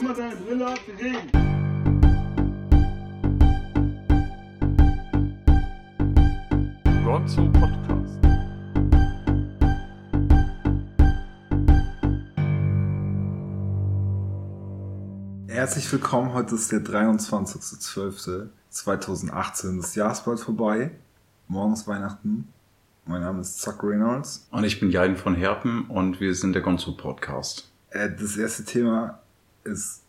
Immer 0.00 0.14
deine 0.14 0.36
Brille 0.36 0.66
ab, 0.66 0.78
wir 0.86 0.96
reden. 0.96 1.30
Gonzo 7.04 7.42
Podcast. 7.52 8.18
Herzlich 15.48 15.90
willkommen, 15.90 16.32
heute 16.32 16.54
ist 16.54 16.70
der 16.70 16.78
23.12.2018. 16.80 19.76
Das 19.78 19.96
Jahr 19.96 20.12
ist 20.12 20.24
bald 20.24 20.38
vorbei. 20.38 20.92
Morgen 21.48 21.72
ist 21.72 21.88
Weihnachten. 21.88 22.46
Mein 23.06 23.22
Name 23.22 23.40
ist 23.40 23.60
Zuck 23.60 23.82
Reynolds. 23.82 24.46
Und 24.52 24.62
ich 24.62 24.78
bin 24.78 24.90
Jaden 24.90 25.16
von 25.16 25.34
Herpen 25.34 25.86
und 25.86 26.20
wir 26.20 26.36
sind 26.36 26.52
der 26.52 26.62
Gonzo 26.62 26.92
Podcast. 26.92 27.68
Äh, 27.90 28.10
Das 28.10 28.36
erste 28.36 28.64
Thema 28.64 29.18
ist 29.68 30.02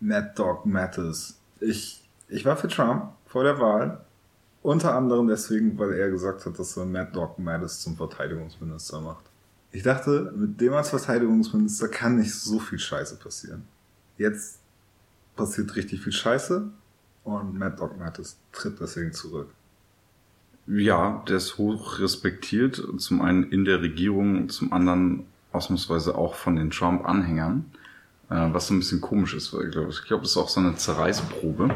Mad 0.00 0.32
Dog 0.36 0.66
Matters. 0.66 1.38
Ich, 1.60 2.08
ich 2.28 2.44
war 2.44 2.56
für 2.56 2.68
Trump 2.68 3.12
vor 3.26 3.44
der 3.44 3.58
Wahl. 3.58 4.04
Unter 4.62 4.94
anderem 4.94 5.28
deswegen, 5.28 5.78
weil 5.78 5.94
er 5.94 6.10
gesagt 6.10 6.44
hat, 6.44 6.58
dass 6.58 6.76
er 6.76 6.84
Mad 6.84 7.12
Dog 7.12 7.38
Mattis 7.38 7.80
zum 7.80 7.96
Verteidigungsminister 7.96 9.00
macht. 9.00 9.24
Ich 9.70 9.82
dachte, 9.82 10.32
mit 10.36 10.60
dem 10.60 10.72
als 10.72 10.90
Verteidigungsminister 10.90 11.88
kann 11.88 12.16
nicht 12.16 12.34
so 12.34 12.58
viel 12.58 12.78
Scheiße 12.78 13.16
passieren. 13.16 13.64
Jetzt 14.16 14.58
passiert 15.36 15.76
richtig 15.76 16.02
viel 16.02 16.12
Scheiße 16.12 16.68
und 17.24 17.58
Mad 17.58 17.76
Dog 17.76 17.98
Mattis 17.98 18.38
tritt 18.52 18.80
deswegen 18.80 19.12
zurück. 19.12 19.48
Ja, 20.66 21.24
der 21.26 21.36
ist 21.36 21.56
hoch 21.56 21.98
respektiert, 21.98 22.82
zum 22.98 23.22
einen 23.22 23.50
in 23.50 23.64
der 23.64 23.80
Regierung, 23.80 24.48
zum 24.50 24.72
anderen 24.72 25.24
ausnahmsweise 25.52 26.14
auch 26.14 26.34
von 26.34 26.56
den 26.56 26.70
Trump-Anhängern, 26.70 27.64
was 28.28 28.66
so 28.66 28.74
ein 28.74 28.78
bisschen 28.78 29.00
komisch 29.00 29.34
ist, 29.34 29.52
weil 29.54 29.66
ich 29.66 29.72
glaube, 29.72 29.90
ich 29.90 30.02
glaube, 30.04 30.22
das 30.22 30.32
ist 30.32 30.36
auch 30.36 30.48
so 30.48 30.60
eine 30.60 30.76
Zerreißprobe, 30.76 31.70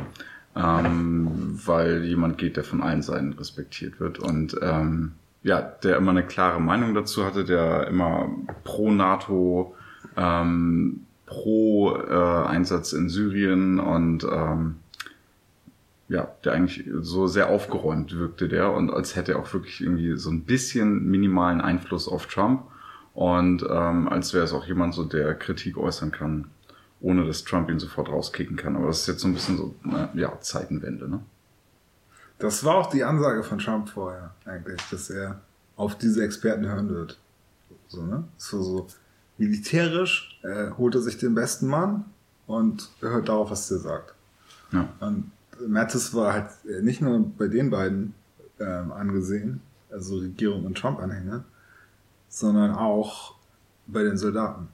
ähm, 0.54 1.58
weil 1.64 2.04
jemand 2.04 2.38
geht, 2.38 2.56
der 2.56 2.64
von 2.64 2.82
allen 2.82 3.02
Seiten 3.02 3.32
respektiert 3.32 4.00
wird. 4.00 4.18
Und 4.18 4.56
ähm, 4.60 5.12
ja, 5.42 5.60
der 5.60 5.96
immer 5.96 6.10
eine 6.10 6.26
klare 6.26 6.60
Meinung 6.60 6.94
dazu 6.94 7.24
hatte, 7.24 7.44
der 7.44 7.86
immer 7.88 8.30
pro 8.64 8.90
NATO, 8.90 9.74
ähm, 10.16 11.06
pro 11.26 11.96
äh, 11.96 12.46
Einsatz 12.46 12.92
in 12.92 13.08
Syrien 13.08 13.80
und 13.80 14.24
ähm, 14.24 14.76
ja, 16.08 16.28
der 16.44 16.52
eigentlich 16.52 16.84
so 17.00 17.26
sehr 17.26 17.48
aufgeräumt 17.48 18.14
wirkte 18.18 18.48
der. 18.48 18.72
Und 18.72 18.90
als 18.90 19.16
hätte 19.16 19.32
er 19.32 19.38
auch 19.38 19.52
wirklich 19.54 19.80
irgendwie 19.80 20.16
so 20.18 20.30
ein 20.30 20.42
bisschen 20.42 21.06
minimalen 21.10 21.62
Einfluss 21.62 22.06
auf 22.06 22.26
Trump 22.26 22.64
und 23.14 23.64
ähm, 23.68 24.08
als 24.08 24.32
wäre 24.32 24.44
es 24.44 24.52
auch 24.52 24.66
jemand 24.66 24.94
so, 24.94 25.04
der 25.04 25.34
Kritik 25.34 25.76
äußern 25.76 26.12
kann, 26.12 26.46
ohne 27.00 27.26
dass 27.26 27.44
Trump 27.44 27.68
ihn 27.70 27.78
sofort 27.78 28.08
rauskicken 28.08 28.56
kann. 28.56 28.76
Aber 28.76 28.86
das 28.86 29.00
ist 29.00 29.06
jetzt 29.08 29.20
so 29.20 29.28
ein 29.28 29.34
bisschen 29.34 29.56
so, 29.56 29.74
na, 29.82 30.08
ja, 30.14 30.40
Zeitenwende, 30.40 31.08
ne? 31.08 31.20
Das 32.38 32.64
war 32.64 32.76
auch 32.76 32.90
die 32.90 33.04
Ansage 33.04 33.44
von 33.44 33.58
Trump 33.58 33.88
vorher, 33.88 34.34
eigentlich, 34.44 34.80
dass 34.90 35.10
er 35.10 35.40
auf 35.76 35.96
diese 35.96 36.24
Experten 36.24 36.66
hören 36.66 36.88
wird. 36.88 37.18
So, 37.86 38.02
ne? 38.02 38.24
So, 38.36 38.62
so 38.62 38.86
militärisch 39.38 40.40
äh, 40.42 40.70
holt 40.70 40.94
er 40.94 41.02
sich 41.02 41.18
den 41.18 41.34
besten 41.34 41.66
Mann 41.66 42.04
und 42.46 42.90
hört 43.00 43.28
darauf, 43.28 43.50
was 43.50 43.68
der 43.68 43.78
sagt. 43.78 44.14
Ja. 44.72 44.88
Und 45.00 45.30
Mattis 45.66 46.14
war 46.14 46.32
halt 46.32 46.50
äh, 46.68 46.82
nicht 46.82 47.00
nur 47.00 47.20
bei 47.38 47.48
den 47.48 47.70
beiden 47.70 48.14
ähm, 48.58 48.92
angesehen, 48.92 49.60
also 49.90 50.16
Regierung 50.16 50.64
und 50.64 50.76
Trump-Anhänger, 50.78 51.44
sondern 52.32 52.74
auch 52.74 53.34
bei 53.86 54.02
den 54.02 54.16
Soldaten. 54.16 54.68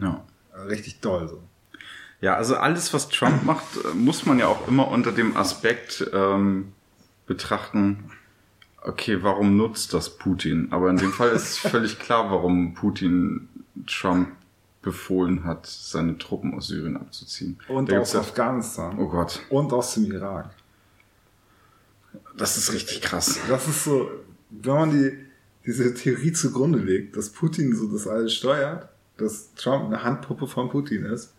Ja. 0.00 0.24
Äh, 0.54 0.60
Richtig 0.62 1.00
doll 1.00 1.28
so. 1.28 1.42
Ja, 2.22 2.34
also 2.36 2.56
alles, 2.56 2.94
was 2.94 3.10
Trump 3.10 3.44
macht, 3.44 3.64
äh, 3.84 3.94
muss 3.94 4.24
man 4.24 4.38
ja 4.38 4.46
auch 4.46 4.66
immer 4.66 4.88
unter 4.88 5.12
dem 5.12 5.36
Aspekt 5.36 6.08
ähm, 6.14 6.72
betrachten, 7.26 8.10
okay, 8.80 9.22
warum 9.22 9.58
nutzt 9.58 9.92
das 9.92 10.16
Putin? 10.16 10.68
Aber 10.70 10.88
in 10.88 10.96
dem 10.96 11.12
Fall 11.12 11.28
ist 11.30 11.58
völlig 11.68 11.98
klar, 11.98 12.30
warum 12.30 12.72
Putin 12.72 13.50
Trump 13.86 14.30
befohlen 14.80 15.44
hat, 15.44 15.66
seine 15.66 16.16
Truppen 16.16 16.54
aus 16.54 16.68
Syrien 16.68 16.96
abzuziehen. 16.96 17.58
Und 17.68 17.90
Da 17.90 17.98
aus 17.98 18.14
Afghanistan. 18.16 18.98
Oh 18.98 19.08
Gott, 19.08 19.40
Und 19.50 19.72
aus 19.74 19.94
dem 19.94 20.10
Irak. 20.10 20.50
das 22.36 22.56
ist 22.56 22.72
richtig 22.72 23.02
krass. 23.02 23.38
Das 23.48 23.68
ist 23.68 23.84
so, 23.84 24.10
wenn 24.50 24.74
man 24.74 24.90
die, 24.90 25.18
diese 25.66 25.94
Theorie 25.94 26.32
zugrunde 26.32 26.78
legt, 26.78 27.16
dass 27.16 27.30
Putin 27.30 27.74
so 27.74 27.90
das 27.90 28.06
alles 28.06 28.34
steuert, 28.34 28.88
dass 29.16 29.54
Trump 29.54 29.86
eine 29.86 30.02
Handpuppe 30.02 30.46
von 30.46 30.68
Putin 30.68 31.04
ist, 31.04 31.32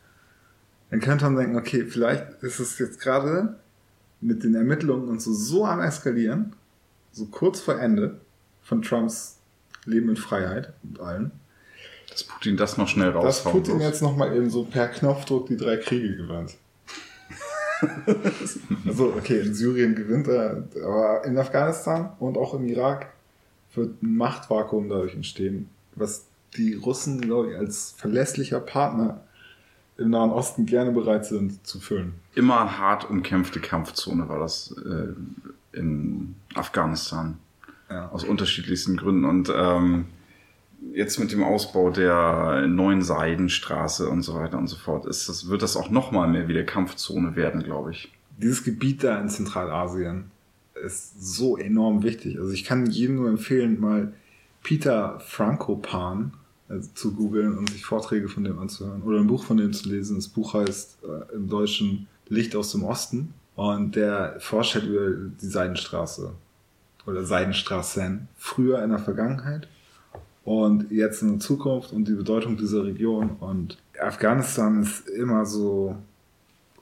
dann 0.89 0.99
könnte 0.99 1.25
man 1.25 1.35
denken, 1.35 1.57
okay, 1.57 1.85
vielleicht 1.85 2.41
ist 2.41 2.59
es 2.59 2.79
jetzt 2.79 2.99
gerade 2.99 3.57
mit 4.21 4.43
den 4.43 4.55
Ermittlungen 4.55 5.09
und 5.09 5.21
so 5.21 5.33
so 5.33 5.65
am 5.65 5.81
eskalieren, 5.81 6.53
so 7.11 7.25
kurz 7.25 7.59
vor 7.59 7.79
Ende 7.79 8.19
von 8.63 8.81
Trumps 8.81 9.37
Leben 9.85 10.09
in 10.09 10.17
Freiheit 10.17 10.73
und 10.83 10.99
allem, 10.99 11.31
Dass 12.09 12.23
Putin 12.23 12.57
das 12.57 12.77
noch 12.77 12.87
schnell 12.87 13.13
dass 13.13 13.45
raushauen 13.45 13.51
Putin 13.57 13.75
muss. 13.75 13.83
jetzt 13.83 14.01
nochmal 14.01 14.35
eben 14.35 14.49
so 14.49 14.63
per 14.63 14.87
Knopfdruck 14.87 15.47
die 15.47 15.57
drei 15.57 15.77
Kriege 15.77 16.15
gewinnt. 16.15 16.55
also, 18.87 19.13
okay, 19.15 19.41
in 19.41 19.53
Syrien 19.53 19.95
gewinnt 19.95 20.27
er, 20.27 20.67
aber 20.83 21.23
in 21.25 21.37
Afghanistan 21.37 22.13
und 22.19 22.37
auch 22.37 22.53
im 22.53 22.65
Irak 22.65 23.07
wird 23.77 24.01
ein 24.01 24.15
Machtvakuum 24.15 24.89
dadurch 24.89 25.15
entstehen, 25.15 25.69
was 25.95 26.25
die 26.55 26.73
Russen, 26.73 27.21
glaube 27.21 27.51
ich, 27.51 27.57
als 27.57 27.93
verlässlicher 27.97 28.59
Partner 28.59 29.21
im 29.97 30.09
Nahen 30.09 30.31
Osten 30.31 30.65
gerne 30.65 30.91
bereit 30.91 31.25
sind 31.25 31.65
zu 31.65 31.79
füllen. 31.79 32.13
Immer 32.33 32.77
hart 32.77 33.09
umkämpfte 33.09 33.59
Kampfzone 33.59 34.27
war 34.27 34.39
das 34.39 34.75
äh, 34.85 35.77
in 35.77 36.35
Afghanistan. 36.53 37.37
Ja. 37.89 38.09
aus 38.09 38.23
unterschiedlichsten 38.23 38.97
Gründen. 38.97 39.25
Und 39.25 39.53
ähm, 39.55 40.05
jetzt 40.93 41.19
mit 41.19 41.31
dem 41.31 41.43
Ausbau 41.43 41.91
der 41.91 42.65
neuen 42.67 43.03
Seidenstraße 43.03 44.09
und 44.09 44.23
so 44.23 44.33
weiter 44.35 44.57
und 44.57 44.67
so 44.67 44.75
fort, 44.75 45.05
ist 45.05 45.29
das, 45.29 45.49
wird 45.49 45.61
das 45.61 45.77
auch 45.77 45.91
nochmal 45.91 46.27
mehr 46.27 46.47
wie 46.47 46.53
der 46.53 46.65
Kampfzone 46.65 47.35
werden, 47.35 47.61
glaube 47.63 47.91
ich. 47.91 48.11
Dieses 48.37 48.63
Gebiet 48.63 49.03
da 49.03 49.19
in 49.19 49.29
Zentralasien 49.29 50.31
ist 50.83 51.21
so 51.21 51.57
enorm 51.57 52.03
wichtig. 52.03 52.39
Also 52.39 52.51
ich 52.51 52.63
kann 52.63 52.85
jedem 52.85 53.15
nur 53.15 53.29
empfehlen, 53.29 53.79
mal 53.79 54.13
Peter 54.63 55.19
Frankopan 55.19 56.33
also 56.67 56.89
zu 56.95 57.13
googeln 57.13 57.57
und 57.57 57.69
sich 57.69 57.85
Vorträge 57.85 58.27
von 58.27 58.43
dem 58.43 58.57
anzuhören 58.57 59.03
oder 59.03 59.19
ein 59.19 59.27
Buch 59.27 59.43
von 59.43 59.57
dem 59.57 59.73
zu 59.73 59.89
lesen. 59.89 60.15
Das 60.15 60.27
Buch 60.27 60.53
heißt 60.53 60.99
äh, 61.03 61.35
im 61.35 61.47
Deutschen 61.47 62.07
Licht 62.27 62.55
aus 62.55 62.71
dem 62.71 62.83
Osten 62.83 63.33
und 63.55 63.95
der 63.95 64.37
forscht 64.39 64.75
halt 64.75 64.85
über 64.85 65.11
die 65.11 65.45
Seidenstraße 65.45 66.33
oder 67.05 67.23
Seidenstraßen 67.23 68.27
früher 68.35 68.83
in 68.83 68.89
der 68.89 68.99
Vergangenheit 68.99 69.67
und 70.43 70.91
jetzt 70.91 71.21
in 71.21 71.33
der 71.33 71.39
Zukunft 71.39 71.91
und 71.91 72.07
die 72.07 72.13
Bedeutung 72.13 72.57
dieser 72.57 72.83
Region 72.83 73.31
und 73.39 73.77
Afghanistan 73.99 74.81
ist 74.81 75.07
immer 75.07 75.45
so 75.45 75.95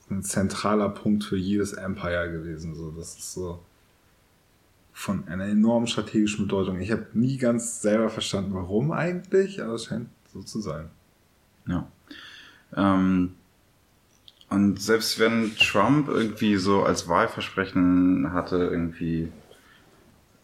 ein 0.09 0.23
zentraler 0.23 0.89
Punkt 0.89 1.25
für 1.25 1.37
jedes 1.37 1.73
Empire 1.73 2.31
gewesen. 2.31 2.75
So, 2.75 2.91
das 2.91 3.17
ist 3.17 3.33
so 3.33 3.59
von 4.93 5.27
einer 5.27 5.45
enormen 5.45 5.87
strategischen 5.87 6.45
Bedeutung. 6.45 6.79
Ich 6.79 6.91
habe 6.91 7.07
nie 7.13 7.37
ganz 7.37 7.81
selber 7.81 8.09
verstanden, 8.09 8.53
warum 8.53 8.91
eigentlich, 8.91 9.61
aber 9.61 9.73
es 9.73 9.85
scheint 9.85 10.07
so 10.31 10.41
zu 10.43 10.61
sein. 10.61 10.89
Ja. 11.67 11.87
Ähm, 12.75 13.33
und 14.49 14.79
selbst 14.79 15.19
wenn 15.19 15.55
Trump 15.57 16.07
irgendwie 16.07 16.57
so 16.57 16.83
als 16.83 17.07
Wahlversprechen 17.07 18.33
hatte, 18.33 18.57
irgendwie 18.57 19.31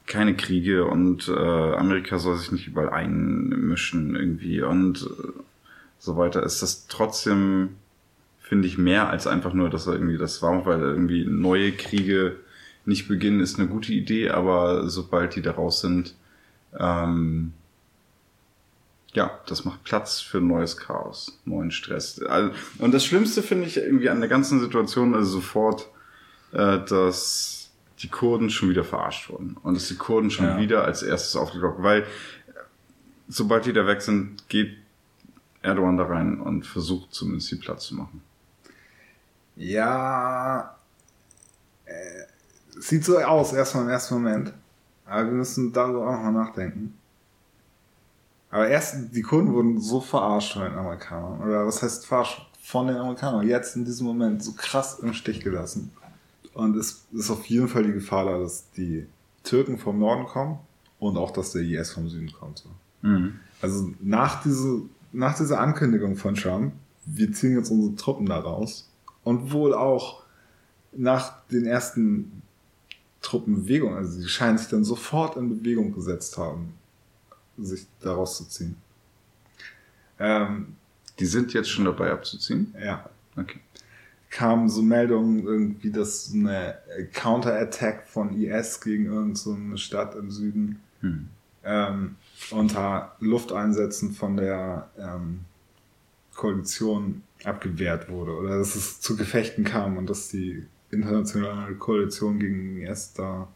keine 0.08 0.36
Kriege 0.36 0.86
und 0.86 1.28
äh, 1.28 1.32
Amerika 1.32 2.18
soll 2.18 2.36
sich 2.38 2.52
nicht 2.52 2.68
überall 2.68 2.90
einmischen 2.90 4.16
irgendwie 4.16 4.64
und 4.64 5.04
äh, 5.04 5.42
so 6.00 6.18
weiter, 6.18 6.42
ist 6.42 6.64
das 6.64 6.88
trotzdem, 6.88 7.76
finde 8.40 8.68
ich, 8.68 8.80
mehr 8.80 9.10
als 9.10 9.28
einfach 9.28 9.54
nur, 9.54 9.70
dass 9.70 9.86
er 9.86 9.94
irgendwie 9.94 10.18
das 10.18 10.42
war, 10.42 10.66
weil 10.66 10.80
irgendwie 10.80 11.26
neue 11.26 11.72
Kriege 11.72 12.38
nicht 12.90 13.08
beginnen, 13.08 13.40
ist 13.40 13.58
eine 13.58 13.70
gute 13.70 13.94
Idee, 13.94 14.30
aber 14.32 14.90
sobald 14.90 15.36
die 15.36 15.42
da 15.42 15.52
raus 15.52 15.80
sind, 15.80 16.16
ähm, 16.78 17.54
ja, 19.14 19.40
das 19.48 19.66
macht 19.66 19.84
Platz 19.84 20.20
für 20.20 20.40
neues 20.42 20.78
Chaos, 20.78 21.40
neuen 21.46 21.72
Stress. 21.72 22.22
Also, 22.22 22.52
und 22.80 22.94
das 22.94 23.06
Schlimmste 23.06 23.42
finde 23.42 23.66
ich 23.66 23.78
irgendwie 23.78 24.10
an 24.10 24.20
der 24.20 24.30
ganzen 24.30 24.60
Situation 24.60 25.16
also 25.16 25.32
sofort, 25.32 25.88
äh, 26.52 26.80
dass 26.86 27.70
die 28.02 28.08
Kurden 28.10 28.50
schon 28.50 28.70
wieder 28.70 28.84
verarscht 28.84 29.30
wurden 29.30 29.58
und 29.64 29.74
dass 29.76 29.88
die 29.88 29.96
Kurden 29.96 30.30
schon 30.32 30.46
Ja. 30.46 30.58
wieder 30.60 30.84
als 30.86 31.02
erstes 31.04 31.36
aufgeglockt, 31.36 31.82
weil 31.82 32.06
sobald 33.28 33.66
die 33.66 33.74
da 33.74 33.86
weg 33.88 34.02
sind, 34.02 34.48
geht 34.48 34.78
Erdogan 35.62 35.98
da 35.98 36.06
rein 36.06 36.40
und 36.40 36.66
versucht 36.66 37.14
zumindest 37.14 37.52
die 37.52 37.56
Platz 37.56 37.86
zu 37.88 37.96
machen. 37.96 38.22
Ja, 39.56 40.78
äh, 41.86 41.92
sieht 42.78 43.06
so 43.06 43.18
aus, 43.20 43.54
erstmal 43.54 43.84
im 43.84 43.90
ersten 43.90 44.16
Moment. 44.16 44.54
Aber 45.06 45.26
wir 45.26 45.34
müssen 45.34 45.74
darüber 45.74 46.08
auch 46.08 46.12
nochmal 46.12 46.34
nachdenken. 46.34 46.96
Aber 48.52 48.68
erst, 48.68 49.16
die 49.16 49.22
Kunden 49.22 49.54
wurden 49.54 49.80
so 49.80 50.02
verarscht 50.02 50.54
von 50.54 50.64
den 50.64 50.74
Amerikanern. 50.74 51.42
Oder 51.42 51.66
was 51.66 51.82
heißt 51.82 52.06
verarscht? 52.06 52.50
von 52.70 52.86
den 52.86 52.98
Amerikanern 52.98 53.48
jetzt 53.48 53.76
in 53.76 53.84
diesem 53.84 54.06
Moment 54.06 54.44
so 54.44 54.52
krass 54.52 55.00
im 55.00 55.14
Stich 55.14 55.40
gelassen. 55.40 55.92
Und 56.54 56.76
es 56.76 57.04
ist 57.12 57.32
auf 57.32 57.44
jeden 57.48 57.68
Fall 57.68 57.84
die 57.84 57.94
Gefahr 57.94 58.26
da, 58.26 58.38
dass 58.38 58.70
die 58.78 59.08
Türken 59.44 59.80
vom 59.80 59.98
Norden 59.98 60.28
kommen 60.28 60.60
und 61.00 61.18
auch, 61.18 61.32
dass 61.32 61.54
der 61.54 61.64
IS 61.64 61.94
vom 61.94 62.08
Süden 62.10 62.32
kommt. 62.32 62.64
Mhm. 63.02 63.40
Also 63.60 63.92
nach, 64.00 64.44
diese, 64.44 64.84
nach 65.12 65.36
dieser 65.36 65.60
Ankündigung 65.60 66.16
von 66.16 66.36
Trump, 66.36 66.74
wir 67.08 67.34
ziehen 67.34 67.58
jetzt 67.58 67.72
unsere 67.72 67.96
Truppen 67.96 68.28
da 68.28 68.38
raus 68.38 68.88
und 69.24 69.52
wohl 69.52 69.74
auch 69.74 70.22
nach 70.92 71.42
den 71.48 71.66
ersten 71.66 72.44
Truppenbewegungen, 73.22 73.98
also 73.98 74.20
sie 74.20 74.28
scheinen 74.28 74.58
sich 74.58 74.68
dann 74.68 74.84
sofort 74.84 75.36
in 75.36 75.50
Bewegung 75.50 75.94
gesetzt 75.94 76.38
haben, 76.38 76.74
sich 77.58 77.86
da 78.02 78.14
rauszuziehen. 78.14 78.78
Ähm, 80.20 80.76
die 81.20 81.26
sind 81.26 81.54
jetzt 81.54 81.70
schon 81.70 81.86
dabei 81.86 82.12
abzuziehen? 82.12 82.74
Ja. 82.82 83.10
Okay. 83.36 83.60
Kamen 84.30 84.70
so 84.70 84.82
Meldungen 84.82 85.44
irgendwie, 85.44 85.92
dass 85.92 86.32
eine 86.34 86.78
Counterattack 87.14 88.08
von 88.08 88.40
IS 88.40 88.80
gegen 88.80 89.06
irgendeine 89.06 89.78
Stadt 89.78 90.16
im 90.16 90.30
Süden 90.30 90.82
hm. 91.02 91.30
ähm, 91.64 92.16
unter 92.52 93.16
Lufteinsätzen 93.20 94.12
von 94.12 94.38
der 94.38 94.90
ähm, 94.98 95.42
Koalition 96.36 97.24
abgewehrt 97.44 98.10
wurde 98.10 98.34
oder 98.34 98.60
dass 98.60 98.76
es 98.76 99.02
zu 99.02 99.18
Gefechten 99.18 99.64
kam 99.64 99.98
und 99.98 100.10
dass 100.10 100.30
die 100.30 100.66
internationale 100.92 101.76
Koalition 101.76 102.40
gegen 102.40 102.82
IS 102.82 103.14
da 103.14 103.48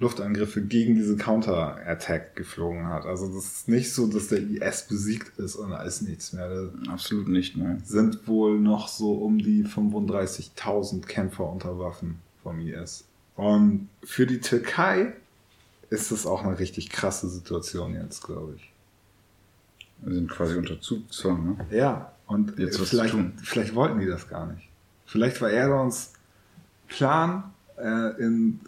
Luftangriffe 0.00 0.62
gegen 0.62 0.94
diese 0.94 1.16
Counter-Attack 1.16 2.36
geflogen 2.36 2.86
hat. 2.86 3.04
Also 3.04 3.26
das 3.34 3.44
ist 3.44 3.68
nicht 3.68 3.92
so, 3.92 4.06
dass 4.06 4.28
der 4.28 4.38
IS 4.38 4.86
besiegt 4.86 5.36
ist 5.38 5.56
und 5.56 5.70
da 5.70 5.82
ist 5.82 6.02
nichts 6.02 6.32
mehr. 6.32 6.48
Da 6.48 6.92
Absolut 6.92 7.26
nicht, 7.28 7.56
ne? 7.56 7.80
Sind 7.84 8.28
wohl 8.28 8.60
noch 8.60 8.86
so 8.86 9.14
um 9.14 9.38
die 9.38 9.64
35.000 9.64 11.04
Kämpfer 11.06 11.50
unter 11.50 11.80
Waffen 11.80 12.20
vom 12.44 12.60
IS. 12.60 13.04
Und 13.34 13.88
für 14.04 14.26
die 14.26 14.40
Türkei 14.40 15.14
ist 15.90 16.12
das 16.12 16.26
auch 16.26 16.44
eine 16.44 16.58
richtig 16.58 16.90
krasse 16.90 17.28
Situation 17.28 17.94
jetzt, 17.94 18.24
glaube 18.24 18.54
ich. 18.56 18.72
Wir 20.02 20.14
sind 20.14 20.30
quasi 20.30 20.56
unter 20.56 20.80
Zugzwang, 20.80 21.44
ne? 21.44 21.76
Ja, 21.76 22.12
und 22.28 22.56
jetzt 22.58 22.78
vielleicht, 22.78 23.16
vielleicht 23.42 23.74
wollten 23.74 23.98
die 23.98 24.06
das 24.06 24.28
gar 24.28 24.46
nicht. 24.52 24.68
Vielleicht 25.06 25.40
war 25.40 25.50
Erdogans 25.50 26.12
Plan, 26.88 27.44
äh, 27.76 28.20
in 28.20 28.60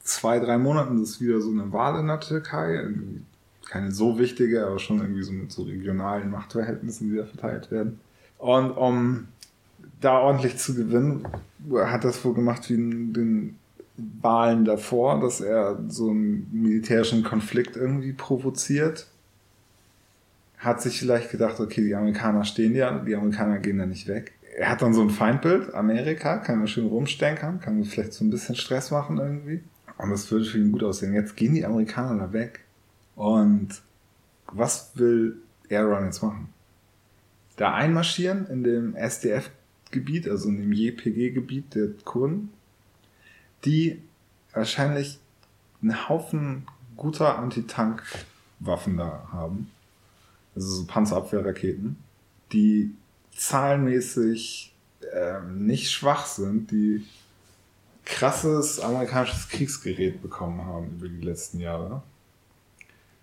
zwei, 0.00 0.38
drei 0.38 0.58
Monaten 0.58 1.02
ist 1.02 1.20
wieder 1.20 1.40
so 1.40 1.50
eine 1.50 1.72
Wahl 1.72 2.00
in 2.00 2.08
der 2.08 2.20
Türkei. 2.20 2.74
Irgendwie 2.74 3.22
keine 3.68 3.90
so 3.90 4.18
wichtige, 4.18 4.66
aber 4.66 4.78
schon 4.78 5.00
irgendwie 5.00 5.22
so 5.22 5.32
mit 5.32 5.50
so 5.50 5.62
regionalen 5.62 6.30
Machtverhältnissen, 6.30 7.10
die 7.10 7.16
da 7.16 7.24
verteilt 7.24 7.70
werden. 7.70 8.00
Und 8.38 8.72
um 8.72 9.28
da 10.00 10.18
ordentlich 10.18 10.58
zu 10.58 10.74
gewinnen, 10.74 11.26
hat 11.74 12.04
das 12.04 12.24
wohl 12.24 12.34
gemacht 12.34 12.68
wie 12.68 12.74
in 12.74 13.12
den 13.12 13.56
Wahlen 14.20 14.64
davor, 14.64 15.20
dass 15.20 15.40
er 15.40 15.78
so 15.88 16.10
einen 16.10 16.48
militärischen 16.52 17.22
Konflikt 17.22 17.76
irgendwie 17.76 18.12
provoziert. 18.12 19.06
Hat 20.58 20.82
sich 20.82 20.98
vielleicht 20.98 21.30
gedacht, 21.30 21.60
okay, 21.60 21.82
die 21.82 21.94
Amerikaner 21.94 22.44
stehen 22.44 22.74
ja, 22.74 22.98
die 22.98 23.16
Amerikaner 23.16 23.58
gehen 23.58 23.78
da 23.78 23.86
nicht 23.86 24.06
weg. 24.06 24.32
Er 24.54 24.68
hat 24.68 24.82
dann 24.82 24.92
so 24.92 25.00
ein 25.02 25.10
Feindbild, 25.10 25.74
Amerika, 25.74 26.38
kann 26.38 26.60
er 26.60 26.66
schön 26.66 26.86
rumstenkern, 26.86 27.60
kann 27.60 27.82
vielleicht 27.84 28.12
so 28.12 28.24
ein 28.24 28.30
bisschen 28.30 28.54
Stress 28.54 28.90
machen 28.90 29.18
irgendwie. 29.18 29.62
Und 29.96 30.10
das 30.10 30.30
würde 30.30 30.44
für 30.44 30.58
ihn 30.58 30.72
gut 30.72 30.82
aussehen. 30.82 31.14
Jetzt 31.14 31.36
gehen 31.36 31.54
die 31.54 31.64
Amerikaner 31.64 32.26
da 32.26 32.32
weg. 32.32 32.60
Und 33.16 33.82
was 34.46 34.92
will 34.94 35.36
Erdogan 35.68 36.06
jetzt 36.06 36.22
machen? 36.22 36.52
Da 37.56 37.74
einmarschieren 37.74 38.46
in 38.46 38.64
dem 38.64 38.94
SDF-Gebiet, 38.94 40.28
also 40.28 40.48
in 40.48 40.58
dem 40.58 40.72
JPG-Gebiet 40.72 41.74
der 41.74 41.88
Kurden, 42.04 42.50
die 43.64 44.02
wahrscheinlich 44.52 45.18
einen 45.80 46.08
Haufen 46.08 46.66
guter 46.96 47.38
Antitank-Waffen 47.38 48.96
da 48.96 49.28
haben. 49.32 49.70
Also 50.54 50.68
so 50.68 50.84
Panzerabwehrraketen, 50.86 51.96
die 52.52 52.94
zahlenmäßig 53.34 54.74
äh, 55.12 55.40
nicht 55.52 55.90
schwach 55.90 56.26
sind, 56.26 56.70
die 56.70 57.04
krasses 58.04 58.80
amerikanisches 58.80 59.48
Kriegsgerät 59.48 60.22
bekommen 60.22 60.64
haben 60.64 60.96
über 60.98 61.08
die 61.08 61.20
letzten 61.20 61.60
Jahre, 61.60 62.02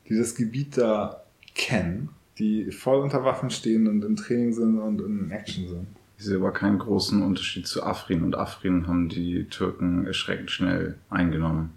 die 0.07 0.17
das 0.17 0.35
Gebiet 0.35 0.77
da 0.77 1.23
kennen, 1.55 2.09
die 2.37 2.71
voll 2.71 2.99
unter 2.99 3.23
Waffen 3.23 3.49
stehen 3.49 3.87
und 3.87 4.03
im 4.03 4.15
Training 4.15 4.53
sind 4.53 4.79
und 4.79 5.01
in 5.01 5.31
Action 5.31 5.67
sind. 5.67 5.87
Ich 6.17 6.25
sehe 6.25 6.37
aber 6.37 6.51
keinen 6.51 6.79
großen 6.79 7.21
Unterschied 7.21 7.67
zu 7.67 7.83
Afrin 7.83 8.23
und 8.23 8.35
Afrin 8.35 8.87
haben 8.87 9.09
die 9.09 9.45
Türken 9.45 10.05
erschreckend 10.05 10.51
schnell 10.51 10.97
eingenommen. 11.09 11.71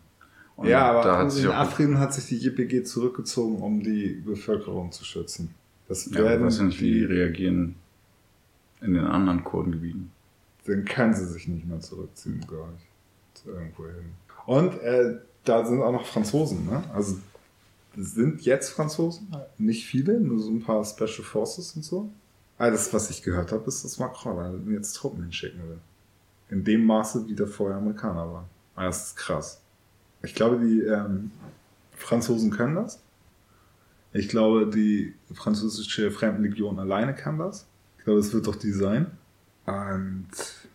Und 0.57 0.69
ja, 0.69 0.93
aber 0.93 1.29
in 1.37 1.49
Afrin 1.49 1.99
hat 1.99 2.13
sich 2.13 2.27
die 2.27 2.39
JPG 2.39 2.83
zurückgezogen, 2.85 3.57
um 3.63 3.83
die 3.83 4.21
Bevölkerung 4.25 4.93
zu 4.93 5.05
schützen. 5.05 5.55
Das 5.89 6.13
werden 6.13 6.41
ja, 6.41 6.47
weiß 6.47 6.61
nicht, 6.61 6.81
wie 6.81 6.93
die 6.93 7.05
reagieren 7.05 7.77
in 8.83 8.95
den 8.95 9.07
anderen 9.07 9.45
Kurdengebieten. 9.45 10.11
Dann 10.67 10.85
können 10.85 11.15
sie 11.15 11.27
sich 11.27 11.49
nicht 11.49 11.67
mehr 11.67 11.81
zurückziehen, 11.81 12.45
glaube 12.47 12.73
ich 12.77 12.93
irgendwo 13.47 13.87
hin. 13.87 14.13
Und 14.47 14.81
äh, 14.81 15.19
da 15.45 15.65
sind 15.65 15.83
auch 15.83 15.93
noch 15.93 16.07
Franzosen, 16.07 16.67
ne? 16.67 16.83
Also 16.95 17.17
sind 17.97 18.43
jetzt 18.43 18.71
Franzosen, 18.71 19.29
nicht 19.59 19.87
viele, 19.87 20.19
nur 20.21 20.39
so 20.39 20.51
ein 20.51 20.63
paar 20.63 20.85
Special 20.85 21.25
Forces 21.25 21.77
und 21.77 21.85
so. 21.85 22.11
Alles, 22.59 22.93
was 22.95 23.11
ich 23.11 23.23
gehört 23.23 23.53
habe, 23.53 23.67
ist, 23.67 23.85
dass 23.85 23.99
Macron 23.99 24.73
jetzt 24.73 24.95
Truppen 24.95 25.23
hinschicken 25.23 25.61
will. 25.69 25.79
In 26.49 26.65
dem 26.65 26.87
Maße, 26.87 27.29
wie 27.29 27.35
der 27.35 27.47
vorher 27.47 27.79
Amerikaner 27.79 28.33
war. 28.33 28.49
Ah, 28.75 28.85
das 28.85 29.09
ist 29.09 29.17
krass. 29.17 29.61
Ich 30.23 30.35
glaube, 30.35 30.59
die 30.65 30.81
ähm, 30.83 31.33
Franzosen 31.97 32.51
können 32.51 32.77
das. 32.77 33.01
Ich 34.13 34.29
glaube, 34.29 34.69
die 34.69 35.15
französische 35.33 36.11
Fremdenlegion 36.11 36.79
alleine 36.79 37.15
kann 37.15 37.39
das. 37.39 37.67
Ich 38.03 38.05
glaube, 38.05 38.19
es 38.19 38.35
wird 38.35 38.49
doch 38.49 38.57
die 38.57 38.73
sein. 38.73 39.07
Und 39.65 40.27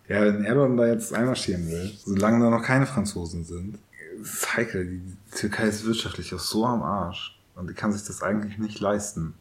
ja, 0.07 0.21
wenn 0.21 0.45
Erdogan 0.45 0.77
da 0.77 0.87
jetzt 0.87 1.13
einmarschieren 1.13 1.69
will, 1.69 1.91
solange 2.05 2.41
da 2.41 2.49
noch 2.49 2.63
keine 2.63 2.85
Franzosen 2.85 3.43
sind, 3.43 3.79
ist 4.21 4.55
heikel. 4.55 4.87
Die 4.87 5.37
Türkei 5.37 5.67
ist 5.67 5.85
wirtschaftlich 5.85 6.33
auch 6.33 6.39
so 6.39 6.65
am 6.65 6.81
Arsch. 6.81 7.37
Und 7.55 7.69
die 7.69 7.73
kann 7.73 7.91
sich 7.91 8.07
das 8.07 8.23
eigentlich 8.23 8.57
nicht 8.59 8.79
leisten. 8.79 9.33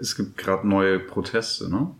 Es 0.00 0.16
gibt 0.16 0.38
gerade 0.38 0.66
neue 0.66 0.98
Proteste, 0.98 1.70
ne? 1.70 1.92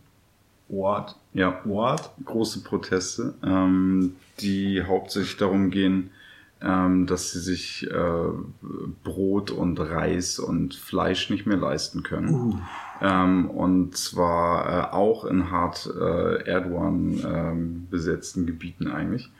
What? 0.66 1.14
Ja. 1.32 1.60
What? 1.62 2.10
Große 2.24 2.64
Proteste, 2.64 3.34
ähm, 3.44 4.16
die 4.40 4.82
hauptsächlich 4.82 5.36
darum 5.36 5.70
gehen, 5.70 6.10
ähm, 6.60 7.06
dass 7.06 7.30
sie 7.30 7.38
sich 7.38 7.88
äh, 7.88 8.28
Brot 9.04 9.52
und 9.52 9.78
Reis 9.78 10.40
und 10.40 10.74
Fleisch 10.74 11.30
nicht 11.30 11.46
mehr 11.46 11.56
leisten 11.56 12.02
können. 12.02 12.34
Uh. 12.34 12.58
Ähm, 13.00 13.48
und 13.50 13.96
zwar 13.96 14.92
äh, 14.92 14.94
auch 14.94 15.24
in 15.24 15.50
hart 15.50 15.88
äh, 15.98 16.44
Erdogan 16.44 17.20
ähm, 17.24 17.86
besetzten 17.90 18.46
Gebieten 18.46 18.88
eigentlich. 18.88 19.30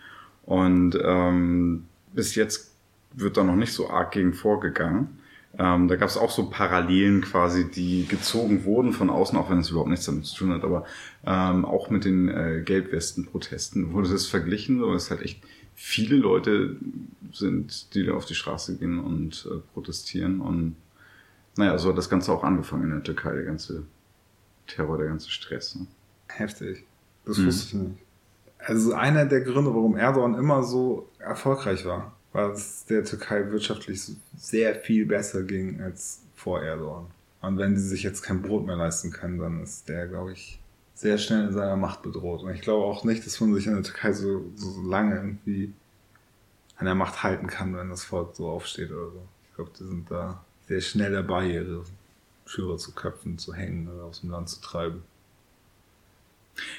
Und 0.44 0.98
ähm, 1.02 1.84
bis 2.12 2.34
jetzt 2.34 2.72
wird 3.12 3.36
da 3.36 3.44
noch 3.44 3.56
nicht 3.56 3.72
so 3.72 3.90
arg 3.90 4.12
gegen 4.12 4.32
vorgegangen. 4.32 5.18
Ähm, 5.58 5.88
da 5.88 5.96
gab 5.96 6.08
es 6.08 6.16
auch 6.16 6.30
so 6.30 6.48
Parallelen 6.48 7.22
quasi, 7.22 7.68
die 7.68 8.06
gezogen 8.06 8.64
wurden 8.64 8.92
von 8.92 9.10
außen, 9.10 9.36
auch 9.36 9.50
wenn 9.50 9.58
es 9.58 9.70
überhaupt 9.70 9.90
nichts 9.90 10.06
damit 10.06 10.24
zu 10.24 10.36
tun 10.36 10.52
hat, 10.52 10.62
aber 10.62 10.84
ähm, 11.26 11.64
auch 11.64 11.90
mit 11.90 12.04
den 12.04 12.28
äh, 12.28 12.62
Gelbwesten-Protesten 12.64 13.92
wurde 13.92 14.10
das 14.10 14.26
verglichen, 14.26 14.78
so 14.78 14.94
ist 14.94 15.10
halt 15.10 15.22
echt 15.22 15.42
viele 15.74 16.16
Leute 16.16 16.76
sind, 17.32 17.94
die 17.94 18.04
da 18.04 18.12
auf 18.12 18.26
die 18.26 18.34
Straße 18.34 18.76
gehen 18.76 18.98
und 18.98 19.48
äh, 19.50 19.58
protestieren. 19.72 20.40
Und 20.40 20.76
naja, 21.60 21.78
so 21.78 21.90
hat 21.90 21.98
das 21.98 22.10
Ganze 22.10 22.32
auch 22.32 22.42
angefangen 22.42 22.84
in 22.84 22.90
der 22.90 23.02
Türkei, 23.02 23.34
der 23.34 23.44
ganze 23.44 23.84
Terror, 24.66 24.98
der 24.98 25.08
ganze 25.08 25.30
Stress. 25.30 25.76
Ne? 25.76 25.86
Heftig. 26.28 26.86
Das 27.24 27.38
mhm. 27.38 27.46
wusste 27.46 27.66
ich 27.66 27.74
nicht. 27.82 27.98
Also 28.58 28.94
einer 28.94 29.26
der 29.26 29.40
Gründe, 29.42 29.74
warum 29.74 29.96
Erdogan 29.96 30.34
immer 30.34 30.62
so 30.62 31.08
erfolgreich 31.18 31.84
war, 31.84 32.12
war, 32.32 32.50
dass 32.50 32.60
es 32.60 32.84
der 32.86 33.04
Türkei 33.04 33.50
wirtschaftlich 33.50 34.00
sehr 34.36 34.74
viel 34.74 35.06
besser 35.06 35.42
ging 35.42 35.80
als 35.80 36.22
vor 36.34 36.62
Erdogan. 36.62 37.06
Und 37.40 37.58
wenn 37.58 37.74
die 37.74 37.80
sich 37.80 38.02
jetzt 38.02 38.22
kein 38.22 38.42
Brot 38.42 38.66
mehr 38.66 38.76
leisten 38.76 39.10
können, 39.10 39.38
dann 39.38 39.62
ist 39.62 39.88
der, 39.88 40.08
glaube 40.08 40.32
ich, 40.32 40.60
sehr 40.94 41.16
schnell 41.16 41.46
in 41.46 41.52
seiner 41.52 41.76
Macht 41.76 42.02
bedroht. 42.02 42.42
Und 42.42 42.50
ich 42.54 42.60
glaube 42.60 42.84
auch 42.84 43.04
nicht, 43.04 43.24
dass 43.24 43.40
man 43.40 43.54
sich 43.54 43.66
in 43.66 43.74
der 43.74 43.82
Türkei 43.82 44.12
so, 44.12 44.44
so 44.54 44.82
lange 44.82 45.16
irgendwie 45.16 45.72
an 46.76 46.86
der 46.86 46.94
Macht 46.94 47.22
halten 47.22 47.46
kann, 47.46 47.74
wenn 47.76 47.88
das 47.88 48.04
Volk 48.04 48.34
so 48.36 48.48
aufsteht 48.48 48.90
oder 48.90 49.10
so. 49.10 49.22
Ich 49.48 49.56
glaube, 49.56 49.70
die 49.78 49.84
sind 49.84 50.10
da 50.10 50.44
sehr 50.70 50.80
schnell 50.80 51.10
dabei, 51.10 51.50
ihre 51.50 51.82
Führer 52.46 52.76
zu 52.76 52.92
köpfen, 52.92 53.38
zu 53.38 53.52
hängen 53.52 53.88
oder 53.88 54.04
aus 54.04 54.20
dem 54.20 54.30
Land 54.30 54.48
zu 54.48 54.60
treiben. 54.60 55.02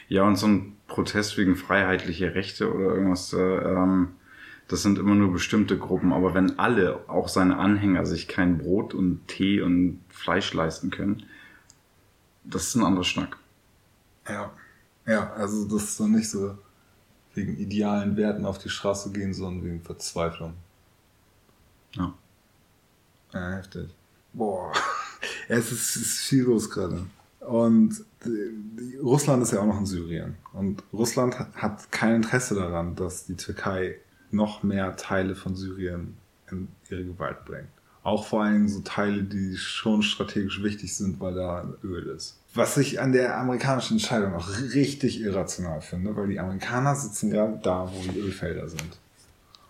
Ja, 0.07 0.23
und 0.23 0.37
so 0.37 0.47
ein 0.47 0.77
Protest 0.87 1.37
wegen 1.37 1.57
freiheitlicher 1.57 2.33
Rechte 2.33 2.73
oder 2.73 2.95
irgendwas, 2.95 3.33
äh, 3.33 3.37
ähm, 3.37 4.13
das 4.69 4.81
sind 4.81 4.97
immer 4.97 5.13
nur 5.13 5.33
bestimmte 5.33 5.77
Gruppen. 5.77 6.13
Aber 6.13 6.33
wenn 6.33 6.57
alle, 6.57 7.01
auch 7.09 7.27
seine 7.27 7.57
Anhänger, 7.57 8.05
sich 8.05 8.29
kein 8.29 8.59
Brot 8.59 8.93
und 8.93 9.27
Tee 9.27 9.59
und 9.61 9.99
Fleisch 10.07 10.53
leisten 10.53 10.89
können, 10.89 11.23
das 12.45 12.67
ist 12.67 12.75
ein 12.75 12.85
anderer 12.85 13.03
Schnack. 13.03 13.37
Ja. 14.25 14.53
Ja, 15.05 15.33
also 15.33 15.65
das 15.65 15.83
ist 15.83 15.99
doch 15.99 16.07
nicht 16.07 16.29
so 16.29 16.57
wegen 17.33 17.57
idealen 17.57 18.15
Werten 18.15 18.45
auf 18.45 18.57
die 18.57 18.69
Straße 18.69 19.11
gehen, 19.11 19.33
sondern 19.33 19.65
wegen 19.65 19.81
Verzweiflung. 19.81 20.53
Ja. 21.95 22.13
Ja, 23.33 23.51
heftig. 23.51 23.89
Boah, 24.33 24.71
es 25.47 25.71
ist, 25.71 25.95
ist 25.95 26.17
viel 26.19 26.43
los 26.43 26.69
gerade. 26.69 27.05
Und 27.39 28.03
die, 28.23 28.97
Russland 28.97 29.43
ist 29.43 29.51
ja 29.51 29.59
auch 29.59 29.65
noch 29.65 29.79
in 29.79 29.85
Syrien. 29.85 30.35
Und 30.53 30.83
Russland 30.93 31.39
hat, 31.39 31.55
hat 31.55 31.91
kein 31.91 32.17
Interesse 32.17 32.55
daran, 32.55 32.95
dass 32.95 33.25
die 33.25 33.35
Türkei 33.35 33.97
noch 34.29 34.63
mehr 34.63 34.95
Teile 34.95 35.35
von 35.35 35.55
Syrien 35.55 36.17
in 36.49 36.67
ihre 36.89 37.03
Gewalt 37.03 37.43
bringt. 37.45 37.67
Auch 38.03 38.25
vor 38.25 38.43
allem 38.43 38.67
so 38.67 38.79
Teile, 38.79 39.23
die 39.23 39.57
schon 39.57 40.01
strategisch 40.01 40.63
wichtig 40.63 40.95
sind, 40.95 41.19
weil 41.19 41.35
da 41.35 41.71
Öl 41.83 42.07
ist. 42.07 42.37
Was 42.53 42.77
ich 42.77 42.99
an 42.99 43.11
der 43.11 43.37
amerikanischen 43.37 43.93
Entscheidung 43.93 44.33
auch 44.33 44.49
richtig 44.73 45.21
irrational 45.21 45.81
finde, 45.81 46.15
weil 46.15 46.27
die 46.27 46.39
Amerikaner 46.39 46.95
sitzen 46.95 47.29
gerade 47.29 47.59
da, 47.63 47.91
wo 47.93 48.11
die 48.11 48.19
Ölfelder 48.19 48.67
sind. 48.67 48.99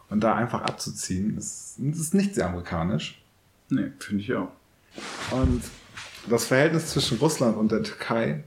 Und 0.09 0.21
da 0.21 0.35
einfach 0.35 0.61
abzuziehen, 0.61 1.37
ist, 1.37 1.77
ist 1.79 2.13
nicht 2.13 2.35
sehr 2.35 2.47
amerikanisch. 2.47 3.20
Nee, 3.71 3.91
finde 3.99 4.21
ich 4.21 4.33
auch. 4.33 4.51
Und 5.31 5.63
das 6.29 6.45
Verhältnis 6.45 6.87
zwischen 6.87 7.17
Russland 7.19 7.57
und 7.57 7.71
der 7.71 7.83
Türkei 7.83 8.43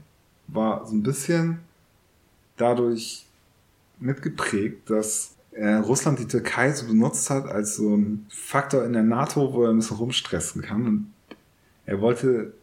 war 0.47 0.85
so 0.85 0.95
ein 0.95 1.03
bisschen 1.03 1.59
dadurch 2.57 3.25
mitgeprägt, 3.99 4.89
dass 4.89 5.35
äh, 5.51 5.75
Russland 5.75 6.19
die 6.19 6.27
Türkei 6.27 6.71
so 6.71 6.85
benutzt 6.85 7.29
hat 7.31 7.47
als 7.47 7.75
so 7.75 7.95
ein 7.95 8.27
Faktor 8.29 8.85
in 8.85 8.93
der 8.93 9.03
NATO, 9.03 9.51
wo 9.51 9.63
er 9.63 9.71
ein 9.71 9.77
bisschen 9.77 9.97
rumstressen 9.97 10.61
kann. 10.61 10.85
Und 10.85 11.13
er 11.87 12.01
wollte 12.01 12.53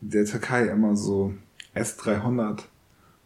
der 0.00 0.24
Türkei 0.24 0.66
immer 0.66 0.96
so 0.96 1.34
S-300 1.74 2.62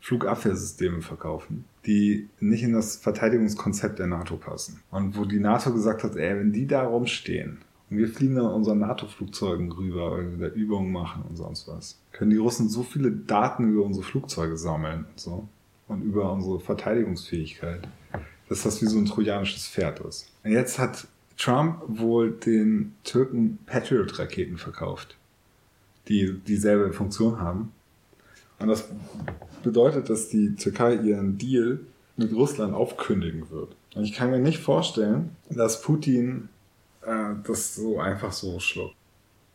Flugabwehrsysteme 0.00 1.00
verkaufen, 1.00 1.64
die 1.86 2.28
nicht 2.40 2.62
in 2.62 2.74
das 2.74 2.96
Verteidigungskonzept 2.96 3.98
der 3.98 4.06
NATO 4.06 4.36
passen. 4.36 4.80
Und 4.90 5.16
wo 5.16 5.24
die 5.24 5.40
NATO 5.40 5.72
gesagt 5.72 6.04
hat, 6.04 6.16
ey, 6.16 6.38
wenn 6.38 6.52
die 6.52 6.66
da 6.66 6.82
rumstehen 6.82 7.62
und 7.88 7.98
wir 7.98 8.08
fliegen 8.08 8.36
dann 8.36 8.46
unseren 8.46 8.80
NATO-Flugzeugen 8.80 9.70
rüber, 9.72 10.12
weil 10.12 10.38
wir 10.38 10.48
da 10.48 10.54
Übungen 10.54 10.92
machen 10.92 11.24
und 11.28 11.36
sonst 11.36 11.68
was, 11.68 11.98
können 12.12 12.30
die 12.30 12.36
Russen 12.36 12.68
so 12.68 12.82
viele 12.82 13.10
Daten 13.10 13.72
über 13.72 13.84
unsere 13.84 14.04
Flugzeuge 14.04 14.56
sammeln 14.56 15.06
und 15.10 15.20
so 15.20 15.48
und 15.88 16.02
über 16.02 16.32
unsere 16.32 16.58
Verteidigungsfähigkeit 16.60 17.86
dass 18.48 18.62
das 18.62 18.80
wie 18.82 18.86
so 18.86 18.98
ein 18.98 19.06
trojanisches 19.06 19.68
Pferd 19.68 20.00
ist. 20.00 20.28
Und 20.44 20.52
jetzt 20.52 20.78
hat 20.78 21.06
Trump 21.36 21.82
wohl 21.86 22.30
den 22.30 22.94
Türken 23.04 23.58
Patriot-Raketen 23.66 24.56
verkauft, 24.56 25.16
die 26.08 26.38
dieselbe 26.46 26.92
Funktion 26.92 27.40
haben. 27.40 27.72
Und 28.58 28.68
das 28.68 28.88
bedeutet, 29.62 30.08
dass 30.08 30.28
die 30.28 30.54
Türkei 30.54 30.94
ihren 30.94 31.36
Deal 31.36 31.80
mit 32.16 32.32
Russland 32.32 32.72
aufkündigen 32.72 33.50
wird. 33.50 33.76
Und 33.94 34.04
ich 34.04 34.12
kann 34.12 34.30
mir 34.30 34.38
nicht 34.38 34.58
vorstellen, 34.58 35.30
dass 35.50 35.82
Putin 35.82 36.48
äh, 37.06 37.34
das 37.46 37.76
so 37.76 37.98
einfach 38.00 38.32
so 38.32 38.60
schluckt. 38.60 38.96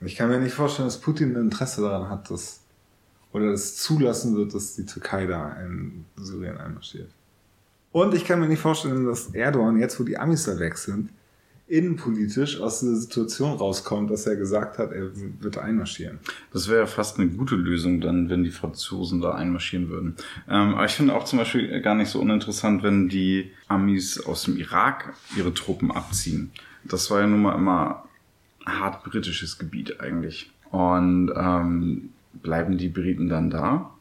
Ich 0.03 0.15
kann 0.15 0.29
mir 0.29 0.39
nicht 0.39 0.55
vorstellen, 0.55 0.87
dass 0.87 0.99
Putin 0.99 1.35
ein 1.35 1.43
Interesse 1.43 1.81
daran 1.81 2.09
hat, 2.09 2.31
dass 2.31 2.61
oder 3.33 3.51
es 3.51 3.77
zulassen 3.77 4.35
wird, 4.35 4.53
dass 4.53 4.75
die 4.75 4.85
Türkei 4.85 5.25
da 5.25 5.53
in 5.61 6.05
Syrien 6.17 6.57
einmarschiert. 6.57 7.09
Und 7.91 8.13
ich 8.13 8.25
kann 8.25 8.39
mir 8.39 8.47
nicht 8.47 8.59
vorstellen, 8.61 9.05
dass 9.05 9.33
Erdogan, 9.33 9.79
jetzt 9.79 9.99
wo 9.99 10.03
die 10.03 10.17
Amis 10.17 10.45
da 10.45 10.57
weg 10.59 10.77
sind, 10.77 11.09
innenpolitisch 11.67 12.59
aus 12.59 12.81
dieser 12.81 12.95
Situation 12.95 13.57
rauskommt, 13.57 14.11
dass 14.11 14.27
er 14.27 14.35
gesagt 14.35 14.77
hat, 14.77 14.91
er 14.91 15.09
wird 15.39 15.57
einmarschieren. 15.57 16.19
Das 16.51 16.67
wäre 16.67 16.81
ja 16.81 16.85
fast 16.85 17.17
eine 17.17 17.29
gute 17.29 17.55
Lösung 17.55 18.01
dann, 18.01 18.29
wenn 18.29 18.43
die 18.43 18.51
Franzosen 18.51 19.21
da 19.21 19.35
einmarschieren 19.35 19.87
würden. 19.87 20.15
Ähm, 20.49 20.75
aber 20.75 20.85
ich 20.85 20.91
finde 20.91 21.15
auch 21.15 21.23
zum 21.23 21.39
Beispiel 21.39 21.79
gar 21.81 21.95
nicht 21.95 22.09
so 22.09 22.19
uninteressant, 22.19 22.83
wenn 22.83 23.07
die 23.07 23.51
Amis 23.69 24.19
aus 24.19 24.43
dem 24.43 24.57
Irak 24.57 25.13
ihre 25.37 25.53
Truppen 25.53 25.91
abziehen. 25.91 26.51
Das 26.83 27.09
war 27.11 27.21
ja 27.21 27.27
nun 27.27 27.41
mal 27.41 27.55
immer 27.55 28.05
hart 28.65 29.03
britisches 29.03 29.57
Gebiet 29.57 29.99
eigentlich. 29.99 30.51
Und 30.71 31.31
ähm, 31.35 32.09
bleiben 32.33 32.77
die 32.77 32.89
Briten 32.89 33.29
dann 33.29 33.49
da? 33.49 33.91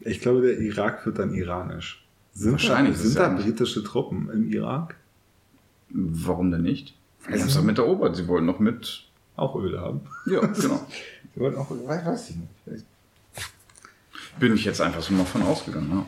Ich 0.00 0.20
glaube, 0.20 0.42
der 0.42 0.58
Irak 0.58 1.04
wird 1.06 1.18
dann 1.18 1.34
iranisch. 1.34 2.04
Sind 2.32 2.52
Wahrscheinlich. 2.52 2.96
Da, 2.96 3.02
sind 3.02 3.18
da 3.18 3.28
britische 3.28 3.84
Truppen 3.84 4.30
im 4.30 4.50
Irak? 4.50 4.96
Warum 5.90 6.50
denn 6.50 6.62
nicht? 6.62 6.94
Sie 7.26 7.32
haben 7.32 7.48
es 7.48 7.54
doch 7.54 7.62
mit 7.62 7.78
erobert. 7.78 8.16
Sie 8.16 8.26
wollen 8.26 8.46
noch 8.46 8.58
mit. 8.58 9.04
Auch 9.36 9.56
Öl 9.56 9.78
haben. 9.78 10.00
Ja, 10.26 10.40
genau. 10.46 10.86
Sie 11.34 11.40
wollten 11.40 11.58
auch, 11.58 11.70
weiß 11.70 12.30
ich 12.30 12.36
nicht. 12.66 12.84
Bin 14.38 14.54
ich 14.54 14.64
jetzt 14.64 14.80
einfach 14.80 15.02
so 15.02 15.12
mal 15.12 15.24
von 15.24 15.42
ausgegangen. 15.42 16.06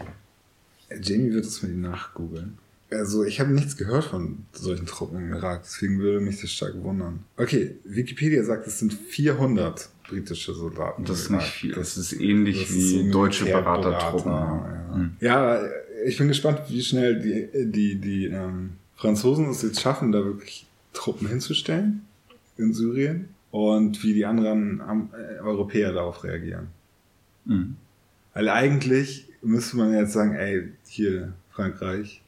Ja. 0.91 0.97
Jamie 0.97 1.33
wird 1.33 1.45
es 1.45 1.63
mir 1.63 1.71
nachgoogeln. 1.71 2.59
Also 2.91 3.25
ich 3.25 3.41
habe 3.41 3.53
nichts 3.53 3.77
gehört 3.77 4.05
von 4.05 4.45
solchen 4.53 4.87
Truppen 4.87 5.19
im 5.19 5.33
Irak, 5.33 5.63
deswegen 5.65 5.99
würde 5.99 6.21
mich 6.21 6.41
das 6.41 6.51
stark 6.51 6.75
wundern. 6.83 7.25
Okay, 7.37 7.77
Wikipedia 7.85 8.45
sagt, 8.45 8.67
es 8.67 8.79
sind 8.79 8.93
400 8.93 9.89
britische 10.09 10.55
Soldaten. 10.55 11.05
Das 11.05 11.23
ist 11.23 11.31
nicht 11.31 11.47
viel. 11.47 11.73
Das 11.73 11.97
ist 11.97 12.13
ähnlich 12.13 12.61
das 12.61 12.75
wie 12.75 12.79
ist 12.79 12.91
so 13.07 13.11
deutsche 13.11 13.47
Beratertruppen. 13.47 14.33
Berater, 14.33 14.87
ja. 14.91 14.95
Hm. 14.95 15.17
ja, 15.21 15.61
ich 16.05 16.19
bin 16.19 16.29
gespannt, 16.29 16.61
wie 16.69 16.83
schnell 16.83 17.21
die, 17.21 17.49
die, 17.71 17.97
die 17.97 18.27
ähm, 18.27 18.75
Franzosen 18.97 19.49
es 19.49 19.63
jetzt 19.63 19.81
schaffen, 19.81 20.13
da 20.13 20.25
wirklich 20.25 20.67
Truppen 20.93 21.27
hinzustellen 21.27 22.03
in 22.57 22.73
Syrien 22.73 23.29
und 23.51 24.03
wie 24.05 24.15
die 24.15 24.27
anderen 24.27 24.81
äh, 24.81 25.41
Europäer 25.41 25.93
darauf 25.93 26.23
reagieren. 26.23 26.69
Mhm. 27.45 27.77
Weil 28.35 28.49
eigentlich 28.49 29.29
müsste 29.43 29.77
man 29.77 29.93
jetzt 29.93 30.13
sagen, 30.13 30.35
ey, 30.35 30.73
hier 30.87 31.33
Frankreich, 31.51 32.23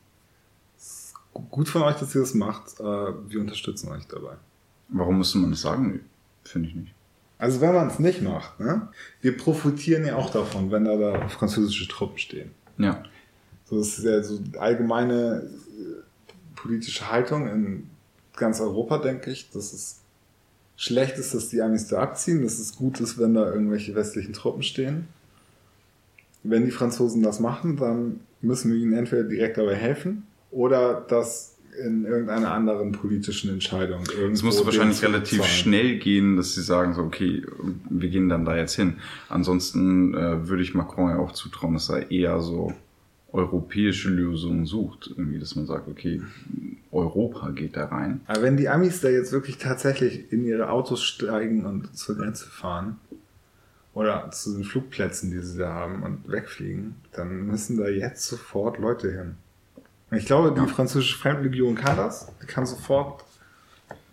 gut 1.51 1.69
von 1.69 1.83
euch, 1.83 1.97
dass 1.97 2.15
ihr 2.15 2.21
das 2.21 2.35
macht, 2.35 2.81
äh, 2.81 2.85
wir 2.85 3.41
unterstützen 3.41 3.91
euch 3.91 4.07
dabei. 4.07 4.35
Warum 4.89 5.19
müsste 5.19 5.39
man 5.39 5.51
das 5.51 5.63
sagen? 5.63 6.01
Finde 6.45 6.69
ich 6.69 6.75
nicht. 6.75 6.95
Also 7.39 7.61
wenn 7.61 7.75
man 7.75 7.89
es 7.89 7.99
nicht 7.99 8.23
macht, 8.23 8.59
ne? 8.61 8.89
wir 9.21 9.37
profitieren 9.37 10.07
ja 10.07 10.17
auch 10.17 10.31
davon, 10.31 10.71
wenn 10.71 10.85
da, 10.85 10.97
da 10.97 11.29
französische 11.29 11.87
Truppen 11.87 12.19
stehen. 12.19 12.51
Ja. 12.79 13.03
So, 13.67 13.79
das 13.79 13.99
ist 13.99 14.05
ja 14.05 14.23
so 14.23 14.39
allgemeine 14.59 15.43
äh, 15.43 16.03
politische 16.55 17.11
Haltung 17.11 17.49
in 17.49 17.91
ganz 18.37 18.61
Europa, 18.61 18.99
denke 18.99 19.31
ich, 19.31 19.51
dass 19.51 19.73
es 19.73 20.01
schlecht 20.77 21.19
ist, 21.19 21.35
dass 21.35 21.49
die 21.49 21.61
Amis 21.61 21.89
da 21.89 22.01
abziehen, 22.01 22.43
dass 22.43 22.59
es 22.59 22.77
gut 22.77 23.01
ist, 23.01 23.19
wenn 23.19 23.35
da 23.35 23.51
irgendwelche 23.51 23.95
westlichen 23.95 24.33
Truppen 24.33 24.63
stehen. 24.63 25.09
Wenn 26.43 26.65
die 26.65 26.71
Franzosen 26.71 27.23
das 27.23 27.41
machen, 27.41 27.77
dann 27.77 28.21
müssen 28.41 28.73
wir 28.73 28.79
ihnen 28.79 28.93
entweder 28.93 29.25
direkt 29.25 29.59
dabei 29.59 29.75
helfen 29.75 30.27
oder 30.51 31.05
das 31.09 31.57
in 31.85 32.05
irgendeiner 32.05 32.53
anderen 32.53 32.93
politischen 32.93 33.51
Entscheidung. 33.51 34.03
Es 34.33 34.43
muss 34.43 34.65
wahrscheinlich 34.65 35.03
relativ 35.03 35.41
zahlen. 35.41 35.51
schnell 35.51 35.99
gehen, 35.99 36.37
dass 36.37 36.55
sie 36.55 36.63
sagen 36.63 36.95
so, 36.95 37.03
okay, 37.03 37.43
wir 37.91 38.09
gehen 38.09 38.29
dann 38.29 38.45
da 38.45 38.57
jetzt 38.57 38.75
hin. 38.75 38.99
Ansonsten 39.29 40.15
äh, 40.15 40.49
würde 40.49 40.63
ich 40.63 40.75
Macron 40.75 41.11
ja 41.11 41.19
auch 41.19 41.33
zutrauen, 41.33 41.75
dass 41.75 41.89
er 41.89 42.11
eher 42.11 42.41
so 42.41 42.73
europäische 43.33 44.09
Lösungen 44.09 44.67
sucht. 44.67 45.13
Irgendwie, 45.17 45.39
dass 45.39 45.57
man 45.57 45.67
sagt, 45.67 45.89
okay, 45.89 46.23
Europa 46.91 47.51
geht 47.51 47.77
da 47.77 47.87
rein. 47.87 48.21
Aber 48.27 48.43
wenn 48.43 48.57
die 48.57 48.69
Amis 48.69 49.01
da 49.01 49.09
jetzt 49.09 49.33
wirklich 49.33 49.59
tatsächlich 49.59 50.33
in 50.33 50.45
ihre 50.47 50.71
Autos 50.71 51.03
steigen 51.03 51.67
und 51.67 51.97
zur 51.97 52.17
Grenze 52.17 52.47
fahren 52.47 52.97
oder 53.93 54.31
zu 54.31 54.55
den 54.55 54.65
Flugplätzen, 54.65 55.31
die 55.31 55.41
sie 55.41 55.59
da 55.59 55.73
haben 55.75 56.03
und 56.03 56.31
wegfliegen, 56.31 56.97
dann 57.13 57.47
müssen 57.47 57.77
da 57.77 57.89
jetzt 57.89 58.27
sofort 58.27 58.79
Leute 58.79 59.13
hin. 59.13 59.35
Ich 60.13 60.27
glaube, 60.27 60.59
die 60.59 60.69
französische 60.69 61.19
Fremdlegion 61.19 61.75
kann 61.75 61.97
das. 61.97 62.29
Die 62.41 62.47
kann 62.47 62.65
sofort 62.65 63.25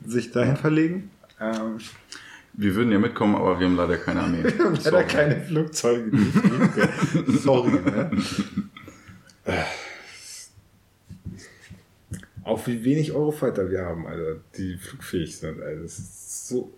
sich 0.06 0.32
dahin 0.32 0.58
verlegen. 0.58 1.12
Ähm, 1.40 1.78
wir 2.54 2.76
würden 2.76 2.92
ja 2.92 3.00
mitkommen, 3.00 3.36
aber 3.36 3.60
wir 3.60 3.68
haben 3.68 3.76
leider 3.76 3.98
keine 3.98 4.22
Armee. 4.22 4.44
wir 4.44 4.66
haben 4.66 4.76
leider 4.76 5.04
keine 5.04 5.42
Flugzeuge. 5.42 6.12
Sorry. 7.28 7.72
Ne? 7.72 8.12
Auch 12.44 12.68
wie 12.68 12.84
wenig 12.84 13.14
Eurofighter 13.14 13.70
wir 13.70 13.86
haben, 13.86 14.06
Alter, 14.08 14.40
die 14.58 14.78
flugfähig 14.78 15.38
sind, 15.38 15.62
Alter. 15.62 15.82
Das 15.82 16.00
ist 16.00 16.48
so 16.50 16.72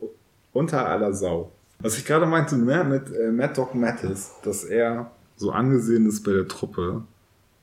unter 0.53 0.87
aller 0.87 1.13
Sau. 1.13 1.51
Was 1.79 1.97
ich 1.97 2.05
gerade 2.05 2.25
meinte 2.25 2.57
ne, 2.57 2.83
mit 2.83 3.13
äh, 3.13 3.31
Mad 3.31 3.53
Dog 3.55 3.75
Mattis, 3.75 4.31
dass 4.43 4.63
er 4.63 5.11
so 5.35 5.51
angesehen 5.51 6.07
ist 6.07 6.23
bei 6.23 6.31
der 6.31 6.47
Truppe, 6.47 7.03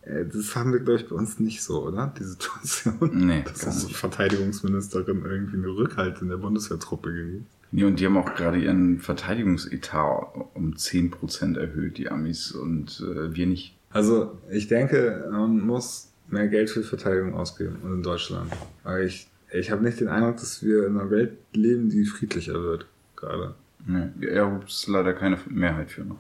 das 0.05 0.57
haben 0.57 0.73
wir, 0.73 0.81
glaube 0.81 1.01
ich, 1.01 1.09
bei 1.09 1.15
uns 1.15 1.39
nicht 1.39 1.63
so, 1.63 1.85
oder? 1.87 2.13
Die 2.19 2.25
Situation. 2.25 3.11
Nee. 3.13 3.43
Dass 3.47 3.65
unsere 3.65 3.89
so 3.93 3.95
Verteidigungsministerin 3.95 5.25
irgendwie 5.25 5.57
eine 5.57 5.69
Rückhalt 5.69 6.21
in 6.23 6.29
der 6.29 6.39
Bundeswehrtruppe 6.39 7.13
gibt. 7.13 7.47
Nee, 7.71 7.85
und 7.85 7.99
die 7.99 8.07
haben 8.07 8.19
auch 8.19 8.35
gerade 8.35 8.59
ihren 8.59 8.99
Verteidigungsetat 8.99 10.35
um 10.55 10.75
10% 10.75 11.59
erhöht, 11.59 11.97
die 11.97 12.11
Amis, 12.11 12.53
und 12.53 13.01
äh, 13.01 13.35
wir 13.35 13.47
nicht. 13.47 13.75
Also 13.91 14.39
ich 14.51 14.69
denke, 14.69 15.29
man 15.31 15.61
muss 15.61 16.13
mehr 16.29 16.49
Geld 16.49 16.71
für 16.71 16.83
Verteidigung 16.83 17.35
ausgeben 17.35 17.77
und 17.83 17.95
in 17.95 18.03
Deutschland. 18.03 18.53
Aber 18.85 19.01
ich, 19.01 19.29
ich 19.53 19.71
habe 19.71 19.83
nicht 19.83 20.01
den 20.01 20.09
Eindruck, 20.09 20.37
dass 20.37 20.63
wir 20.63 20.87
in 20.87 20.99
einer 20.99 21.11
Welt 21.11 21.39
leben, 21.53 21.89
die 21.89 22.05
friedlicher 22.05 22.55
wird 22.55 22.87
gerade. 23.17 23.55
Nee, 23.87 24.09
er 24.27 24.61
ist 24.67 24.87
leider 24.87 25.13
keine 25.15 25.39
Mehrheit 25.49 25.91
für 25.91 26.03
noch. 26.03 26.19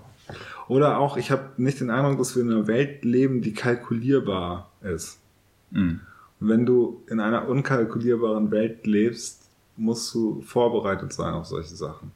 Oder 0.69 0.99
auch, 0.99 1.17
ich 1.17 1.31
habe 1.31 1.51
nicht 1.57 1.81
den 1.81 1.91
Eindruck, 1.91 2.19
dass 2.19 2.37
wir 2.37 2.43
in 2.43 2.51
einer 2.51 2.67
Welt 2.67 3.05
leben, 3.05 3.43
die 3.43 3.53
kalkulierbar 3.53 4.71
ist. 4.83 5.19
Mhm. 5.71 6.01
Und 6.41 6.49
wenn 6.49 6.67
du 6.67 7.03
in 7.09 7.21
einer 7.21 7.49
unkalkulierbaren 7.49 8.51
Welt 8.51 8.87
lebst, 8.87 9.49
musst 9.77 10.12
du 10.15 10.43
vorbereitet 10.43 11.12
sein 11.12 11.35
auf 11.35 11.47
solche 11.47 11.75
Sachen. 11.75 12.12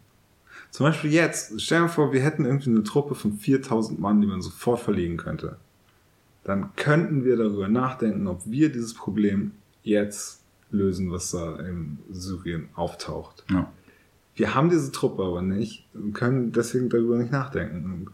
Zum 0.71 0.85
Beispiel 0.87 1.13
jetzt, 1.13 1.61
stell 1.61 1.83
dir 1.83 1.89
vor, 1.89 2.13
wir 2.13 2.21
hätten 2.21 2.45
irgendwie 2.45 2.71
eine 2.71 2.83
Truppe 2.83 3.15
von 3.15 3.33
4000 3.35 3.99
Mann, 3.99 4.21
die 4.21 4.27
man 4.27 4.43
sofort 4.43 4.81
verlegen 4.81 5.17
könnte. 5.17 5.57
Dann 6.45 6.75
könnten 6.77 7.25
wir 7.25 7.37
darüber 7.37 7.69
nachdenken, 7.69 8.27
ob 8.27 8.43
wir 8.45 8.71
dieses 8.71 8.95
Problem 8.95 9.53
jetzt 9.83 10.43
lösen, 10.71 11.11
was 11.11 11.31
da 11.31 11.57
in 11.57 11.99
Syrien 12.11 12.69
auftaucht. 12.75 13.45
Ja. 13.51 13.73
Wir 14.37 14.55
haben 14.55 14.71
diese 14.71 14.93
Truppe 14.93 15.25
aber 15.25 15.43
nicht 15.43 15.87
und 15.95 16.13
können 16.13 16.53
deswegen 16.53 16.89
darüber 16.89 17.17
nicht 17.17 17.33
nachdenken. 17.33 17.85
Und 17.85 18.11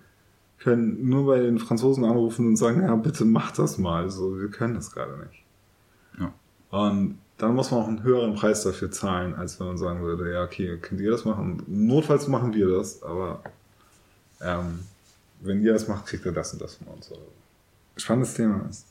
können 0.63 1.09
nur 1.09 1.27
bei 1.27 1.41
den 1.41 1.59
Franzosen 1.59 2.05
anrufen 2.05 2.47
und 2.47 2.57
sagen, 2.57 2.83
ja, 2.83 2.95
bitte 2.95 3.25
macht 3.25 3.59
das 3.59 3.79
mal. 3.79 4.09
So, 4.11 4.41
wir 4.41 4.49
können 4.49 4.75
das 4.75 4.93
gerade 4.93 5.19
nicht. 5.19 5.43
Ja. 6.21 6.33
Und 6.71 7.19
dann 7.39 7.57
muss 7.57 7.73
man 7.73 7.81
auch 7.81 7.89
einen 7.89 8.05
höheren 8.05 8.35
Preis 8.35 8.63
dafür 8.63 8.91
zahlen, 8.93 9.35
als 9.35 9.59
wenn 9.59 9.67
man 9.67 9.79
sagen 9.79 10.03
würde, 10.03 10.33
ja, 10.33 10.45
okay, 10.45 10.79
könnt 10.81 11.01
ihr 11.01 11.11
das 11.11 11.25
machen? 11.25 11.61
Notfalls 11.67 12.29
machen 12.29 12.55
wir 12.55 12.69
das, 12.69 13.03
aber 13.03 13.43
ähm, 14.41 14.79
wenn 15.41 15.61
ihr 15.61 15.73
das 15.73 15.89
macht, 15.89 16.07
kriegt 16.07 16.25
ihr 16.25 16.33
das 16.33 16.53
und 16.53 16.63
das 16.63 16.77
von 16.77 16.87
uns. 16.87 17.11
Spannendes 17.97 18.35
Thema 18.35 18.65
ist. 18.71 18.87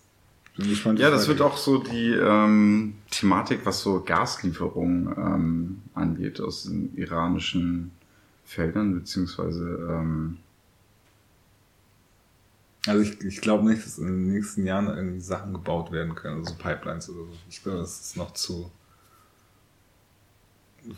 Gespannt, 0.69 0.99
Ja, 0.99 1.09
das 1.09 1.27
wird 1.27 1.41
auch 1.41 1.57
so 1.57 1.79
die 1.79 2.11
ähm, 2.11 2.95
Thematik, 3.09 3.65
was 3.65 3.81
so 3.81 4.01
Gaslieferungen 4.01 5.07
ähm, 5.17 5.81
angeht 5.93 6.39
aus 6.41 6.63
den 6.63 6.95
iranischen 6.95 7.91
Feldern, 8.45 8.95
beziehungsweise 8.95 9.87
ähm, 9.89 10.37
Also 12.87 13.01
ich, 13.01 13.21
ich 13.21 13.41
glaube 13.41 13.69
nicht, 13.69 13.85
dass 13.85 13.99
in 13.99 14.07
den 14.07 14.33
nächsten 14.33 14.65
Jahren 14.65 14.87
irgendwie 14.87 15.19
Sachen 15.19 15.53
gebaut 15.53 15.91
werden 15.91 16.15
können, 16.15 16.39
also 16.39 16.55
Pipelines 16.55 17.09
oder 17.09 17.25
so. 17.25 17.37
Ich 17.49 17.61
glaube, 17.61 17.79
das 17.79 18.01
ist 18.01 18.17
noch 18.17 18.33
zu 18.33 18.71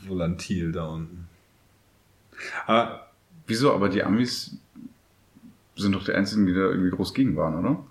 volatil 0.07 0.71
da 0.71 0.85
unten. 0.87 1.27
Aber 2.65 3.11
wieso, 3.47 3.73
aber 3.73 3.89
die 3.89 4.01
Amis 4.01 4.55
sind 5.75 5.93
doch 5.93 6.05
die 6.05 6.13
einzigen, 6.13 6.45
die 6.45 6.53
da 6.53 6.61
irgendwie 6.61 6.91
groß 6.91 7.13
gegen 7.13 7.35
waren, 7.35 7.59
oder? 7.59 7.83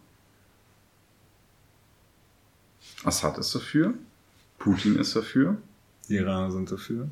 Assad 3.04 3.38
ist 3.38 3.54
dafür, 3.54 3.94
Putin 4.58 4.96
ist 4.96 5.16
dafür. 5.16 5.56
die 6.08 6.16
Iraner 6.16 6.50
sind 6.50 6.70
dafür. 6.70 7.08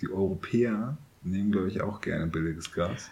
Die 0.00 0.10
Europäer 0.10 0.96
nehmen, 1.22 1.52
glaube 1.52 1.68
ich, 1.68 1.82
auch 1.82 2.00
gerne 2.00 2.26
billiges 2.26 2.72
Gas. 2.72 3.10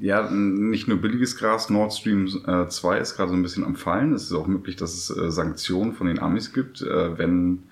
Ja, 0.00 0.28
nicht 0.28 0.88
nur 0.88 0.98
billiges 0.98 1.36
Gras, 1.36 1.70
Nord 1.70 1.92
Stream 1.94 2.26
äh, 2.46 2.66
2 2.66 2.98
ist 2.98 3.14
gerade 3.14 3.30
so 3.30 3.36
ein 3.36 3.42
bisschen 3.42 3.64
am 3.64 3.76
Fallen. 3.76 4.12
Es 4.12 4.24
ist 4.24 4.32
auch 4.32 4.48
möglich, 4.48 4.74
dass 4.74 4.92
es 4.94 5.16
äh, 5.16 5.30
Sanktionen 5.30 5.92
von 5.92 6.08
den 6.08 6.18
Amis 6.18 6.52
gibt, 6.52 6.82
äh, 6.82 7.16
wenn 7.16 7.62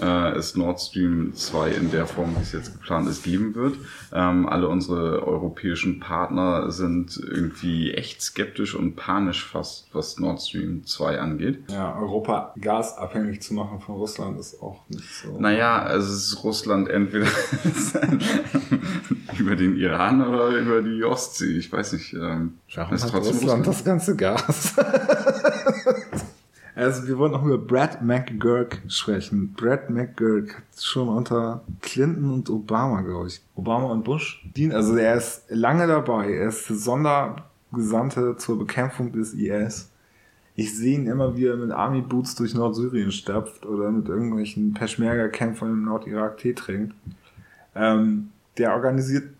äh, 0.00 0.32
es 0.32 0.56
Nord 0.56 0.80
Stream 0.80 1.34
2 1.34 1.70
in 1.70 1.90
der 1.90 2.06
Form, 2.06 2.34
wie 2.36 2.42
es 2.42 2.52
jetzt 2.52 2.72
geplant 2.72 3.08
ist, 3.08 3.22
geben 3.22 3.54
wird. 3.54 3.76
Ähm, 4.12 4.48
alle 4.48 4.68
unsere 4.68 5.26
europäischen 5.26 6.00
Partner 6.00 6.70
sind 6.70 7.16
irgendwie 7.16 7.92
echt 7.92 8.22
skeptisch 8.22 8.74
und 8.74 8.96
panisch 8.96 9.44
fast, 9.44 9.86
was 9.92 10.18
Nord 10.18 10.42
Stream 10.42 10.84
2 10.84 11.20
angeht. 11.20 11.64
Ja, 11.70 11.96
Europa 11.98 12.54
gasabhängig 12.60 13.42
zu 13.42 13.54
machen 13.54 13.80
von 13.80 13.96
Russland 13.96 14.38
ist 14.38 14.60
auch 14.62 14.80
nicht 14.88 15.04
so. 15.22 15.38
Naja, 15.38 15.82
also 15.82 16.12
es 16.12 16.28
ist 16.28 16.44
Russland 16.44 16.88
entweder 16.88 17.26
über 19.38 19.56
den 19.56 19.76
Iran 19.76 20.26
oder 20.26 20.48
über 20.48 20.82
die 20.82 21.02
Ostsee. 21.04 21.56
Ich 21.58 21.72
weiß 21.72 21.92
nicht. 21.94 22.12
Ähm, 22.14 22.54
Warum 22.74 22.94
ist 22.94 23.04
hat 23.04 23.10
trotzdem 23.10 23.34
Russland 23.34 23.66
Russland. 23.66 23.68
das 23.68 23.84
ganze 23.84 24.16
Gas? 24.16 24.74
also 26.74 27.06
wir 27.06 27.18
wollen 27.18 27.32
noch 27.32 27.44
über 27.44 27.58
Brad 27.58 28.02
McGurk 28.02 28.82
sprechen. 28.88 29.52
Brad 29.54 29.90
McGurk 29.90 30.56
hat 30.56 30.82
schon 30.82 31.08
unter 31.08 31.62
Clinton 31.80 32.32
und 32.32 32.50
Obama, 32.50 33.00
glaube 33.02 33.28
ich, 33.28 33.40
Obama 33.54 33.86
und 33.86 34.04
Bush 34.04 34.44
dient. 34.56 34.74
Also 34.74 34.96
er 34.96 35.14
ist 35.14 35.44
lange 35.48 35.86
dabei. 35.86 36.32
Er 36.32 36.48
ist 36.48 36.68
der 36.68 36.76
Sondergesandte 36.76 38.36
zur 38.36 38.58
Bekämpfung 38.58 39.12
des 39.12 39.34
IS. 39.34 39.90
Ich 40.56 40.76
sehe 40.76 40.96
ihn 40.96 41.06
immer 41.06 41.36
wieder 41.36 41.56
mit 41.56 41.70
Army 41.72 42.00
Boots 42.00 42.34
durch 42.36 42.54
Nordsyrien 42.54 43.10
stapft 43.10 43.66
oder 43.66 43.90
mit 43.90 44.08
irgendwelchen 44.08 44.74
Peschmerga-Kämpfern 44.74 45.70
im 45.70 45.84
Nordirak 45.84 46.38
Tee 46.38 46.54
trinkt. 46.54 46.94
Ähm, 47.74 48.30
der 48.56 48.72
organisiert 48.72 49.30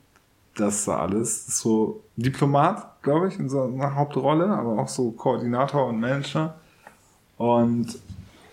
das 0.57 0.85
da 0.85 0.99
alles. 0.99 1.49
Ist 1.49 1.59
so 1.59 2.03
Diplomat, 2.16 3.03
glaube 3.03 3.29
ich, 3.29 3.38
in 3.38 3.49
so 3.49 3.62
einer 3.62 3.94
Hauptrolle, 3.94 4.47
aber 4.47 4.79
auch 4.79 4.88
so 4.88 5.12
Koordinator 5.12 5.87
und 5.88 6.01
Manager. 6.01 6.59
Und 7.37 7.99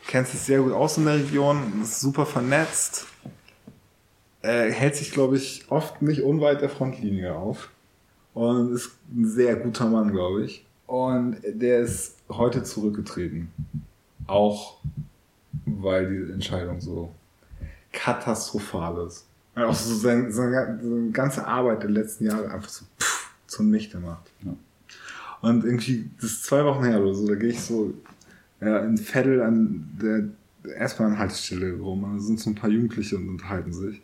kennt 0.08 0.28
sich 0.28 0.40
sehr 0.40 0.62
gut 0.62 0.74
aus 0.74 0.98
in 0.98 1.06
der 1.06 1.16
Region, 1.16 1.82
ist 1.82 2.00
super 2.00 2.26
vernetzt. 2.26 3.08
Äh, 4.42 4.72
hält 4.72 4.96
sich, 4.96 5.12
glaube 5.12 5.38
ich, 5.38 5.66
oft 5.70 6.02
nicht 6.02 6.24
unweit 6.24 6.62
der 6.62 6.70
Frontlinie 6.70 7.36
auf. 7.36 7.70
Und 8.34 8.74
ist 8.74 8.92
ein 9.14 9.28
sehr 9.28 9.56
guter 9.56 9.88
Mann, 9.88 10.12
glaube 10.12 10.46
ich. 10.46 10.66
Und 10.88 11.38
der 11.46 11.82
ist 11.82 12.16
heute 12.30 12.64
zurückgetreten. 12.64 13.52
Auch 14.28 14.78
weil 15.66 16.10
die 16.10 16.32
Entscheidung 16.32 16.82
so 16.82 17.12
katastrophal 17.92 19.06
ist. 19.06 19.28
Und 19.56 19.64
auch 19.64 19.74
so 19.74 19.96
seine, 19.96 20.32
seine, 20.32 21.10
ganze 21.12 21.46
Arbeit 21.46 21.84
der 21.84 21.90
letzten 21.90 22.26
Jahre 22.26 22.50
einfach 22.50 22.70
so 22.70 22.86
pff, 23.00 23.34
zunichte 23.48 24.00
macht. 24.00 24.32
Ja. 24.44 24.54
Und 25.42 25.66
irgendwie, 25.66 26.10
das 26.20 26.32
ist 26.32 26.46
zwei 26.46 26.64
Wochen 26.64 26.86
her 26.86 27.02
oder 27.02 27.14
so, 27.14 27.28
da 27.28 27.36
gehe 27.36 27.50
ich 27.50 27.62
so 27.62 27.94
ja, 28.62 28.80
in 28.80 28.98
Veddel 28.98 29.42
an 29.42 29.90
der 30.02 30.30
S-Bahn-Haltestelle 30.76 31.74
rum. 31.80 32.04
Und 32.04 32.18
da 32.18 32.20
sind 32.20 32.40
so 32.40 32.50
ein 32.50 32.56
paar 32.56 32.70
Jugendliche 32.70 33.18
und 33.18 33.28
unterhalten 33.30 33.74
sich, 33.74 34.02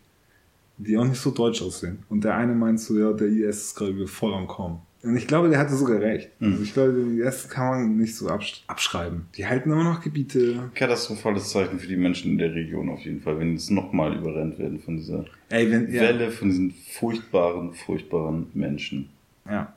die 0.77 0.97
auch 0.97 1.05
nicht 1.05 1.21
so 1.21 1.31
deutsch 1.31 1.61
aussehen. 1.61 1.99
Und 2.09 2.23
der 2.23 2.35
eine 2.35 2.53
meint 2.53 2.79
so, 2.79 2.97
ja, 2.97 3.13
der 3.13 3.27
IS 3.27 3.57
ist 3.57 3.75
gerade 3.75 3.95
wieder 3.95 4.07
voll 4.07 4.33
am 4.33 4.47
Kommen. 4.47 4.79
Und 5.03 5.15
ich 5.15 5.27
glaube, 5.27 5.47
der 5.47 5.59
hatte 5.59 5.75
sogar 5.75 6.01
recht. 6.01 6.31
Also 6.41 6.63
ich 6.63 6.73
glaube, 6.73 6.93
den 6.93 7.19
IS 7.19 7.47
kann 7.47 7.67
man 7.67 7.97
nicht 7.97 8.15
so 8.15 8.27
absch 8.29 8.63
abschreiben. 8.65 9.27
Die 9.37 9.45
halten 9.45 9.71
immer 9.71 9.83
noch 9.83 10.01
Gebiete. 10.01 10.71
Katastrophales 10.73 11.49
Zeichen 11.49 11.79
für 11.79 11.87
die 11.87 11.95
Menschen 11.95 12.31
in 12.31 12.37
der 12.39 12.53
Region 12.53 12.89
auf 12.89 13.01
jeden 13.01 13.21
Fall, 13.21 13.39
wenn 13.39 13.53
jetzt 13.53 13.69
nochmal 13.69 14.17
überrennt 14.17 14.57
werden 14.57 14.79
von 14.79 14.97
dieser 14.97 15.25
Ey, 15.49 15.71
wenn, 15.71 15.93
ja, 15.93 16.01
Welle 16.01 16.31
von 16.31 16.49
diesen 16.49 16.71
furchtbaren, 16.71 17.73
furchtbaren 17.73 18.47
Menschen. 18.53 19.09
Ja, 19.45 19.71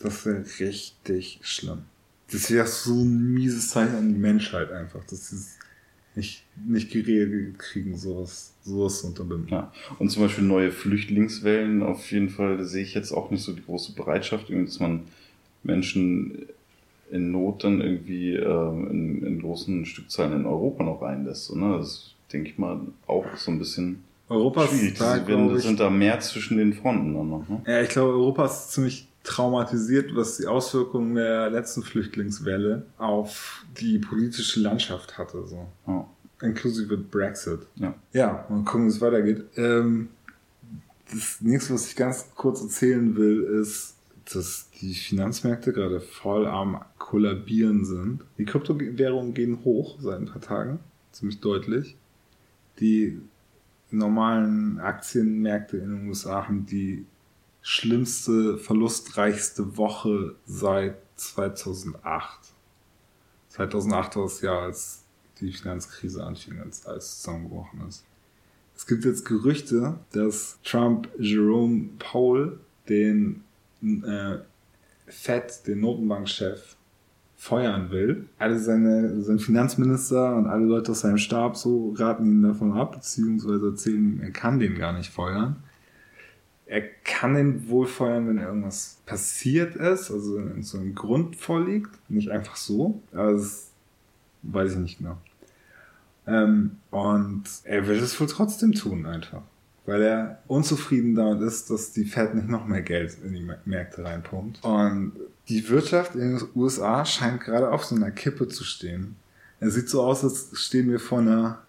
das 0.00 0.26
wäre 0.26 0.44
richtig 0.60 1.38
schlimm. 1.42 1.82
Das 2.34 2.50
wäre 2.50 2.66
so 2.66 2.94
ein 2.94 3.32
mieses 3.32 3.70
Zeichen 3.70 3.94
an 3.94 4.12
die 4.12 4.18
Menschheit 4.18 4.72
einfach, 4.72 5.04
dass 5.04 5.28
sie 5.28 5.36
es 5.36 5.58
nicht, 6.16 6.44
nicht 6.66 6.90
geregelt 6.90 7.58
kriegen, 7.58 7.96
sowas, 7.96 8.54
sowas 8.64 9.00
zu 9.00 9.08
unterbinden. 9.08 9.48
Ja. 9.50 9.72
Und 9.98 10.10
zum 10.10 10.22
Beispiel 10.22 10.44
neue 10.44 10.72
Flüchtlingswellen, 10.72 11.82
auf 11.82 12.10
jeden 12.10 12.30
Fall, 12.30 12.64
sehe 12.64 12.82
ich 12.82 12.94
jetzt 12.94 13.12
auch 13.12 13.30
nicht 13.30 13.42
so 13.42 13.52
die 13.52 13.64
große 13.64 13.94
Bereitschaft, 13.94 14.50
dass 14.50 14.80
man 14.80 15.04
Menschen 15.62 16.46
in 17.10 17.30
Not 17.30 17.62
dann 17.62 17.80
irgendwie 17.80 18.34
ähm, 18.34 18.90
in, 18.90 19.26
in 19.26 19.40
großen 19.40 19.86
Stückzahlen 19.86 20.40
in 20.40 20.46
Europa 20.46 20.82
noch 20.82 21.02
reinlässt. 21.02 21.46
So, 21.46 21.54
ne? 21.54 21.78
Das 21.78 22.14
denke 22.32 22.50
ich 22.50 22.58
mal 22.58 22.80
auch 23.06 23.24
so 23.36 23.52
ein 23.52 23.60
bisschen 23.60 24.02
Europa 24.28 24.66
schwierig. 24.66 24.92
ist 24.92 25.00
da, 25.00 25.18
das 25.18 25.58
ich, 25.58 25.62
sind 25.62 25.78
da 25.78 25.90
mehr 25.90 26.18
zwischen 26.18 26.56
den 26.56 26.72
Fronten 26.72 27.14
dann 27.14 27.30
noch. 27.30 27.48
Ne? 27.48 27.62
ja, 27.66 27.82
ich 27.82 27.90
glaube, 27.90 28.12
Europa 28.12 28.46
ist 28.46 28.72
ziemlich 28.72 29.06
traumatisiert, 29.24 30.14
was 30.14 30.36
die 30.36 30.46
Auswirkungen 30.46 31.16
der 31.16 31.50
letzten 31.50 31.82
Flüchtlingswelle 31.82 32.86
auf 32.98 33.64
die 33.80 33.98
politische 33.98 34.60
Landschaft 34.60 35.18
hatte, 35.18 35.44
so. 35.46 35.66
Ja. 35.86 36.06
Inklusive 36.42 36.98
Brexit. 36.98 37.60
Ja. 37.76 37.94
Ja, 38.12 38.46
mal 38.50 38.64
gucken, 38.64 38.84
wie 38.84 38.90
es 38.90 39.00
weitergeht. 39.00 39.44
Ähm, 39.56 40.10
das 41.10 41.40
nächste, 41.40 41.74
was 41.74 41.88
ich 41.88 41.96
ganz 41.96 42.26
kurz 42.34 42.60
erzählen 42.60 43.16
will, 43.16 43.42
ist, 43.42 43.96
dass 44.32 44.68
die 44.80 44.94
Finanzmärkte 44.94 45.72
gerade 45.72 46.00
voll 46.00 46.46
am 46.46 46.82
kollabieren 46.98 47.84
sind. 47.84 48.24
Die 48.38 48.44
Kryptowährungen 48.44 49.34
gehen 49.34 49.64
hoch 49.64 49.98
seit 50.00 50.20
ein 50.20 50.26
paar 50.26 50.40
Tagen, 50.40 50.80
ziemlich 51.12 51.40
deutlich. 51.40 51.96
Die 52.80 53.20
normalen 53.90 54.80
Aktienmärkte 54.80 55.76
in 55.76 55.90
den 55.90 56.08
USA 56.08 56.46
haben 56.46 56.66
die 56.66 57.06
schlimmste, 57.64 58.58
verlustreichste 58.58 59.78
Woche 59.78 60.36
seit 60.46 60.96
2008. 61.16 62.52
2008 63.48 64.16
war 64.16 64.22
das 64.24 64.40
Jahr, 64.42 64.62
als 64.62 65.02
die 65.40 65.50
Finanzkrise 65.50 66.22
anfing, 66.22 66.60
als 66.60 66.86
alles 66.86 67.22
zusammengebrochen 67.22 67.88
ist. 67.88 68.04
Es 68.76 68.86
gibt 68.86 69.04
jetzt 69.06 69.24
Gerüchte, 69.24 69.98
dass 70.12 70.58
Trump 70.62 71.08
Jerome 71.18 71.88
Powell, 71.98 72.58
den 72.88 73.42
äh, 73.82 74.36
Fed, 75.06 75.66
den 75.66 75.80
Notenbankchef, 75.80 76.76
feuern 77.36 77.90
will. 77.90 78.28
Alle 78.38 78.58
seine, 78.58 79.22
sein 79.22 79.38
Finanzminister 79.38 80.36
und 80.36 80.46
alle 80.46 80.66
Leute 80.66 80.92
aus 80.92 81.00
seinem 81.00 81.18
Stab 81.18 81.56
so 81.56 81.94
raten 81.96 82.26
ihn 82.26 82.42
davon 82.42 82.72
ab, 82.72 82.92
beziehungsweise 82.92 83.68
erzählen 83.68 84.20
er 84.20 84.32
kann 84.32 84.58
den 84.58 84.76
gar 84.76 84.92
nicht 84.92 85.10
feuern. 85.10 85.63
Er 86.66 86.82
kann 87.04 87.36
ihn 87.36 87.68
wohl 87.68 87.86
feuern, 87.86 88.28
wenn 88.28 88.38
irgendwas 88.38 88.98
passiert 89.04 89.76
ist, 89.76 90.10
also 90.10 90.36
wenn 90.36 90.62
so 90.62 90.78
ein 90.78 90.94
Grund 90.94 91.36
vorliegt, 91.36 91.90
nicht 92.08 92.30
einfach 92.30 92.56
so. 92.56 93.02
Das 93.12 93.70
weiß 94.42 94.72
ich 94.72 94.78
nicht 94.78 94.98
genau. 94.98 95.18
Ähm, 96.26 96.76
und 96.90 97.44
er 97.64 97.86
will 97.86 97.98
es 97.98 98.18
wohl 98.18 98.28
trotzdem 98.28 98.72
tun, 98.72 99.04
einfach. 99.04 99.42
Weil 99.86 100.02
er 100.02 100.42
unzufrieden 100.46 101.14
damit 101.14 101.42
ist, 101.42 101.68
dass 101.68 101.92
die 101.92 102.06
Fed 102.06 102.34
nicht 102.34 102.48
noch 102.48 102.66
mehr 102.66 102.80
Geld 102.80 103.18
in 103.22 103.34
die 103.34 103.46
Märkte 103.66 104.02
reinpumpt. 104.02 104.64
Und 104.64 105.12
die 105.48 105.68
Wirtschaft 105.68 106.14
in 106.14 106.38
den 106.38 106.48
USA 106.54 107.04
scheint 107.04 107.42
gerade 107.42 107.70
auf 107.70 107.84
so 107.84 107.94
einer 107.94 108.10
Kippe 108.10 108.48
zu 108.48 108.64
stehen. 108.64 109.16
Es 109.60 109.74
sieht 109.74 109.90
so 109.90 110.02
aus, 110.02 110.24
als 110.24 110.50
stehen 110.54 110.90
wir 110.90 111.00
vor 111.00 111.18
einer 111.18 111.62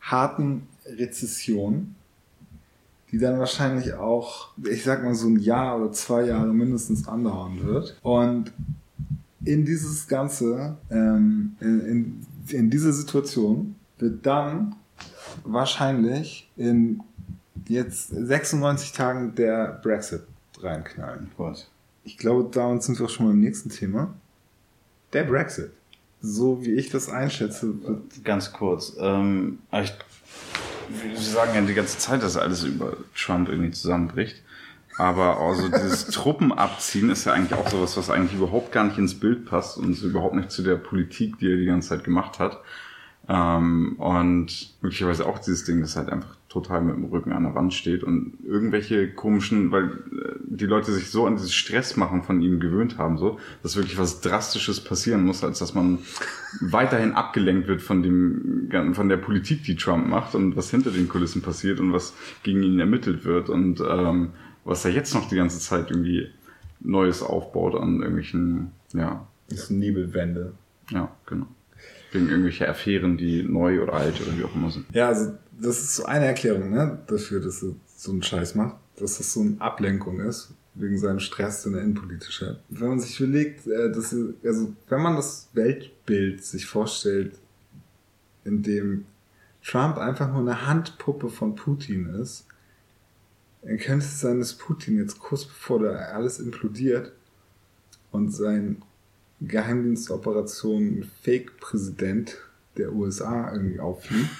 harten 0.00 0.66
Rezession, 0.86 1.94
die 3.12 3.18
dann 3.18 3.38
wahrscheinlich 3.38 3.94
auch, 3.94 4.48
ich 4.68 4.82
sag 4.82 5.04
mal, 5.04 5.14
so 5.14 5.28
ein 5.28 5.38
Jahr 5.38 5.78
oder 5.78 5.92
zwei 5.92 6.24
Jahre 6.24 6.52
mindestens 6.52 7.06
andauern 7.06 7.64
wird. 7.64 7.98
Und 8.02 8.52
in 9.44 9.64
dieses 9.64 10.08
Ganze, 10.08 10.76
ähm, 10.90 11.56
in, 11.60 11.80
in, 11.80 12.26
in 12.48 12.70
diese 12.70 12.92
Situation 12.92 13.76
wird 13.98 14.26
dann 14.26 14.74
wahrscheinlich 15.44 16.50
in 16.56 17.00
jetzt 17.68 18.08
96 18.10 18.92
Tagen 18.92 19.34
der 19.34 19.80
Brexit 19.82 20.22
reinknallen. 20.60 21.30
Was? 21.36 21.68
Ich 22.04 22.18
glaube, 22.18 22.48
damit 22.52 22.82
sind 22.82 22.98
wir 22.98 23.06
auch 23.06 23.10
schon 23.10 23.26
beim 23.26 23.40
nächsten 23.40 23.70
Thema. 23.70 24.14
Der 25.12 25.24
Brexit. 25.24 25.70
So 26.20 26.64
wie 26.64 26.72
ich 26.72 26.90
das 26.90 27.08
einschätze. 27.08 27.74
Ganz 28.24 28.52
kurz. 28.52 28.96
Ähm, 28.98 29.58
ich, 29.72 29.92
Sie 31.14 31.30
sagen 31.30 31.54
ja 31.54 31.60
die 31.60 31.74
ganze 31.74 31.98
Zeit, 31.98 32.22
dass 32.22 32.36
alles 32.36 32.64
über 32.64 32.96
Trump 33.14 33.48
irgendwie 33.48 33.70
zusammenbricht. 33.70 34.42
Aber 34.98 35.38
also 35.38 35.68
dieses 35.68 36.06
Truppenabziehen 36.10 37.10
ist 37.10 37.26
ja 37.26 37.32
eigentlich 37.32 37.58
auch 37.58 37.68
sowas, 37.68 37.96
was 37.96 38.10
eigentlich 38.10 38.34
überhaupt 38.34 38.72
gar 38.72 38.84
nicht 38.84 38.98
ins 38.98 39.18
Bild 39.18 39.44
passt 39.46 39.76
und 39.76 40.00
überhaupt 40.02 40.34
nicht 40.34 40.50
zu 40.50 40.62
der 40.62 40.76
Politik, 40.76 41.38
die 41.38 41.50
er 41.50 41.56
die 41.56 41.66
ganze 41.66 41.90
Zeit 41.90 42.04
gemacht 42.04 42.38
hat. 42.38 42.58
Ähm, 43.28 43.96
und 43.98 44.74
möglicherweise 44.80 45.26
auch 45.26 45.38
dieses 45.38 45.64
Ding, 45.64 45.80
das 45.80 45.96
halt 45.96 46.08
einfach 46.08 46.36
total 46.56 46.82
mit 46.82 46.96
dem 46.96 47.04
Rücken 47.04 47.32
an 47.32 47.42
der 47.42 47.54
Wand 47.54 47.74
steht 47.74 48.02
und 48.02 48.38
irgendwelche 48.44 49.12
komischen, 49.12 49.70
weil 49.70 49.84
äh, 49.84 50.38
die 50.46 50.64
Leute 50.64 50.92
sich 50.92 51.10
so 51.10 51.26
an 51.26 51.36
dieses 51.36 51.52
Stress 51.52 51.96
machen 51.96 52.22
von 52.22 52.40
ihm 52.40 52.60
gewöhnt 52.60 52.96
haben, 52.96 53.18
so, 53.18 53.38
dass 53.62 53.76
wirklich 53.76 53.98
was 53.98 54.20
Drastisches 54.22 54.82
passieren 54.82 55.24
muss, 55.24 55.44
als 55.44 55.58
dass 55.58 55.74
man 55.74 55.98
weiterhin 56.60 57.12
abgelenkt 57.12 57.68
wird 57.68 57.82
von 57.82 58.02
dem, 58.02 58.70
von 58.94 59.08
der 59.08 59.18
Politik, 59.18 59.64
die 59.64 59.76
Trump 59.76 60.08
macht 60.08 60.34
und 60.34 60.56
was 60.56 60.70
hinter 60.70 60.90
den 60.90 61.08
Kulissen 61.08 61.42
passiert 61.42 61.78
und 61.78 61.92
was 61.92 62.14
gegen 62.42 62.62
ihn 62.62 62.80
ermittelt 62.80 63.24
wird 63.24 63.50
und 63.50 63.80
ähm, 63.80 64.30
was 64.64 64.84
er 64.84 64.92
jetzt 64.92 65.14
noch 65.14 65.28
die 65.28 65.36
ganze 65.36 65.60
Zeit 65.60 65.90
irgendwie 65.90 66.28
Neues 66.80 67.22
aufbaut 67.22 67.74
an 67.74 68.00
irgendwelchen, 68.00 68.72
ja. 68.92 69.26
Das 69.48 69.64
ist 69.64 69.70
Nebelwände. 69.70 70.54
Ja, 70.90 71.10
genau. 71.26 71.46
Wegen 72.16 72.28
irgendwelcher 72.28 72.68
Affären, 72.68 73.16
die 73.16 73.42
neu 73.42 73.82
oder 73.82 73.94
alt 73.94 74.20
oder 74.20 74.36
wie 74.36 74.44
auch 74.44 74.54
immer 74.54 74.70
sind. 74.70 74.86
Ja, 74.92 75.08
also 75.08 75.32
das 75.60 75.80
ist 75.80 75.96
so 75.96 76.04
eine 76.04 76.26
Erklärung, 76.26 76.70
ne, 76.70 76.98
dafür, 77.06 77.40
dass 77.40 77.62
er 77.62 77.70
so 77.96 78.12
einen 78.12 78.22
Scheiß 78.22 78.54
macht, 78.54 78.76
dass 78.96 79.18
das 79.18 79.32
so 79.32 79.40
eine 79.40 79.60
Ablenkung 79.60 80.20
ist, 80.20 80.52
wegen 80.74 80.98
seinem 80.98 81.20
Stress, 81.20 81.62
den 81.62 81.74
er 81.74 81.82
innenpolitisch 81.82 82.42
hat. 82.42 82.60
Wenn 82.68 82.88
man 82.88 83.00
sich 83.00 83.18
überlegt, 83.20 83.66
äh, 83.66 83.90
dass 83.90 84.14
also 84.44 84.74
wenn 84.88 85.02
man 85.02 85.16
das 85.16 85.48
Weltbild 85.52 86.44
sich 86.44 86.66
vorstellt, 86.66 87.38
in 88.44 88.62
dem 88.62 89.04
Trump 89.64 89.98
einfach 89.98 90.30
nur 90.30 90.40
eine 90.40 90.66
Handpuppe 90.66 91.28
von 91.28 91.56
Putin 91.56 92.06
ist, 92.06 92.46
dann 93.62 93.78
könnte 93.78 94.04
es 94.04 94.20
sein, 94.20 94.38
dass 94.38 94.54
Putin 94.54 94.98
jetzt 94.98 95.18
kurz 95.18 95.44
bevor 95.44 95.80
da 95.80 95.90
alles 95.90 96.38
implodiert 96.38 97.12
und 98.12 98.30
sein 98.30 98.82
Geheimdienstoperation 99.40 101.04
Fake-Präsident 101.22 102.38
der 102.76 102.92
USA 102.92 103.52
irgendwie 103.52 103.80
auffliegt, 103.80 104.30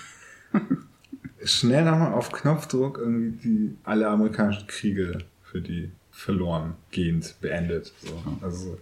schnell 1.45 1.85
nochmal 1.85 2.13
auf 2.13 2.33
Knopfdruck 2.33 2.99
irgendwie 2.99 3.39
die, 3.49 3.77
alle 3.85 4.09
amerikanischen 4.09 4.67
Kriege 4.67 5.19
für 5.43 5.61
die 5.61 5.91
verloren 6.11 6.75
gehend 6.91 7.37
beendet. 7.41 7.93
So. 7.99 8.23
Also 8.41 8.79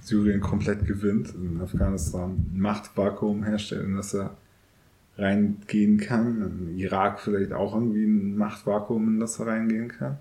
Syrien 0.00 0.40
komplett 0.40 0.86
gewinnt, 0.86 1.34
in 1.34 1.60
Afghanistan 1.60 2.30
ein 2.30 2.60
Machtvakuum 2.60 3.44
herstellt, 3.44 3.84
in 3.84 3.96
das 3.96 4.14
er 4.14 4.36
reingehen 5.18 5.98
kann, 5.98 6.42
in 6.70 6.78
Irak 6.78 7.20
vielleicht 7.20 7.52
auch 7.52 7.74
irgendwie 7.74 8.04
ein 8.04 8.36
Machtvakuum, 8.36 9.08
in 9.08 9.20
das 9.20 9.38
er 9.38 9.48
reingehen 9.48 9.88
kann. 9.88 10.18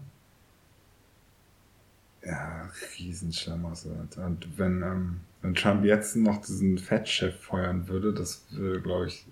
Ja, 2.25 2.69
Riesenschlamasse. 2.97 4.07
Und 4.17 4.57
wenn, 4.57 4.81
ähm, 4.81 5.19
wenn 5.41 5.55
Trump 5.55 5.85
jetzt 5.85 6.15
noch 6.15 6.41
diesen 6.41 6.77
Fed-Chef 6.77 7.35
feuern 7.39 7.87
würde, 7.87 8.13
das 8.13 8.45
würde, 8.51 8.81
glaube 8.81 9.07
ich, 9.07 9.25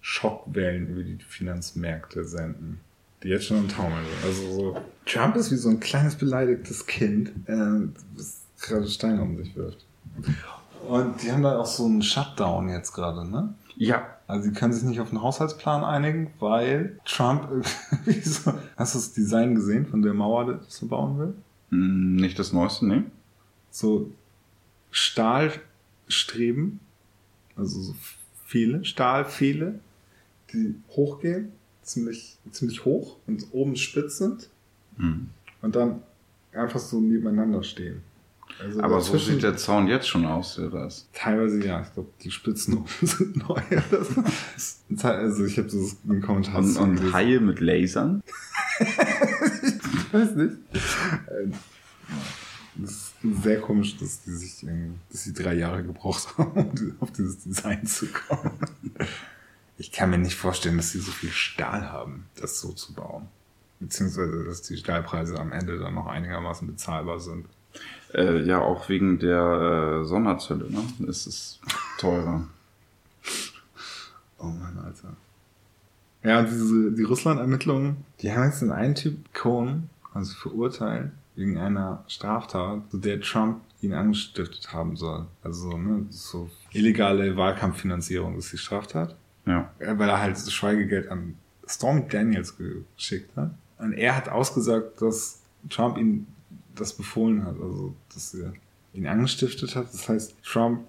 Schockwellen 0.00 0.88
über 0.88 1.02
die 1.02 1.18
Finanzmärkte 1.18 2.24
senden. 2.24 2.80
Die 3.22 3.28
jetzt 3.28 3.46
schon 3.46 3.58
im 3.58 3.68
Taumel 3.68 3.98
sind. 4.04 4.24
Also 4.24 4.52
so, 4.52 4.76
Trump 5.06 5.36
ist 5.36 5.50
wie 5.50 5.56
so 5.56 5.68
ein 5.70 5.80
kleines 5.80 6.14
beleidigtes 6.14 6.86
Kind, 6.86 7.30
äh, 7.46 7.88
das 8.16 8.42
gerade 8.60 8.86
Steine 8.86 9.22
um 9.22 9.36
sich 9.36 9.54
wirft. 9.56 9.84
Und 10.88 11.22
die 11.22 11.32
haben 11.32 11.42
da 11.42 11.58
auch 11.58 11.66
so 11.66 11.84
einen 11.86 12.02
Shutdown 12.02 12.68
jetzt 12.68 12.92
gerade, 12.92 13.28
ne? 13.28 13.54
Ja. 13.76 14.06
Also 14.26 14.44
sie 14.44 14.52
können 14.52 14.72
sich 14.72 14.82
nicht 14.84 15.00
auf 15.00 15.10
einen 15.10 15.22
Haushaltsplan 15.22 15.84
einigen, 15.84 16.30
weil 16.38 16.98
Trump 17.04 17.48
irgendwie 18.06 18.20
so. 18.20 18.52
Hast 18.76 18.94
du 18.94 18.98
das 18.98 19.12
Design 19.12 19.54
gesehen 19.54 19.86
von 19.86 20.02
der 20.02 20.14
Mauer, 20.14 20.54
das 20.54 20.82
er 20.82 20.88
bauen 20.88 21.18
will? 21.18 21.34
Hm, 21.70 22.16
Nicht 22.16 22.38
das 22.38 22.52
Neueste, 22.52 22.86
ne? 22.86 23.04
So 23.70 24.10
Stahlstreben, 24.90 26.80
also 27.56 27.80
so 27.80 27.94
viele, 28.44 28.84
Stahlpfähle, 28.84 29.78
die 30.52 30.74
hochgehen, 30.90 31.52
ziemlich, 31.82 32.36
ziemlich 32.50 32.84
hoch 32.84 33.16
und 33.26 33.46
oben 33.52 33.76
spitz 33.76 34.18
sind 34.18 34.48
Hm. 34.96 35.28
und 35.62 35.76
dann 35.76 36.02
einfach 36.52 36.80
so 36.80 37.00
nebeneinander 37.00 37.62
stehen. 37.62 38.02
Also 38.58 38.80
Aber 38.82 39.00
so 39.00 39.16
sieht 39.18 39.42
der 39.42 39.56
Zaun 39.56 39.86
jetzt 39.86 40.08
schon 40.08 40.24
aus, 40.26 40.58
oder 40.58 40.72
was? 40.86 41.06
Teilweise 41.12 41.64
ja, 41.64 41.82
ich 41.82 41.92
glaube, 41.92 42.08
die 42.22 42.30
Spitzen 42.30 42.78
oben 42.78 42.88
sind 43.06 43.36
neu. 43.48 43.60
so. 44.56 45.06
also 45.08 45.44
ich 45.44 45.58
habe 45.58 45.68
das 45.68 45.96
in 46.04 46.10
den 46.10 46.22
Kommentaren 46.22 46.76
Und, 46.78 46.98
und. 47.00 47.12
Haie 47.12 47.38
mit 47.40 47.60
Lasern? 47.60 48.22
Ich 48.80 50.14
weiß 50.14 50.34
nicht. 50.36 50.56
Das 52.76 53.07
sehr 53.22 53.60
komisch, 53.60 53.96
dass 53.96 54.22
die 54.22 54.32
sich 54.32 54.64
dass 55.10 55.24
sie 55.24 55.32
drei 55.32 55.54
Jahre 55.54 55.82
gebraucht 55.82 56.28
haben, 56.38 56.52
um 56.52 56.96
auf 57.00 57.10
dieses 57.12 57.42
Design 57.42 57.86
zu 57.86 58.06
kommen. 58.06 58.58
Ich 59.76 59.92
kann 59.92 60.10
mir 60.10 60.18
nicht 60.18 60.36
vorstellen, 60.36 60.76
dass 60.76 60.92
sie 60.92 61.00
so 61.00 61.12
viel 61.12 61.30
Stahl 61.30 61.90
haben, 61.90 62.26
das 62.36 62.60
so 62.60 62.72
zu 62.72 62.94
bauen. 62.94 63.28
Beziehungsweise, 63.80 64.44
dass 64.44 64.62
die 64.62 64.76
Stahlpreise 64.76 65.38
am 65.38 65.52
Ende 65.52 65.78
dann 65.78 65.94
noch 65.94 66.06
einigermaßen 66.06 66.66
bezahlbar 66.66 67.20
sind. 67.20 67.46
Äh, 68.12 68.42
ja, 68.42 68.60
auch 68.60 68.88
wegen 68.88 69.18
der 69.18 70.00
äh, 70.02 70.04
Sonderzölle, 70.04 70.70
ne? 70.70 70.82
Ist 71.06 71.26
es 71.26 71.60
teurer. 71.98 72.48
Oh 74.38 74.46
Mann, 74.46 74.78
Alter. 74.84 75.16
Ja, 76.24 76.42
diese, 76.42 76.92
die 76.92 77.02
Russland-Ermittlungen, 77.04 78.04
die 78.20 78.32
haben 78.32 78.44
jetzt 78.44 78.62
den 78.62 78.72
einen 78.72 78.94
Typ, 78.96 79.32
Cohn, 79.32 79.88
also 80.12 80.34
verurteilt, 80.34 81.12
wegen 81.38 81.56
einer 81.56 82.04
Straftat, 82.08 82.90
zu 82.90 82.98
der 82.98 83.20
Trump 83.20 83.60
ihn 83.80 83.94
angestiftet 83.94 84.72
haben 84.72 84.96
soll. 84.96 85.26
Also, 85.42 85.78
ne, 85.78 86.06
so 86.10 86.50
illegale 86.72 87.36
Wahlkampffinanzierung 87.36 88.36
ist 88.36 88.52
die 88.52 88.58
Straftat. 88.58 89.16
Ja. 89.46 89.72
Ja, 89.80 89.98
Weil 89.98 90.08
er 90.08 90.20
halt 90.20 90.36
das 90.36 90.52
Schweigegeld 90.52 91.08
an 91.08 91.36
Stormy 91.66 92.06
Daniels 92.08 92.56
geschickt 92.56 93.36
hat. 93.36 93.52
Und 93.78 93.92
er 93.92 94.16
hat 94.16 94.28
ausgesagt, 94.28 95.00
dass 95.00 95.42
Trump 95.70 95.96
ihm 95.96 96.26
das 96.74 96.92
befohlen 96.92 97.44
hat, 97.44 97.54
also 97.60 97.94
dass 98.12 98.34
er 98.34 98.52
ihn 98.92 99.06
angestiftet 99.06 99.76
hat. 99.76 99.92
Das 99.92 100.08
heißt, 100.08 100.34
Trump 100.42 100.80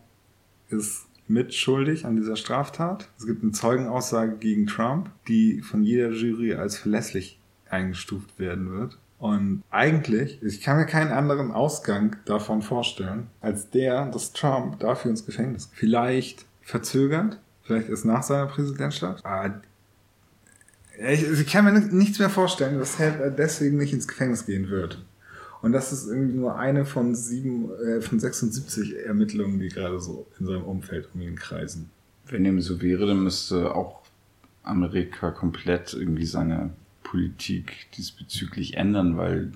ist 0.69 1.05
mitschuldig 1.27 2.05
an 2.05 2.15
dieser 2.15 2.35
Straftat. 2.35 3.07
Es 3.17 3.27
gibt 3.27 3.43
eine 3.43 3.51
Zeugenaussage 3.51 4.37
gegen 4.37 4.65
Trump, 4.65 5.11
die 5.27 5.61
von 5.61 5.83
jeder 5.83 6.09
Jury 6.11 6.55
als 6.55 6.77
verlässlich 6.77 7.39
eingestuft 7.69 8.39
werden 8.39 8.71
wird. 8.71 8.97
Und 9.19 9.63
eigentlich, 9.69 10.41
ich 10.41 10.61
kann 10.61 10.77
mir 10.77 10.85
keinen 10.85 11.11
anderen 11.11 11.51
Ausgang 11.51 12.15
davon 12.25 12.61
vorstellen, 12.61 13.27
als 13.41 13.69
der, 13.69 14.05
dass 14.05 14.31
Trump 14.31 14.79
dafür 14.79 15.11
ins 15.11 15.25
Gefängnis. 15.25 15.69
Vielleicht 15.73 16.45
verzögert, 16.61 17.37
vielleicht 17.63 17.89
erst 17.89 18.05
nach 18.05 18.23
seiner 18.23 18.47
Präsidentschaft. 18.47 19.23
Ich, 20.97 21.23
ich 21.23 21.47
kann 21.47 21.65
mir 21.65 21.73
nichts 21.73 22.17
mehr 22.17 22.29
vorstellen, 22.29 22.79
dass 22.79 22.97
er 22.97 23.29
deswegen 23.29 23.77
nicht 23.77 23.91
ins 23.91 24.07
Gefängnis 24.07 24.45
gehen 24.45 24.69
wird. 24.69 25.03
Und 25.61 25.73
das 25.73 25.91
ist 25.91 26.07
irgendwie 26.07 26.37
nur 26.37 26.57
eine 26.57 26.85
von 26.85 27.13
sieben, 27.13 27.69
äh, 27.85 27.99
von 27.99 28.19
76 28.19 28.95
Ermittlungen, 29.05 29.59
die 29.59 29.67
gerade 29.67 29.99
so 29.99 30.27
in 30.39 30.45
seinem 30.45 30.63
Umfeld 30.63 31.09
um 31.13 31.21
ihn 31.21 31.35
kreisen. 31.35 31.89
Wenn 32.27 32.45
dem 32.45 32.61
so 32.61 32.81
wäre, 32.81 33.05
dann 33.05 33.23
müsste 33.23 33.75
auch 33.75 34.01
Amerika 34.63 35.31
komplett 35.31 35.93
irgendwie 35.93 36.25
seine 36.25 36.69
Politik 37.09 37.87
diesbezüglich 37.97 38.77
ändern, 38.77 39.17
weil 39.17 39.51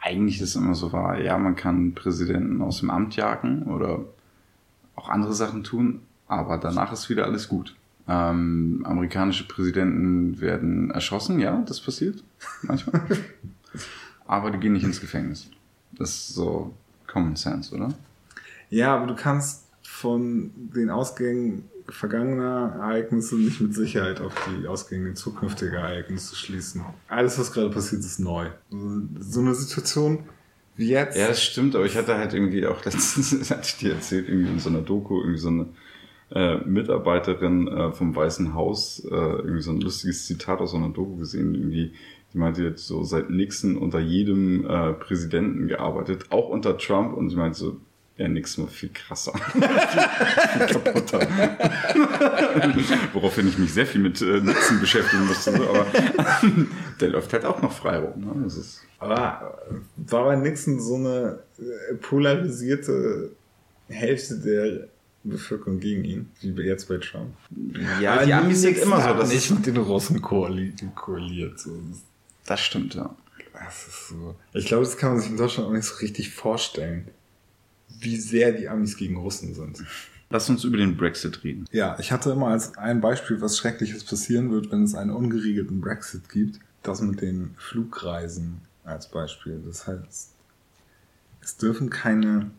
eigentlich 0.00 0.40
es 0.40 0.56
immer 0.56 0.74
so 0.74 0.92
war, 0.92 1.20
ja, 1.20 1.36
man 1.36 1.54
kann 1.54 1.94
Präsidenten 1.94 2.62
aus 2.62 2.80
dem 2.80 2.90
Amt 2.90 3.16
jagen 3.16 3.64
oder 3.64 4.04
auch 4.96 5.10
andere 5.10 5.34
Sachen 5.34 5.62
tun, 5.62 6.00
aber 6.26 6.56
danach 6.56 6.92
ist 6.92 7.10
wieder 7.10 7.24
alles 7.26 7.48
gut. 7.48 7.76
Ähm, 8.08 8.82
amerikanische 8.84 9.46
Präsidenten 9.46 10.40
werden 10.40 10.90
erschossen, 10.90 11.38
ja, 11.38 11.62
das 11.66 11.80
passiert 11.80 12.24
manchmal. 12.62 13.02
aber 14.26 14.50
die 14.50 14.58
gehen 14.58 14.72
nicht 14.72 14.84
ins 14.84 15.00
Gefängnis. 15.00 15.50
Das 15.92 16.10
ist 16.10 16.28
so 16.34 16.74
Common 17.06 17.36
Sense, 17.36 17.74
oder? 17.74 17.92
Ja, 18.70 18.96
aber 18.96 19.06
du 19.06 19.14
kannst 19.14 19.66
von 20.00 20.52
den 20.74 20.90
Ausgängen 20.90 21.64
vergangener 21.88 22.76
Ereignisse 22.78 23.36
nicht 23.36 23.60
mit 23.60 23.74
Sicherheit 23.74 24.20
auf 24.20 24.32
die 24.48 24.66
Ausgänge 24.66 25.14
zukünftiger 25.14 25.78
Ereignisse 25.78 26.36
schließen. 26.36 26.84
Alles, 27.08 27.38
was 27.38 27.52
gerade 27.52 27.70
passiert, 27.70 28.00
ist 28.00 28.20
neu. 28.20 28.46
So 29.18 29.40
eine 29.40 29.54
Situation 29.54 30.24
wie 30.76 30.88
jetzt. 30.88 31.16
Ja, 31.16 31.28
das 31.28 31.42
stimmt, 31.42 31.74
aber 31.74 31.84
ich 31.84 31.96
hatte 31.96 32.16
halt 32.16 32.32
irgendwie 32.32 32.66
auch 32.66 32.84
letztens, 32.84 33.50
hatte 33.50 33.62
ich 33.64 33.76
dir 33.76 33.94
erzählt, 33.94 34.28
irgendwie 34.28 34.50
in 34.50 34.58
so 34.58 34.70
einer 34.70 34.80
Doku, 34.80 35.20
irgendwie 35.20 35.38
so 35.38 35.48
eine 35.48 35.66
äh, 36.30 36.56
Mitarbeiterin 36.64 37.68
äh, 37.68 37.92
vom 37.92 38.14
Weißen 38.14 38.54
Haus, 38.54 39.04
äh, 39.04 39.14
irgendwie 39.14 39.62
so 39.62 39.72
ein 39.72 39.80
lustiges 39.80 40.26
Zitat 40.26 40.60
aus 40.60 40.70
so 40.70 40.76
einer 40.76 40.90
Doku 40.90 41.16
gesehen, 41.16 41.54
irgendwie, 41.54 41.92
die 42.32 42.38
meinte 42.38 42.62
jetzt 42.62 42.86
so 42.86 43.02
seit 43.02 43.28
Nixon 43.30 43.76
unter 43.76 43.98
jedem 43.98 44.64
äh, 44.64 44.92
Präsidenten 44.92 45.66
gearbeitet, 45.68 46.26
auch 46.30 46.48
unter 46.48 46.78
Trump 46.78 47.14
und 47.16 47.30
sie 47.30 47.36
meinte 47.36 47.58
so, 47.58 47.76
ja, 48.20 48.28
nix 48.28 48.58
nur 48.58 48.68
viel 48.68 48.90
krasser. 48.90 49.32
viel, 49.32 49.62
viel 50.66 50.82
kaputter. 50.82 51.20
Woraufhin 53.14 53.48
ich 53.48 53.56
mich 53.56 53.72
sehr 53.72 53.86
viel 53.86 54.02
mit 54.02 54.20
äh, 54.20 54.40
Nixon 54.42 54.78
beschäftigen 54.78 55.26
musste. 55.26 55.52
So, 55.56 55.62
aber 55.70 55.86
der 57.00 57.08
läuft 57.08 57.32
halt 57.32 57.46
auch 57.46 57.62
noch 57.62 57.72
frei 57.72 57.96
rum. 57.96 58.20
Ne? 58.20 58.44
Das 58.44 58.58
ist 58.58 58.82
aber 58.98 59.58
war 59.96 60.24
bei 60.24 60.36
Nixon 60.36 60.78
so 60.80 60.96
eine 60.96 61.38
äh, 61.58 61.94
polarisierte 61.94 63.30
Hälfte 63.88 64.38
der 64.38 64.88
Bevölkerung 65.24 65.80
gegen 65.80 66.04
ihn, 66.04 66.30
wie 66.42 66.62
jetzt 66.62 66.88
bei 66.88 66.98
Trump? 66.98 67.34
Ja, 68.02 68.22
die 68.22 68.34
Amis 68.34 68.60
sind 68.60 68.76
immer 68.76 69.00
so. 69.00 69.14
Das 69.14 69.32
nicht 69.32 69.50
mit 69.50 69.64
den 69.64 69.78
Russen 69.78 70.20
koaliert. 70.20 71.58
So. 71.58 71.70
Das 72.44 72.60
stimmt, 72.60 72.96
ja. 72.96 73.16
Das 73.54 73.88
ist 73.88 74.08
so. 74.08 74.34
Ich 74.52 74.66
glaube, 74.66 74.84
das 74.84 74.98
kann 74.98 75.12
man 75.12 75.20
sich 75.20 75.30
in 75.30 75.38
Deutschland 75.38 75.70
auch 75.70 75.72
nicht 75.72 75.84
so 75.84 75.96
richtig 75.96 76.30
vorstellen 76.34 77.08
wie 78.00 78.16
sehr 78.16 78.52
die 78.52 78.68
Amis 78.68 78.96
gegen 78.96 79.16
Russen 79.16 79.54
sind. 79.54 79.84
Lass 80.30 80.48
uns 80.48 80.62
über 80.62 80.76
den 80.76 80.96
Brexit 80.96 81.42
reden. 81.42 81.66
Ja, 81.72 81.98
ich 81.98 82.12
hatte 82.12 82.30
immer 82.30 82.48
als 82.48 82.78
ein 82.78 83.00
Beispiel, 83.00 83.40
was 83.40 83.58
Schreckliches 83.58 84.04
passieren 84.04 84.50
wird, 84.52 84.70
wenn 84.70 84.84
es 84.84 84.94
einen 84.94 85.10
ungeregelten 85.10 85.80
Brexit 85.80 86.28
gibt, 86.28 86.60
das 86.82 87.02
mit 87.02 87.20
den 87.20 87.54
Flugreisen 87.58 88.60
als 88.84 89.08
Beispiel. 89.08 89.60
Das 89.66 89.86
heißt, 89.88 90.30
es 91.42 91.56
dürfen 91.56 91.90
keine 91.90 92.50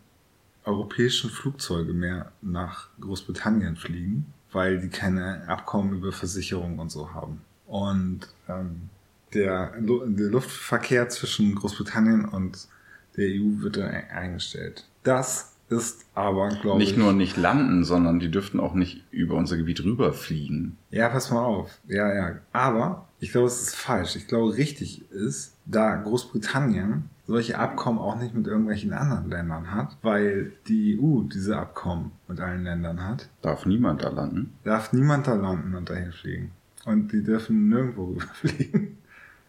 europäischen 0.65 1.29
Flugzeuge 1.29 1.93
mehr 1.93 2.31
nach 2.41 2.89
Großbritannien 2.99 3.77
fliegen, 3.77 4.25
weil 4.51 4.79
die 4.79 4.89
keine 4.89 5.47
Abkommen 5.47 5.97
über 5.97 6.11
Versicherung 6.11 6.77
und 6.77 6.91
so 6.91 7.13
haben. 7.13 7.41
Und 7.67 8.27
ähm, 8.49 8.89
der, 9.33 9.73
der 9.79 10.29
Luftverkehr 10.29 11.07
zwischen 11.09 11.55
Großbritannien 11.55 12.25
und 12.25 12.67
der 13.15 13.27
EU 13.29 13.61
wird 13.61 13.77
dann 13.77 13.89
eingestellt. 13.89 14.85
Das 15.03 15.55
ist 15.69 16.05
aber, 16.15 16.49
glaube 16.49 16.81
ich. 16.81 16.89
Nicht 16.89 16.97
nur 16.97 17.13
nicht 17.13 17.37
landen, 17.37 17.83
sondern 17.83 18.19
die 18.19 18.29
dürften 18.29 18.59
auch 18.59 18.73
nicht 18.73 19.05
über 19.11 19.35
unser 19.35 19.57
Gebiet 19.57 19.83
rüberfliegen. 19.83 20.77
Ja, 20.89 21.09
pass 21.09 21.31
mal 21.31 21.43
auf. 21.43 21.79
Ja, 21.87 22.13
ja. 22.13 22.35
Aber 22.51 23.07
ich 23.19 23.31
glaube, 23.31 23.47
es 23.47 23.61
ist 23.61 23.75
falsch. 23.75 24.15
Ich 24.15 24.27
glaube, 24.27 24.57
richtig 24.57 25.09
ist, 25.11 25.55
da 25.65 25.95
Großbritannien 25.95 27.09
solche 27.27 27.57
Abkommen 27.57 27.99
auch 27.99 28.19
nicht 28.19 28.35
mit 28.35 28.47
irgendwelchen 28.47 28.91
anderen 28.91 29.29
Ländern 29.29 29.71
hat, 29.71 29.95
weil 30.01 30.51
die 30.67 30.99
EU 30.99 31.21
diese 31.21 31.57
Abkommen 31.57 32.11
mit 32.27 32.41
allen 32.41 32.65
Ländern 32.65 33.01
hat. 33.07 33.29
Darf 33.41 33.65
niemand 33.65 34.03
da 34.03 34.09
landen? 34.09 34.53
Darf 34.65 34.91
niemand 34.91 35.27
da 35.27 35.35
landen 35.35 35.73
und 35.75 35.89
dahin 35.89 36.11
fliegen. 36.11 36.51
Und 36.83 37.13
die 37.13 37.23
dürfen 37.23 37.69
nirgendwo 37.69 38.05
rüberfliegen. 38.09 38.97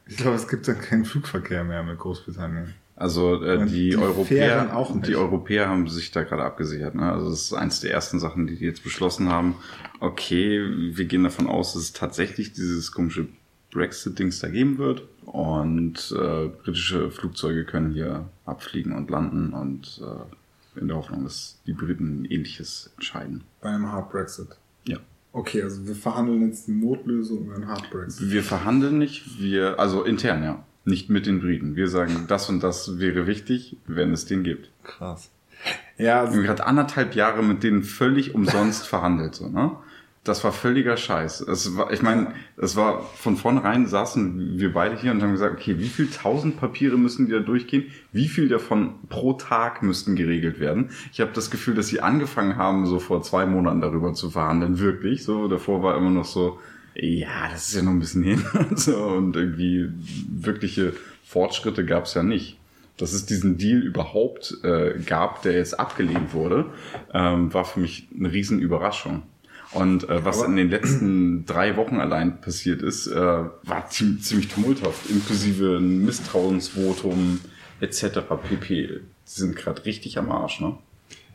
Ich 0.07 0.17
glaube, 0.17 0.37
es 0.37 0.47
gibt 0.47 0.69
dann 0.69 0.81
keinen 0.81 1.05
Flugverkehr 1.05 1.65
mehr 1.65 1.83
mit 1.83 1.99
Großbritannien. 1.99 2.75
Also 3.03 3.43
äh, 3.43 3.67
die, 3.67 3.91
die, 3.91 3.97
Europäer, 3.97 4.87
die 5.05 5.17
Europäer 5.17 5.69
haben 5.69 5.89
sich 5.89 6.13
da 6.13 6.23
gerade 6.23 6.45
abgesichert. 6.45 6.95
Ne? 6.95 7.11
Also 7.11 7.31
das 7.31 7.47
ist 7.47 7.53
eins 7.53 7.81
der 7.81 7.91
ersten 7.91 8.21
Sachen, 8.21 8.47
die 8.47 8.55
die 8.55 8.65
jetzt 8.65 8.85
beschlossen 8.85 9.29
haben. 9.29 9.57
Okay, 9.99 10.61
wir 10.97 11.05
gehen 11.07 11.25
davon 11.25 11.49
aus, 11.49 11.73
dass 11.73 11.83
es 11.83 11.93
tatsächlich 11.93 12.53
dieses 12.53 12.93
komische 12.93 13.27
Brexit-Dings 13.73 14.39
da 14.39 14.47
geben 14.47 14.79
wird 14.79 15.03
und 15.27 16.15
äh, 16.17 16.47
britische 16.47 17.11
Flugzeuge 17.11 17.65
können 17.65 17.91
hier 17.91 18.29
abfliegen 18.47 18.93
und 18.93 19.11
landen 19.11 19.53
und 19.53 20.01
äh, 20.01 20.79
in 20.81 20.87
der 20.87 20.97
Hoffnung, 20.97 21.25
dass 21.25 21.61
die 21.67 21.73
Briten 21.73 22.25
ähnliches 22.25 22.93
entscheiden. 22.95 23.43
Bei 23.63 23.71
einem 23.71 23.91
Hard 23.91 24.13
Brexit. 24.13 24.51
Ja. 24.87 24.99
Okay, 25.33 25.61
also 25.63 25.89
wir 25.89 25.97
verhandeln 25.97 26.47
jetzt 26.47 26.69
die 26.69 26.73
Notlösung 26.73 27.47
über 27.47 27.57
einen 27.57 27.67
Hard 27.67 27.91
Brexit. 27.91 28.31
Wir 28.31 28.45
verhandeln 28.45 28.99
nicht, 28.99 29.41
wir, 29.41 29.81
also 29.81 30.05
intern, 30.05 30.45
ja. 30.45 30.65
Nicht 30.85 31.11
mit 31.11 31.27
den 31.27 31.41
Briten. 31.41 31.77
Wir 31.77 31.89
sagen, 31.89 32.25
das 32.29 32.49
und 32.49 32.63
das 32.63 32.99
wäre 32.99 33.27
wichtig, 33.27 33.77
wenn 33.87 34.13
es 34.13 34.27
den 34.27 34.43
gibt. 34.43 34.71
Krass. 34.83 35.31
Ja, 35.97 36.21
also 36.21 36.33
wir 36.33 36.41
haben 36.41 36.47
gerade 36.47 36.67
anderthalb 36.67 37.15
Jahre 37.15 37.43
mit 37.43 37.63
denen 37.63 37.83
völlig 37.83 38.35
umsonst 38.35 38.87
verhandelt, 38.89 39.35
so, 39.35 39.49
ne? 39.49 39.73
Das 40.25 40.45
war 40.45 40.53
völliger 40.53 40.97
Scheiß. 40.97 41.41
Es 41.41 41.77
war, 41.77 41.93
ich 41.93 42.01
meine, 42.01 42.33
es 42.57 42.77
war 42.77 43.03
von 43.03 43.37
vornherein 43.37 43.89
saßen 43.89 44.57
wir 44.57 44.73
beide 44.73 44.97
hier 44.97 45.11
und 45.11 45.21
haben 45.21 45.33
gesagt, 45.33 45.57
okay, 45.59 45.81
wie 45.81 45.89
viel 45.89 46.09
tausend 46.11 46.61
Papiere 46.61 46.97
müssen 46.97 47.27
die 47.27 47.33
da 47.33 47.41
durchgehen? 47.41 47.87
Wie 48.13 48.29
viel 48.29 48.49
davon 48.49 48.95
pro 49.09 49.33
Tag 49.33 49.83
müssten 49.83 50.15
geregelt 50.15 50.61
werden? 50.61 50.91
Ich 51.13 51.21
habe 51.21 51.33
das 51.35 51.51
Gefühl, 51.51 51.75
dass 51.75 51.89
sie 51.89 52.03
angefangen 52.03 52.57
haben, 52.57 52.87
so 52.87 53.01
vor 53.01 53.23
zwei 53.23 53.47
Monaten 53.47 53.81
darüber 53.81 54.15
zu 54.15 54.31
verhandeln, 54.31 54.79
wirklich. 54.79 55.25
So 55.25 55.49
davor 55.49 55.83
war 55.83 55.97
immer 55.97 56.11
noch 56.11 56.25
so, 56.25 56.61
ja, 56.95 57.49
das 57.51 57.69
ist 57.69 57.75
ja 57.75 57.83
noch 57.83 57.93
ein 57.93 58.01
bisschen 58.01 58.23
hin 58.23 58.45
und 58.55 58.79
so 58.79 59.05
und 59.05 59.37
irgendwie 59.37 59.89
wirkliche 60.29 60.93
Fortschritte 61.25 61.85
gab 61.85 62.05
es 62.05 62.15
ja 62.15 62.23
nicht. 62.23 62.59
Dass 62.99 63.15
es 63.15 63.25
diesen 63.25 63.57
Deal 63.57 63.81
überhaupt 63.81 64.59
äh, 64.63 64.99
gab, 65.05 65.43
der 65.43 65.55
jetzt 65.55 65.81
abgelehnt 65.81 66.35
wurde, 66.35 66.67
ähm, 67.15 67.53
war 67.53 67.65
für 67.65 67.81
mich 67.81 68.07
eine 68.17 68.31
riesen 68.31 68.61
Überraschung. 68.61 69.23
Und 69.73 70.09
äh, 70.09 70.25
was 70.25 70.41
Aber 70.41 70.49
in 70.49 70.57
den 70.57 70.71
letzten 70.71 71.47
drei 71.47 71.77
Wochen 71.77 71.97
allein 71.97 72.41
passiert 72.43 72.83
ist, 72.83 73.07
äh, 73.07 73.17
war 73.17 73.89
ziemlich, 73.89 74.25
ziemlich 74.25 74.49
tumulthaft, 74.49 75.09
inklusive 75.11 75.79
ein 75.79 76.05
Misstrauensvotum 76.05 77.41
etc. 77.81 78.21
pp. 78.49 78.89
Die 78.89 79.01
sind 79.25 79.57
gerade 79.57 79.85
richtig 79.87 80.19
am 80.19 80.31
Arsch, 80.31 80.61
ne? 80.61 80.77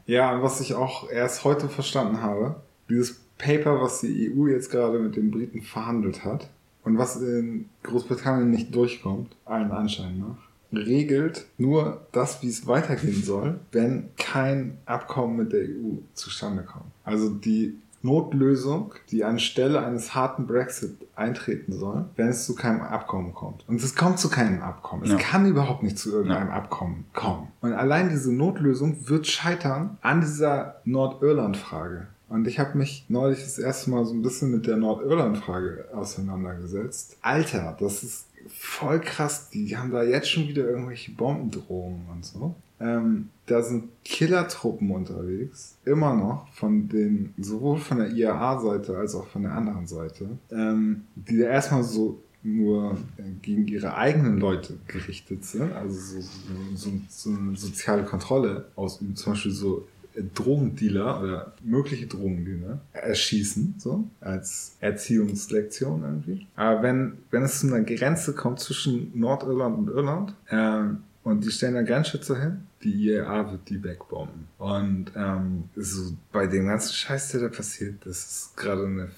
Ja, 0.06 0.36
und 0.36 0.44
was 0.44 0.62
ich 0.62 0.76
auch 0.76 1.10
erst 1.10 1.44
heute 1.44 1.68
verstanden 1.68 2.22
habe, 2.22 2.62
dieses 2.90 3.20
Paper, 3.38 3.82
was 3.82 4.02
die 4.02 4.32
EU 4.32 4.48
jetzt 4.48 4.72
gerade 4.72 5.00
mit 5.00 5.16
den 5.16 5.32
Briten 5.32 5.62
verhandelt 5.62 6.24
hat 6.24 6.50
und 6.84 6.98
was 6.98 7.18
in 7.18 7.70
Großbritannien 7.84 8.50
nicht 8.50 8.74
durchkommt, 8.74 9.36
allen 9.46 9.72
Anschein 9.72 10.20
nach, 10.20 10.48
regelt 10.72 11.46
nur 11.58 12.02
das, 12.12 12.42
wie 12.42 12.48
es 12.48 12.68
weitergehen 12.68 13.24
soll, 13.24 13.60
wenn 13.72 14.10
kein 14.18 14.78
Abkommen 14.86 15.38
mit 15.38 15.54
der 15.54 15.62
EU 15.62 16.00
zustande 16.14 16.64
kommt. 16.64 16.92
Also 17.04 17.30
die 17.30 17.76
Notlösung, 18.04 18.94
die 19.12 19.24
anstelle 19.24 19.84
eines 19.84 20.14
harten 20.14 20.46
Brexit 20.46 20.96
eintreten 21.16 21.74
soll, 21.74 22.06
wenn 22.16 22.28
es 22.28 22.46
zu 22.46 22.56
keinem 22.56 22.82
Abkommen 22.82 23.34
kommt. 23.34 23.68
Und 23.68 23.82
es 23.82 23.96
kommt 23.96 24.20
zu 24.20 24.30
keinem 24.30 24.62
Abkommen. 24.62 25.04
Es 25.04 25.12
ja. 25.12 25.18
kann 25.18 25.46
überhaupt 25.46 25.84
nicht 25.84 25.98
zu 25.98 26.12
irgendeinem 26.12 26.50
ja. 26.50 26.54
Abkommen 26.54 27.06
kommen. 27.14 27.48
Und 27.62 27.74
allein 27.74 28.10
diese 28.10 28.34
Notlösung 28.34 29.10
wird 29.10 29.28
scheitern 29.28 29.98
an 30.02 30.22
dieser 30.22 30.82
Nordirland-Frage. 30.86 32.08
Und 32.30 32.48
ich 32.48 32.60
habe 32.60 32.78
mich 32.78 33.06
neulich 33.08 33.40
das 33.40 33.58
erste 33.58 33.90
Mal 33.90 34.06
so 34.06 34.14
ein 34.14 34.22
bisschen 34.22 34.52
mit 34.52 34.68
der 34.68 34.78
Nordirland-Frage 34.78 35.86
auseinandergesetzt. 35.94 37.18
Alter, 37.22 37.78
das 37.80 38.04
ist 38.04 38.26
voll 38.50 39.00
krass. 39.00 39.50
Die 39.50 39.78
haben 39.78 39.92
da 39.92 40.04
jetzt 40.04 40.30
schon 40.30 40.48
wieder 40.48 40.68
irgendwelche 40.70 41.12
Bombendrohungen 41.12 42.06
und 42.12 42.26
so. 42.26 42.56
Ähm, 42.80 43.30
da 43.48 43.64
sind 43.64 43.86
Killertruppen 44.04 44.92
unterwegs, 44.92 45.78
immer 45.84 46.14
noch 46.14 46.48
von 46.54 46.88
den, 46.88 47.34
sowohl 47.40 47.78
von 47.80 47.98
der 47.98 48.12
IAA-Seite 48.12 48.96
als 48.96 49.16
auch 49.16 49.26
von 49.28 49.44
der 49.44 49.54
anderen 49.54 49.88
Seite, 49.88 50.38
ähm, 50.52 51.06
die 51.16 51.40
da 51.40 51.46
erstmal 51.46 51.84
so 51.84 52.22
nur 52.44 52.98
äh, 53.18 53.24
gegen 53.42 53.68
ihre 53.68 53.96
eigenen 53.98 54.38
Leute 54.38 54.78
gerichtet 54.88 55.44
sind, 55.44 55.74
also 55.74 56.00
so, 56.00 56.22
so, 56.22 56.30
so, 56.76 56.92
so 57.10 57.30
eine 57.32 57.58
soziale 57.58 58.04
Kontrolle 58.04 58.68
ausüben, 58.76 59.16
zum 59.16 59.34
Beispiel 59.34 59.52
so 59.52 59.88
Drogendealer 60.34 61.22
oder 61.22 61.54
mögliche 61.64 62.08
Drogendealer 62.08 62.80
erschießen, 62.94 63.76
so 63.78 64.08
als 64.22 64.76
Erziehungslektion 64.80 66.04
irgendwie. 66.04 66.48
Aber 66.56 66.84
wenn, 66.84 67.20
wenn 67.32 67.44
es 67.44 67.60
zu 67.60 67.68
einer 67.68 67.84
Grenze 67.84 68.34
kommt 68.34 68.60
zwischen 68.60 69.12
Nordirland 69.18 69.78
und 69.78 69.90
Irland, 69.90 70.34
ähm, 70.50 71.04
und 71.24 71.44
die 71.44 71.52
stellen 71.52 71.74
da 71.74 71.82
Grenzschützer 71.82 72.40
hin, 72.40 72.62
die 72.84 73.10
IAA 73.10 73.52
wird 73.52 73.68
die 73.68 73.84
wegbomben. 73.84 74.48
Und 74.60 75.12
ähm, 75.14 75.66
so 75.76 76.14
bei 76.32 76.48
dem 76.48 76.68
ganzen 76.68 76.94
Scheiß, 76.94 77.34
der 77.34 77.42
da 77.42 77.48
passiert, 77.50 77.96
das 78.06 78.18
ist 78.20 78.56
gerade 78.56 78.86
eine 78.86 79.10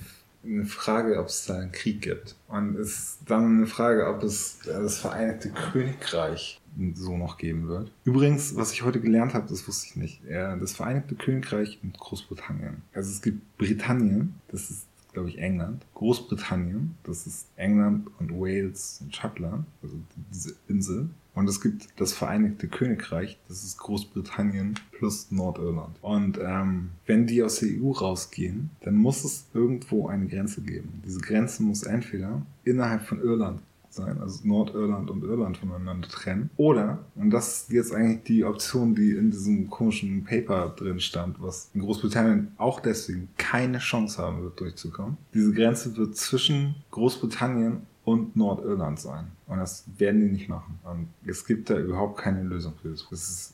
eine 0.44 0.66
Frage, 0.66 1.20
ob 1.20 1.28
es 1.28 1.46
da 1.46 1.58
einen 1.58 1.72
Krieg 1.72 2.02
gibt. 2.02 2.36
Und 2.48 2.78
es 2.78 2.90
ist 2.90 3.20
dann 3.26 3.58
eine 3.58 3.68
Frage, 3.68 4.08
ob 4.08 4.24
es 4.24 4.60
das 4.66 5.00
Vereinigte 5.00 5.50
Königreich 5.50 6.59
so 6.96 7.18
noch 7.18 7.38
geben 7.38 7.68
wird. 7.68 7.92
Übrigens, 8.04 8.56
was 8.56 8.72
ich 8.74 8.84
heute 8.84 9.00
gelernt 9.00 9.34
habe, 9.34 9.48
das 9.50 9.68
wusste 9.68 9.88
ich 9.88 9.96
nicht. 9.96 10.22
Das 10.28 10.74
Vereinigte 10.74 11.16
Königreich 11.16 11.80
und 11.84 11.98
Großbritannien. 11.98 12.82
Also 12.94 13.12
es 13.12 13.22
gibt 13.22 13.58
Britannien, 13.58 14.36
das 14.50 14.70
ist 14.70 14.86
glaube 15.14 15.30
ich, 15.30 15.40
England. 15.40 15.86
Großbritannien, 15.96 16.96
das 17.04 17.28
ist 17.28 17.48
England 17.56 18.08
und 18.20 18.32
Wales 18.32 19.00
und 19.02 19.16
Schottland, 19.16 19.66
also 19.82 19.98
diese 20.32 20.56
Insel. 20.68 21.10
Und 21.36 21.48
es 21.48 21.62
gibt 21.62 21.88
das 21.98 22.12
Vereinigte 22.12 22.68
Königreich, 22.68 23.40
das 23.48 23.64
ist 23.64 23.78
Großbritannien 23.78 24.76
plus 24.92 25.32
Nordirland. 25.32 25.98
Und 26.02 26.38
ähm, 26.42 26.90
wenn 27.06 27.28
die 27.28 27.44
aus 27.44 27.60
der 27.60 27.70
EU 27.70 27.92
rausgehen, 27.92 28.72
dann 28.82 28.96
muss 28.96 29.24
es 29.24 29.46
irgendwo 29.54 30.08
eine 30.08 30.28
Grenze 30.28 30.62
geben. 30.62 31.02
Diese 31.06 31.22
Grenze 31.22 31.64
muss 31.64 31.84
entweder 31.84 32.42
innerhalb 32.66 33.04
von 33.04 33.22
Irland 33.22 33.62
sein, 34.00 34.20
also 34.20 34.48
Nordirland 34.48 35.10
und 35.10 35.24
Irland 35.24 35.58
voneinander 35.58 36.08
trennen. 36.08 36.50
Oder, 36.58 37.06
und 37.16 37.32
das 37.32 37.64
ist 37.64 37.72
jetzt 37.72 37.94
eigentlich 37.94 38.24
die 38.24 38.44
Option, 38.44 38.96
die 38.96 39.12
in 39.12 39.32
diesem 39.32 39.70
komischen 39.70 40.24
Paper 40.24 40.74
drin 40.76 41.00
stand, 41.00 41.42
was 41.42 41.72
in 41.74 41.82
Großbritannien 41.82 42.54
auch 42.58 42.80
deswegen 42.80 43.30
keine 43.38 43.80
Chance 43.80 44.22
haben 44.22 44.42
wird, 44.42 44.60
durchzukommen. 44.60 45.18
Diese 45.34 45.54
Grenze 45.54 45.96
wird 45.98 46.16
zwischen 46.16 46.76
Großbritannien 46.92 47.82
und 48.04 48.36
Nordirland 48.36 49.00
sein. 49.00 49.28
Und 49.48 49.58
das 49.58 49.86
werden 49.98 50.22
die 50.22 50.32
nicht 50.32 50.50
machen. 50.50 50.80
Und 50.84 51.08
es 51.26 51.46
gibt 51.46 51.70
da 51.70 51.78
überhaupt 51.78 52.20
keine 52.20 52.44
Lösung 52.44 52.74
für 52.82 52.90
das. 52.90 53.06
Das 53.10 53.30
ist 53.30 53.54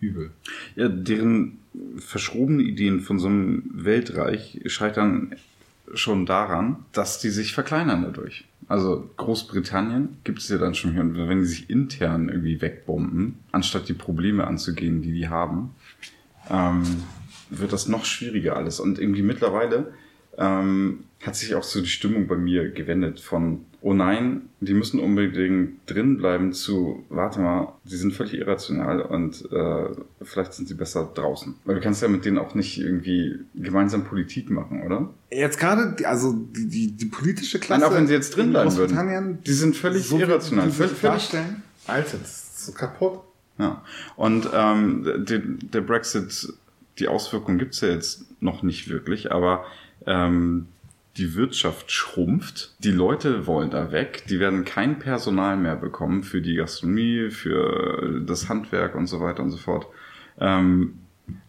übel. 0.00 0.30
Ja, 0.76 0.88
deren 0.88 1.58
verschrobene 1.96 2.62
Ideen 2.62 3.00
von 3.00 3.18
so 3.18 3.28
einem 3.28 3.62
Weltreich 3.72 4.60
scheitern 4.66 5.34
schon 5.94 6.26
daran, 6.26 6.84
dass 6.92 7.18
die 7.18 7.30
sich 7.30 7.54
verkleinern 7.54 8.02
dadurch. 8.02 8.46
Also 8.68 9.10
Großbritannien 9.16 10.18
gibt 10.24 10.40
es 10.40 10.48
ja 10.48 10.58
dann 10.58 10.74
schon 10.74 10.92
hier, 10.92 11.00
und 11.00 11.16
wenn 11.16 11.40
die 11.40 11.46
sich 11.46 11.70
intern 11.70 12.28
irgendwie 12.28 12.60
wegbomben, 12.60 13.38
anstatt 13.50 13.88
die 13.88 13.94
Probleme 13.94 14.46
anzugehen, 14.46 15.00
die 15.00 15.12
die 15.12 15.28
haben, 15.28 15.70
ähm, 16.50 16.82
wird 17.50 17.72
das 17.72 17.88
noch 17.88 18.04
schwieriger 18.04 18.56
alles. 18.56 18.78
Und 18.78 18.98
irgendwie 18.98 19.22
mittlerweile 19.22 19.92
ähm, 20.38 21.04
hat 21.20 21.34
sich 21.34 21.54
auch 21.54 21.64
so 21.64 21.80
die 21.80 21.88
Stimmung 21.88 22.28
bei 22.28 22.36
mir 22.36 22.70
gewendet 22.70 23.18
von, 23.18 23.64
oh 23.80 23.92
nein, 23.92 24.42
die 24.60 24.72
müssen 24.72 25.00
unbedingt 25.00 25.78
drin 25.86 26.16
bleiben 26.16 26.52
zu, 26.52 27.04
warte 27.08 27.40
mal, 27.40 27.74
die 27.84 27.96
sind 27.96 28.12
völlig 28.12 28.34
irrational 28.34 29.02
und 29.02 29.50
äh, 29.50 29.88
vielleicht 30.22 30.54
sind 30.54 30.68
sie 30.68 30.74
besser 30.74 31.10
draußen. 31.12 31.56
Weil 31.64 31.74
du 31.76 31.80
kannst 31.80 32.02
ja 32.02 32.08
mit 32.08 32.24
denen 32.24 32.38
auch 32.38 32.54
nicht 32.54 32.78
irgendwie 32.78 33.40
gemeinsam 33.54 34.04
Politik 34.04 34.48
machen, 34.48 34.82
oder? 34.84 35.12
Jetzt 35.30 35.58
gerade, 35.58 36.06
also 36.06 36.32
die, 36.32 36.68
die, 36.68 36.92
die 36.92 37.06
politische 37.06 37.58
Klasse. 37.58 37.82
Nein, 37.82 37.90
auch 37.90 37.96
wenn 37.96 38.06
sie 38.06 38.14
jetzt 38.14 38.36
drin 38.36 38.50
bleiben 38.50 38.74
würden. 38.76 39.42
Die 39.44 39.52
sind 39.52 39.76
völlig 39.76 40.04
so 40.04 40.18
irrational. 40.18 40.70
Völlig, 40.70 40.92
völlig 40.92 41.30
Alter, 41.86 42.18
das 42.18 42.30
ist 42.30 42.66
so 42.66 42.72
kaputt. 42.72 43.20
Ja. 43.58 43.82
Und 44.14 44.48
ähm, 44.54 45.24
der, 45.26 45.40
der 45.40 45.80
Brexit, 45.80 46.52
die 46.98 47.08
Auswirkungen 47.08 47.58
gibt's 47.58 47.80
ja 47.80 47.88
jetzt 47.88 48.24
noch 48.40 48.62
nicht 48.62 48.88
wirklich, 48.88 49.32
aber 49.32 49.64
ähm, 50.08 50.66
die 51.16 51.34
Wirtschaft 51.34 51.90
schrumpft, 51.92 52.76
die 52.82 52.90
Leute 52.90 53.46
wollen 53.46 53.70
da 53.70 53.92
weg, 53.92 54.24
die 54.28 54.40
werden 54.40 54.64
kein 54.64 54.98
Personal 54.98 55.56
mehr 55.56 55.76
bekommen 55.76 56.22
für 56.22 56.40
die 56.40 56.54
Gastronomie, 56.54 57.30
für 57.30 58.22
das 58.24 58.48
Handwerk 58.48 58.94
und 58.94 59.06
so 59.06 59.20
weiter 59.20 59.42
und 59.42 59.50
so 59.50 59.58
fort. 59.58 59.86
Ähm, 60.40 60.94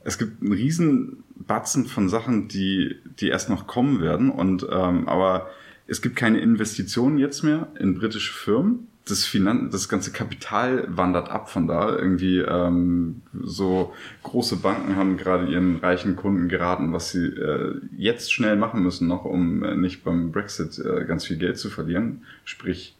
es 0.03 0.17
gibt 0.17 0.41
einen 0.41 0.51
riesen 0.51 1.23
Batzen 1.35 1.85
von 1.85 2.09
Sachen, 2.09 2.47
die, 2.47 2.97
die 3.19 3.29
erst 3.29 3.49
noch 3.49 3.67
kommen 3.67 4.01
werden. 4.01 4.29
Und 4.29 4.67
ähm, 4.69 5.07
aber 5.07 5.49
es 5.87 6.01
gibt 6.01 6.15
keine 6.15 6.39
Investitionen 6.39 7.17
jetzt 7.17 7.43
mehr 7.43 7.67
in 7.79 7.95
britische 7.95 8.33
Firmen 8.33 8.88
das, 9.09 9.25
Finan 9.25 9.69
das 9.71 9.89
ganze 9.89 10.11
Kapital 10.11 10.85
wandert 10.89 11.29
ab 11.29 11.49
von 11.49 11.67
da. 11.67 11.95
Irgendwie 11.95 12.39
ähm, 12.39 13.21
so 13.41 13.93
große 14.23 14.57
Banken 14.57 14.95
haben 14.95 15.17
gerade 15.17 15.51
ihren 15.51 15.77
reichen 15.77 16.15
Kunden 16.15 16.49
geraten, 16.49 16.93
was 16.93 17.11
sie 17.11 17.25
äh, 17.25 17.75
jetzt 17.97 18.31
schnell 18.31 18.55
machen 18.55 18.83
müssen, 18.83 19.07
noch 19.07 19.25
um 19.25 19.63
äh, 19.63 19.75
nicht 19.75 20.03
beim 20.03 20.31
Brexit 20.31 20.79
äh, 20.79 21.05
ganz 21.05 21.25
viel 21.25 21.37
Geld 21.37 21.57
zu 21.57 21.69
verlieren, 21.69 22.23
sprich 22.45 22.95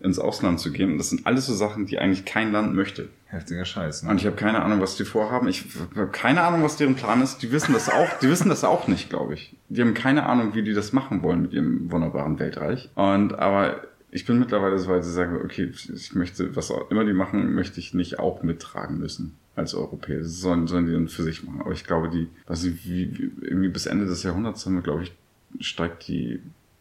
ins 0.00 0.18
Ausland 0.18 0.60
zu 0.60 0.70
gehen. 0.70 0.96
das 0.96 1.10
sind 1.10 1.26
alles 1.26 1.46
so 1.46 1.54
Sachen, 1.54 1.86
die 1.86 1.98
eigentlich 1.98 2.24
kein 2.24 2.52
Land 2.52 2.74
möchte. 2.74 3.08
Heftiger 3.26 3.64
Scheiß. 3.64 4.04
Ne? 4.04 4.10
Und 4.10 4.20
ich 4.20 4.26
habe 4.26 4.36
keine 4.36 4.62
Ahnung, 4.62 4.80
was 4.80 4.96
die 4.96 5.04
vorhaben. 5.04 5.48
Ich 5.48 5.64
habe 5.96 6.08
keine 6.08 6.42
Ahnung, 6.42 6.62
was 6.62 6.76
deren 6.76 6.94
Plan 6.94 7.20
ist. 7.20 7.42
Die 7.42 7.52
wissen 7.52 7.72
das 7.72 7.90
auch. 7.90 8.18
Die 8.20 8.28
wissen 8.28 8.48
das 8.48 8.64
auch 8.64 8.86
nicht, 8.86 9.10
glaube 9.10 9.34
ich. 9.34 9.56
Die 9.68 9.80
haben 9.80 9.94
keine 9.94 10.24
Ahnung, 10.26 10.54
wie 10.54 10.62
die 10.62 10.72
das 10.72 10.92
machen 10.92 11.22
wollen 11.22 11.42
mit 11.42 11.52
ihrem 11.52 11.90
wunderbaren 11.90 12.38
Weltreich. 12.38 12.90
Und 12.94 13.38
aber 13.38 13.82
ich 14.10 14.24
bin 14.24 14.38
mittlerweile 14.38 14.78
so 14.78 14.88
weit, 14.88 15.00
dass 15.00 15.08
ich 15.08 15.14
sage, 15.14 15.40
okay, 15.44 15.70
ich 15.94 16.14
möchte, 16.14 16.56
was 16.56 16.70
auch 16.70 16.90
immer 16.90 17.04
die 17.04 17.12
machen, 17.12 17.54
möchte 17.54 17.78
ich 17.80 17.92
nicht 17.92 18.18
auch 18.18 18.42
mittragen 18.42 18.98
müssen 18.98 19.36
als 19.54 19.74
Europäer. 19.74 20.20
Das 20.20 20.40
sollen, 20.40 20.66
sollen 20.66 20.86
die 20.86 20.92
dann 20.92 21.08
für 21.08 21.22
sich 21.22 21.42
machen. 21.42 21.60
Aber 21.60 21.72
ich 21.72 21.84
glaube, 21.84 22.08
die, 22.08 22.28
was 22.46 22.64
wie, 22.64 22.78
wie, 22.84 23.30
irgendwie 23.42 23.68
bis 23.68 23.84
Ende 23.86 24.06
des 24.06 24.22
Jahrhunderts 24.22 24.64
haben 24.64 24.76
wir, 24.76 24.82
glaube 24.82 25.02
ich, 25.02 25.12
steigt 25.60 26.08
die 26.08 26.40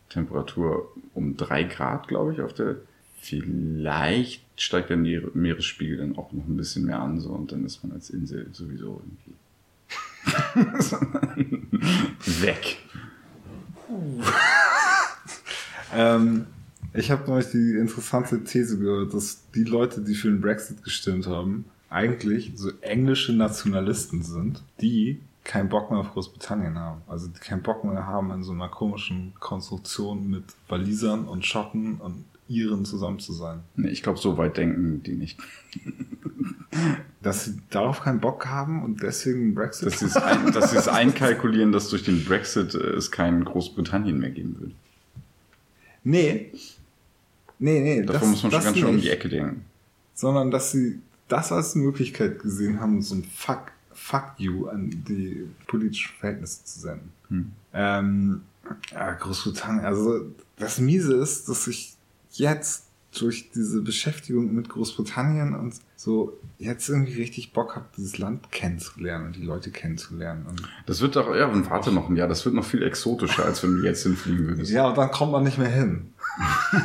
Temperatur 0.10 0.90
um 1.14 1.36
drei 1.36 1.64
Grad, 1.64 2.08
glaube 2.08 2.34
ich, 2.34 2.42
auf 2.42 2.54
der. 2.54 2.78
Vielleicht 3.20 4.46
steigt 4.62 4.92
der 4.92 4.96
Meeresspiegel 4.96 5.98
dann 5.98 6.18
auch 6.18 6.32
noch 6.32 6.46
ein 6.46 6.56
bisschen 6.56 6.86
mehr 6.86 7.02
an, 7.02 7.20
so, 7.20 7.32
und 7.32 7.52
dann 7.52 7.66
ist 7.66 7.84
man 7.84 7.94
als 7.94 8.12
Insel 8.12 8.48
sowieso 8.54 9.02
irgendwie 9.04 9.34
weg. 12.44 12.78
ähm, 15.94 16.46
ich 16.94 17.12
habe 17.12 17.30
neulich 17.30 17.52
die 17.52 17.76
interessante 17.76 18.44
These 18.44 18.80
gehört, 18.80 19.14
dass 19.14 19.44
die 19.54 19.64
Leute, 19.64 20.02
die 20.02 20.16
für 20.16 20.30
den 20.30 20.42
Brexit 20.42 20.84
gestimmt 20.84 21.28
haben, 21.28 21.66
eigentlich 21.90 22.54
so 22.56 22.72
englische 22.82 23.34
Nationalisten 23.34 24.24
sind, 24.24 24.64
die 24.82 25.22
keinen 25.44 25.70
Bock 25.70 25.90
mehr 25.90 26.02
auf 26.02 26.12
Großbritannien 26.12 26.78
haben. 26.78 27.02
Also 27.08 27.28
die 27.28 27.40
keinen 27.40 27.62
Bock 27.62 27.84
mehr 27.84 28.06
haben, 28.06 28.32
in 28.32 28.44
so 28.44 28.52
einer 28.52 28.68
komischen 28.68 29.34
Konstruktion 29.40 30.30
mit 30.30 30.44
Walisern 30.68 31.26
und 31.26 31.46
Schotten 31.46 31.96
und 31.96 32.26
Iren 32.50 32.86
zusammen 32.86 33.20
zu 33.20 33.34
sein. 33.34 33.62
Nee, 33.76 33.90
ich 33.90 34.04
glaube, 34.04 34.20
so 34.20 34.38
weit 34.38 34.58
denken 34.58 35.04
die 35.04 35.16
nicht. 35.16 35.40
dass 37.22 37.46
sie 37.46 37.58
darauf 37.70 38.02
keinen 38.02 38.20
Bock 38.20 38.46
haben 38.48 38.84
und 38.84 39.02
deswegen 39.02 39.54
Brexit. 39.56 39.88
Dass 39.88 40.00
sie 40.00 40.06
es, 40.06 40.16
ein, 40.18 40.52
dass 40.52 40.72
sie 40.72 40.78
es 40.78 40.88
einkalkulieren, 40.88 41.72
dass 41.72 41.90
durch 41.90 42.04
den 42.04 42.24
Brexit 42.24 42.74
äh, 42.76 42.78
es 42.78 43.12
kein 43.12 43.44
Großbritannien 43.44 44.18
mehr 44.18 44.30
geben 44.30 44.58
wird. 44.60 44.72
Nee, 46.04 46.52
Nee, 47.60 47.80
nee. 47.80 48.02
Davor 48.02 48.22
das, 48.22 48.30
muss 48.30 48.44
man 48.44 48.52
schon 48.52 48.64
ganz 48.64 48.78
schön 48.78 48.88
um 48.90 49.02
die 49.02 49.10
Ecke 49.10 49.30
denken. 49.30 49.66
Sondern, 50.14 50.52
dass 50.52 50.72
sie 50.72 51.00
das 51.28 51.52
als 51.52 51.76
Möglichkeit 51.76 52.40
gesehen 52.40 52.80
haben, 52.80 53.02
so 53.02 53.16
ein 53.16 53.24
Fuck, 53.24 53.72
Fuck 53.94 54.34
you 54.38 54.68
an 54.68 54.90
die 55.08 55.48
politischen 55.66 56.14
Verhältnisse 56.20 56.64
zu 56.64 56.80
senden. 56.80 57.12
Hm. 57.30 57.52
Ähm, 57.74 58.42
ja, 58.92 59.12
Großbritannien, 59.14 59.86
also 59.86 60.26
das 60.58 60.80
Miese 60.80 61.16
ist, 61.16 61.50
dass 61.50 61.68
ich 61.68 61.96
jetzt 62.32 62.87
durch 63.22 63.52
diese 63.52 63.82
Beschäftigung 63.82 64.54
mit 64.54 64.70
Großbritannien 64.70 65.56
und 65.56 65.76
so 65.96 66.38
jetzt 66.58 66.90
irgendwie 66.90 67.14
richtig 67.14 67.54
Bock 67.54 67.76
habe, 67.76 67.86
dieses 67.96 68.18
Land 68.18 68.52
kennenzulernen 68.52 69.28
und 69.28 69.36
die 69.36 69.44
Leute 69.44 69.72
kennenzulernen. 69.72 70.46
Und 70.48 70.62
das 70.86 71.02
wird 71.02 71.16
doch, 71.16 71.36
ja, 71.36 71.48
und 71.48 71.70
warte 71.70 71.92
noch 71.92 72.10
ein 72.10 72.16
Jahr, 72.16 72.28
das 72.28 72.46
wird 72.46 72.56
noch 72.56 72.66
viel 72.66 72.84
exotischer, 72.84 73.46
als 73.46 73.64
wenn 73.64 73.78
du 73.78 73.84
jetzt 73.84 74.04
hinfliegen 74.04 74.48
würdest. 74.48 74.72
Ja, 74.72 74.88
und 74.90 74.98
dann 74.98 75.12
kommt 75.12 75.32
man 75.32 75.44
nicht 75.44 75.58
mehr 75.58 75.70
hin. 75.70 76.14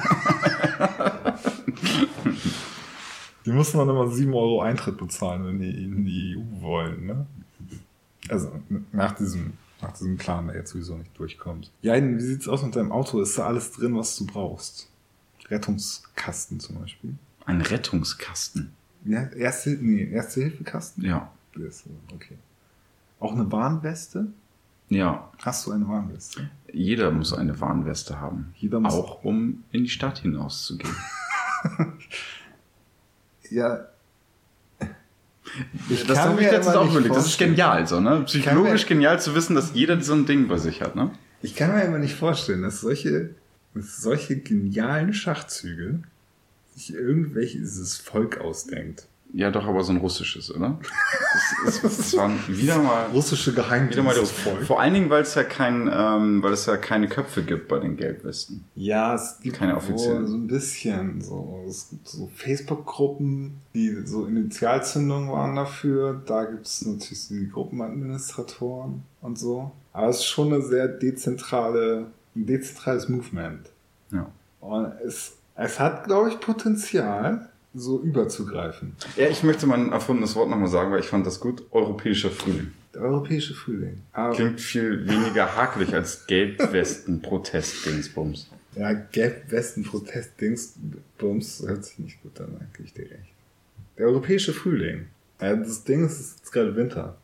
die 3.44 3.52
müssen 3.52 3.78
dann 3.78 3.88
immer 3.88 4.08
7 4.10 4.32
Euro 4.34 4.60
Eintritt 4.62 4.98
bezahlen, 4.98 5.44
wenn 5.46 5.58
die 5.58 5.84
in 5.84 6.04
die 6.04 6.36
EU 6.36 6.62
wollen, 6.62 7.06
ne? 7.06 7.26
Also 8.28 8.52
nach 8.92 9.12
diesem, 9.12 9.54
nach 9.80 9.92
diesem 9.92 10.16
Plan, 10.16 10.46
der 10.46 10.56
jetzt 10.56 10.70
sowieso 10.70 10.96
nicht 10.96 11.18
durchkommt. 11.18 11.70
Ja, 11.82 11.94
wie 11.96 12.20
sieht's 12.20 12.46
aus 12.48 12.62
mit 12.62 12.76
deinem 12.76 12.92
Auto? 12.92 13.20
Ist 13.20 13.36
da 13.36 13.46
alles 13.46 13.72
drin, 13.72 13.96
was 13.96 14.16
du 14.16 14.26
brauchst? 14.26 14.91
Rettungskasten 15.52 16.60
zum 16.60 16.80
Beispiel. 16.80 17.14
Ein 17.44 17.60
Rettungskasten? 17.60 18.72
Ja, 19.04 19.24
erste, 19.28 19.70
nee, 19.70 20.10
erste 20.10 20.42
Hilfekasten? 20.42 21.04
Ja. 21.04 21.30
Okay. 22.14 22.38
Auch 23.20 23.32
eine 23.32 23.50
Warnweste? 23.52 24.28
Ja. 24.88 25.30
Hast 25.42 25.66
du 25.66 25.72
eine 25.72 25.86
Warnweste? 25.88 26.50
Jeder 26.72 27.10
muss 27.10 27.32
eine 27.32 27.60
Warnweste 27.60 28.20
haben. 28.20 28.54
Jeder 28.56 28.80
muss 28.80 28.94
auch 28.94 29.24
um 29.24 29.64
in 29.70 29.84
die 29.84 29.90
Stadt 29.90 30.18
hinauszugehen. 30.18 30.94
ja. 33.50 33.86
Ich 35.88 36.06
das 36.06 36.18
habe 36.18 36.40
ich 36.40 36.50
jetzt 36.50 36.68
auch 36.68 36.90
überlegt. 36.90 37.14
Das 37.14 37.26
ist 37.26 37.38
genial, 37.38 37.86
so, 37.86 38.00
ne? 38.00 38.22
Psychologisch 38.24 38.86
genial 38.86 39.20
zu 39.20 39.34
wissen, 39.34 39.54
dass 39.54 39.74
jeder 39.74 40.00
so 40.00 40.14
ein 40.14 40.24
Ding 40.24 40.48
bei 40.48 40.58
sich 40.58 40.80
hat, 40.80 40.96
ne? 40.96 41.10
Ich 41.42 41.56
kann 41.56 41.74
mir 41.74 41.82
immer 41.82 41.98
nicht 41.98 42.14
vorstellen, 42.14 42.62
dass 42.62 42.80
solche, 42.80 43.34
solche 43.74 44.36
genialen 44.38 45.12
Schachzüge 45.14 46.02
sich 46.74 46.94
irgendwelches 46.94 47.98
Volk 47.98 48.40
ausdenkt. 48.40 49.06
Ja, 49.34 49.50
doch, 49.50 49.66
aber 49.66 49.82
so 49.82 49.92
ein 49.92 49.96
russisches, 49.98 50.54
oder? 50.54 50.78
Es, 51.66 51.82
es, 51.82 51.98
es 51.98 52.16
waren 52.18 52.38
wieder 52.48 52.78
mal 52.78 53.06
russische 53.06 53.52
wieder 53.52 53.62
mal 53.62 53.88
Geheimdienstvolk. 53.88 54.62
Vor 54.64 54.78
allen 54.78 54.92
Dingen, 54.92 55.08
weil 55.08 55.22
es 55.22 55.34
ja 55.34 55.42
kein, 55.42 55.90
ähm, 55.90 56.42
weil 56.42 56.52
es 56.52 56.66
ja 56.66 56.76
keine 56.76 57.08
Köpfe 57.08 57.42
gibt 57.42 57.68
bei 57.68 57.78
den 57.78 57.96
Gelbwesten. 57.96 58.64
Ja, 58.74 59.14
es 59.14 59.38
gibt 59.40 59.56
Keine 59.56 59.74
offiziellen. 59.76 60.26
so 60.26 60.36
ein 60.36 60.46
bisschen 60.48 61.22
so. 61.22 61.64
Es 61.66 61.88
gibt 61.88 62.08
so 62.08 62.30
Facebook-Gruppen, 62.34 63.54
die 63.74 64.02
so 64.04 64.26
Initialzündungen 64.26 65.30
waren 65.30 65.56
dafür. 65.56 66.20
Da 66.26 66.44
gibt 66.44 66.66
es 66.66 66.84
natürlich 66.84 67.22
so 67.22 67.34
die 67.34 67.48
Gruppenadministratoren 67.48 69.02
und 69.22 69.38
so. 69.38 69.72
Aber 69.94 70.08
es 70.08 70.18
ist 70.18 70.26
schon 70.26 70.52
eine 70.52 70.62
sehr 70.62 70.88
dezentrale, 70.88 72.08
ein 72.34 72.46
dezentrales 72.46 73.08
Movement. 73.08 73.68
Ja. 74.10 74.30
Und 74.60 74.92
es, 75.04 75.36
es 75.56 75.78
hat, 75.80 76.04
glaube 76.04 76.30
ich, 76.30 76.40
Potenzial, 76.40 77.48
so 77.74 78.00
überzugreifen. 78.02 78.94
Ja, 79.16 79.28
ich 79.28 79.42
möchte 79.42 79.66
mal 79.66 79.78
ein 79.78 79.92
erfundenes 79.92 80.34
Wort 80.36 80.48
nochmal 80.50 80.68
sagen, 80.68 80.92
weil 80.92 81.00
ich 81.00 81.08
fand 81.08 81.26
das 81.26 81.40
gut. 81.40 81.62
Europäischer 81.70 82.30
Frühling. 82.30 82.72
Der 82.94 83.02
europäische 83.02 83.54
Frühling. 83.54 84.02
Aber, 84.12 84.34
Klingt 84.34 84.60
viel 84.60 85.08
weniger 85.08 85.56
hakelig 85.56 85.94
als 85.94 86.26
Gelbwesten-Protest-Dingsbums. 86.26 88.50
ja, 88.76 88.92
Gelb-Westen-Protest-Dings-Bums 88.92 91.62
hört 91.66 91.84
sich 91.84 91.98
nicht 91.98 92.22
gut 92.22 92.40
an, 92.40 92.60
gebe 92.74 92.84
ich 92.86 92.94
dir 92.94 93.10
recht. 93.10 93.32
Der 93.98 94.06
europäische 94.06 94.52
Frühling. 94.52 95.06
Ja, 95.40 95.56
das 95.56 95.82
Ding 95.84 96.04
ist, 96.04 96.20
es 96.20 96.34
ist 96.42 96.52
gerade 96.52 96.76
Winter. 96.76 97.16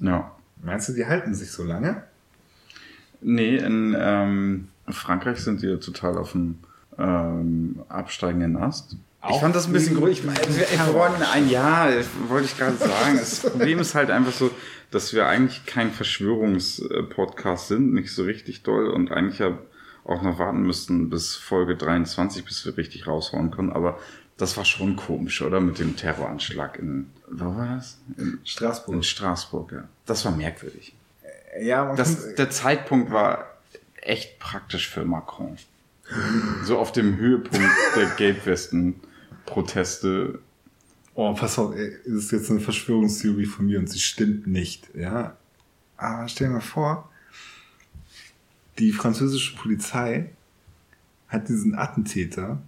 Ja. 0.00 0.32
Meinst 0.62 0.88
du, 0.88 0.92
die 0.94 1.06
halten 1.06 1.34
sich 1.34 1.50
so 1.52 1.62
lange? 1.64 2.02
Nee, 3.20 3.56
in 3.56 3.96
ähm, 3.98 4.68
Frankreich 4.88 5.38
sind 5.38 5.62
die 5.62 5.78
total 5.78 6.18
auf 6.18 6.32
dem 6.32 6.58
ähm, 6.98 7.82
absteigenden 7.88 8.56
Ast. 8.56 8.92
ich 8.92 8.98
Auch 9.22 9.40
fand 9.40 9.54
das 9.54 9.66
ein 9.66 9.72
bisschen 9.72 9.96
gruselig. 9.96 10.22
Ich, 10.48 10.78
wir 10.78 10.94
wollen 10.94 11.22
ein 11.32 11.48
Jahr, 11.48 11.90
wollte 12.28 12.46
ich 12.46 12.56
gerade 12.56 12.76
sagen. 12.76 13.16
Das 13.18 13.40
Problem 13.40 13.78
ist 13.78 13.94
halt 13.94 14.10
einfach 14.10 14.32
so, 14.32 14.50
dass 14.90 15.12
wir 15.12 15.26
eigentlich 15.26 15.66
kein 15.66 15.90
Verschwörungspodcast 15.90 17.68
sind, 17.68 17.92
nicht 17.92 18.12
so 18.12 18.22
richtig 18.22 18.62
doll 18.62 18.88
und 18.88 19.10
eigentlich 19.10 19.40
ja 19.40 19.58
auch 20.04 20.22
noch 20.22 20.38
warten 20.38 20.62
müssten 20.62 21.10
bis 21.10 21.34
Folge 21.34 21.76
23, 21.76 22.44
bis 22.44 22.64
wir 22.64 22.76
richtig 22.76 23.06
raushauen 23.06 23.50
können. 23.50 23.72
Aber 23.72 23.98
das 24.36 24.56
war 24.56 24.64
schon 24.64 24.96
komisch, 24.96 25.42
oder? 25.42 25.60
Mit 25.60 25.78
dem 25.78 25.96
Terroranschlag 25.96 26.78
in, 26.78 27.10
wo 27.30 27.56
war 27.56 27.76
das? 27.76 27.98
In, 28.16 28.38
Straßburg. 28.44 28.96
in 28.96 29.02
Straßburg, 29.02 29.72
ja. 29.72 29.88
Das 30.04 30.24
war 30.24 30.32
merkwürdig. 30.32 30.95
Ja, 31.60 31.94
Das, 31.94 32.34
der 32.34 32.50
Zeitpunkt 32.50 33.10
war 33.10 33.46
echt 34.02 34.38
praktisch 34.38 34.88
für 34.88 35.04
Macron. 35.04 35.56
So 36.64 36.78
auf 36.78 36.92
dem 36.92 37.16
Höhepunkt 37.16 37.68
der 37.96 38.06
Gelbwesten-Proteste. 38.16 40.38
oh, 41.14 41.34
pass 41.34 41.58
auf, 41.58 41.74
ey, 41.74 41.96
das 42.04 42.14
ist 42.24 42.32
jetzt 42.32 42.50
eine 42.50 42.60
Verschwörungstheorie 42.60 43.46
von 43.46 43.66
mir 43.66 43.78
und 43.78 43.88
sie 43.90 43.98
stimmt 43.98 44.46
nicht, 44.46 44.94
ja. 44.94 45.36
Aber 45.96 46.28
stell 46.28 46.48
dir 46.48 46.54
mal 46.54 46.60
vor, 46.60 47.10
die 48.78 48.92
französische 48.92 49.56
Polizei 49.56 50.30
hat 51.28 51.48
diesen 51.48 51.74
Attentäter, 51.74 52.62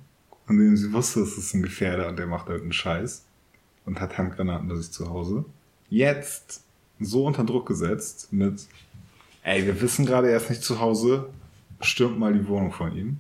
von 0.47 0.59
dem 0.59 0.77
sie 0.77 0.93
wusste, 0.93 1.21
das 1.21 1.39
ist 1.39 1.55
ein 1.55 1.63
Gefährder 1.63 2.09
und 2.09 2.19
der 2.19 2.27
macht 2.27 2.49
irgendeinen 2.49 2.73
Scheiß 2.73 3.25
und 3.85 4.01
hat 4.01 4.19
Handgranaten 4.19 4.67
bei 4.69 4.75
sich 4.77 4.91
zu 4.91 5.09
Hause, 5.11 5.45
jetzt 5.91 6.63
so 7.01 7.25
unter 7.27 7.45
Druck 7.45 7.67
gesetzt 7.67 8.33
mit, 8.33 8.67
ey, 9.43 9.67
wir 9.67 9.81
wissen 9.81 10.07
gerade, 10.07 10.31
er 10.31 10.37
ist 10.37 10.51
nicht 10.51 10.63
zu 10.63 10.81
Hause, 10.81 11.29
stürmt 11.81 12.19
mal 12.19 12.33
die 12.33 12.47
Wohnung 12.47 12.73
von 12.73 12.95
ihm 12.97 13.19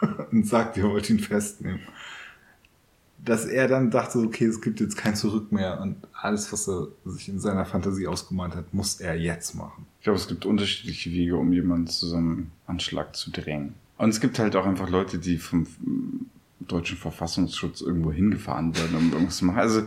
und 0.32 0.46
sagt, 0.46 0.76
ihr 0.76 0.84
wollt 0.84 1.08
ihn 1.10 1.18
festnehmen. 1.18 1.80
Dass 3.24 3.44
er 3.44 3.68
dann 3.68 3.90
dachte, 3.90 4.18
okay, 4.20 4.46
es 4.46 4.60
gibt 4.60 4.80
jetzt 4.80 4.96
kein 4.96 5.16
Zurück 5.16 5.50
mehr 5.50 5.80
und 5.80 5.96
alles, 6.12 6.52
was 6.52 6.68
er 6.68 6.88
sich 7.04 7.28
in 7.28 7.40
seiner 7.40 7.66
Fantasie 7.66 8.06
ausgemalt 8.06 8.54
hat, 8.54 8.72
muss 8.72 9.00
er 9.00 9.16
jetzt 9.16 9.54
machen. 9.54 9.86
Ich 9.98 10.04
glaube, 10.04 10.18
es 10.18 10.28
gibt 10.28 10.46
unterschiedliche 10.46 11.10
Wege, 11.10 11.36
um 11.36 11.52
jemanden 11.52 11.88
zu 11.88 12.06
so 12.06 12.16
einem 12.16 12.50
Anschlag 12.66 13.16
zu 13.16 13.30
drängen. 13.30 13.74
Und 13.98 14.10
es 14.10 14.20
gibt 14.20 14.38
halt 14.38 14.54
auch 14.54 14.64
einfach 14.64 14.88
Leute, 14.88 15.18
die 15.18 15.38
vom 15.38 15.66
deutschen 16.60 16.96
Verfassungsschutz 16.96 17.80
irgendwo 17.80 18.12
hingefahren 18.12 18.76
werden, 18.76 18.96
um 18.96 19.12
irgendwas 19.12 19.36
zu 19.38 19.44
machen. 19.46 19.58
Also, 19.60 19.82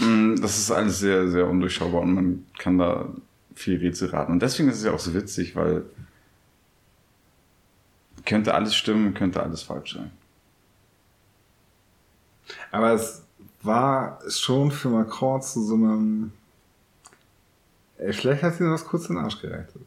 mh, 0.00 0.40
das 0.40 0.58
ist 0.58 0.70
alles 0.70 0.98
sehr, 0.98 1.28
sehr 1.30 1.46
undurchschaubar 1.48 2.00
und 2.02 2.14
man 2.14 2.46
kann 2.58 2.78
da 2.78 3.08
viel 3.54 3.78
Rätsel 3.78 4.08
raten. 4.10 4.32
Und 4.32 4.40
deswegen 4.42 4.68
ist 4.68 4.78
es 4.78 4.84
ja 4.84 4.92
auch 4.92 4.98
so 4.98 5.14
witzig, 5.14 5.54
weil 5.54 5.84
könnte 8.24 8.54
alles 8.54 8.74
stimmen, 8.74 9.12
könnte 9.14 9.42
alles 9.42 9.62
falsch 9.62 9.94
sein. 9.94 10.10
Aber 12.70 12.92
es 12.92 13.22
war 13.62 14.18
schon 14.28 14.70
für 14.70 14.88
Macron 14.88 15.40
zu 15.42 15.62
so 15.62 15.74
einem. 15.74 16.32
Ey, 17.98 18.12
Vielleicht 18.12 18.42
hat 18.42 18.56
sie 18.56 18.64
das 18.64 18.84
kurz 18.84 19.08
in 19.08 19.16
den 19.16 19.24
Arsch 19.24 19.40
gerettet. 19.40 19.80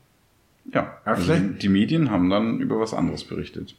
Ja, 0.73 0.97
Aber 1.03 1.17
also 1.17 1.23
vielleicht- 1.23 1.61
die 1.61 1.69
Medien 1.69 2.09
haben 2.09 2.29
dann 2.29 2.59
über 2.59 2.79
was 2.79 2.93
anderes 2.93 3.23
berichtet. 3.23 3.75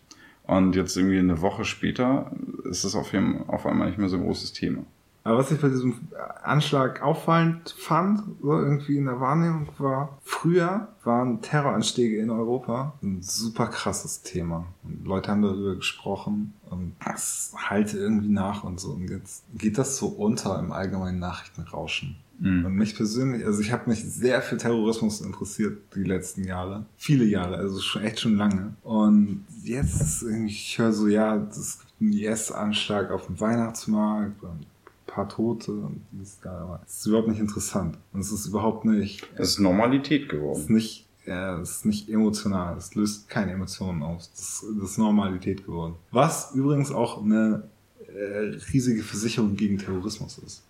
Und 0.48 0.74
jetzt 0.76 0.96
irgendwie 0.96 1.18
eine 1.18 1.42
Woche 1.42 1.66
später 1.66 2.32
ist 2.64 2.84
es 2.84 2.94
auf, 2.94 3.12
jeden, 3.12 3.46
auf 3.48 3.66
einmal 3.66 3.88
nicht 3.88 3.98
mehr 3.98 4.08
so 4.08 4.16
ein 4.16 4.24
großes 4.24 4.54
Thema. 4.54 4.82
Aber 5.22 5.36
was 5.36 5.50
ich 5.50 5.60
bei 5.60 5.68
diesem 5.68 6.08
Anschlag 6.42 7.02
auffallend 7.02 7.74
fand, 7.76 8.22
so 8.40 8.58
irgendwie 8.58 8.96
in 8.96 9.04
der 9.04 9.20
Wahrnehmung 9.20 9.68
war, 9.76 10.16
früher 10.22 10.88
waren 11.04 11.42
Terroranschläge 11.42 12.18
in 12.18 12.30
Europa 12.30 12.94
ein 13.02 13.20
super 13.20 13.66
krasses 13.66 14.22
Thema. 14.22 14.64
Und 14.84 15.06
Leute 15.06 15.30
haben 15.30 15.42
darüber 15.42 15.74
gesprochen 15.74 16.54
und 16.70 16.94
es 17.14 17.52
halte 17.54 17.98
irgendwie 17.98 18.30
nach 18.30 18.64
und 18.64 18.80
so. 18.80 18.92
Und 18.92 19.10
jetzt 19.10 19.44
geht 19.54 19.76
das 19.76 19.98
so 19.98 20.06
unter 20.06 20.58
im 20.58 20.72
allgemeinen 20.72 21.18
Nachrichtenrauschen. 21.18 22.16
Mhm. 22.38 22.64
Und 22.64 22.74
mich 22.74 22.94
persönlich, 22.96 23.44
also 23.44 23.60
ich 23.60 23.72
habe 23.72 23.90
mich 23.90 24.04
sehr 24.04 24.40
für 24.42 24.56
Terrorismus 24.56 25.20
interessiert 25.20 25.78
die 25.94 26.04
letzten 26.04 26.44
Jahre. 26.44 26.86
Viele 26.96 27.24
Jahre, 27.24 27.56
also 27.56 27.80
schon 27.80 28.02
echt 28.02 28.20
schon 28.20 28.36
lange. 28.36 28.74
Und 28.82 29.44
jetzt 29.64 30.22
ich 30.22 30.78
höre 30.78 30.92
so, 30.92 31.08
ja, 31.08 31.36
es 31.36 31.78
gibt 31.80 32.00
einen 32.00 32.12
IS-Anschlag 32.12 33.10
auf 33.10 33.26
dem 33.26 33.40
Weihnachtsmarkt 33.40 34.42
und 34.42 34.50
ein 34.50 34.66
paar 35.06 35.28
Tote 35.28 35.72
und 35.72 36.00
dies, 36.12 36.38
da, 36.42 36.50
aber 36.58 36.80
es 36.86 36.98
ist 36.98 37.06
überhaupt 37.06 37.28
nicht 37.28 37.40
interessant. 37.40 37.98
Und 38.12 38.20
es 38.20 38.30
ist 38.30 38.46
überhaupt 38.46 38.84
nicht, 38.84 39.28
Das 39.36 39.50
ist 39.50 39.58
Normalität 39.58 40.22
es 40.22 40.26
ist 40.28 40.30
geworden. 40.30 40.74
nicht, 40.74 41.06
äh, 41.26 41.60
es 41.60 41.70
ist 41.70 41.86
nicht 41.86 42.08
emotional. 42.08 42.76
Es 42.76 42.94
löst 42.94 43.28
keine 43.28 43.52
Emotionen 43.52 44.02
aus. 44.02 44.30
Das, 44.36 44.64
das 44.80 44.90
ist 44.92 44.98
Normalität 44.98 45.64
geworden. 45.66 45.94
Was 46.12 46.54
übrigens 46.54 46.92
auch 46.92 47.22
eine 47.24 47.64
äh, 48.06 48.56
riesige 48.72 49.02
Versicherung 49.02 49.56
gegen 49.56 49.78
Terrorismus 49.78 50.38
ist. 50.38 50.62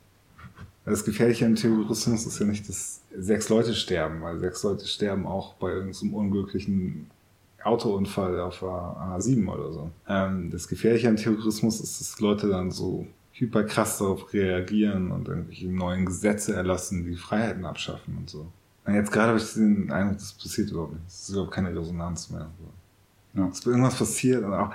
Das 0.88 1.04
Gefährliche 1.04 1.46
am 1.46 1.54
Terrorismus 1.54 2.26
ist 2.26 2.38
ja 2.38 2.46
nicht, 2.46 2.68
dass 2.68 3.00
sechs 3.16 3.48
Leute 3.48 3.74
sterben, 3.74 4.22
weil 4.22 4.38
sechs 4.38 4.62
Leute 4.62 4.86
sterben 4.86 5.26
auch 5.26 5.54
bei 5.54 5.70
irgendeinem 5.70 6.14
unglücklichen 6.14 7.10
Autounfall 7.62 8.40
auf 8.40 8.60
der 8.60 8.68
A7 8.68 9.46
oder 9.48 9.72
so. 9.72 9.90
Ähm, 10.08 10.50
das 10.50 10.68
Gefährliche 10.68 11.08
am 11.08 11.16
Terrorismus 11.16 11.80
ist, 11.80 12.00
dass 12.00 12.20
Leute 12.20 12.48
dann 12.48 12.70
so 12.70 13.06
hyperkrass 13.32 13.98
darauf 13.98 14.32
reagieren 14.32 15.12
und 15.12 15.28
irgendwelche 15.28 15.68
neuen 15.68 16.06
Gesetze 16.06 16.54
erlassen, 16.54 17.04
die 17.04 17.16
Freiheiten 17.16 17.64
abschaffen 17.64 18.16
und 18.16 18.30
so. 18.30 18.46
Und 18.84 18.94
jetzt 18.94 19.12
gerade 19.12 19.28
habe 19.28 19.38
ich 19.38 19.52
den 19.52 19.92
Eindruck, 19.92 20.18
das 20.18 20.32
passiert 20.32 20.70
überhaupt 20.70 20.94
nicht. 20.94 21.06
Es 21.06 21.20
ist 21.20 21.30
überhaupt 21.30 21.52
keine 21.52 21.76
Resonanz 21.76 22.30
mehr. 22.30 22.48
Ja. 23.34 23.48
Es 23.48 23.58
ist 23.58 23.66
irgendwas 23.66 23.96
passiert 23.96 24.44
und 24.44 24.54
auch, 24.54 24.72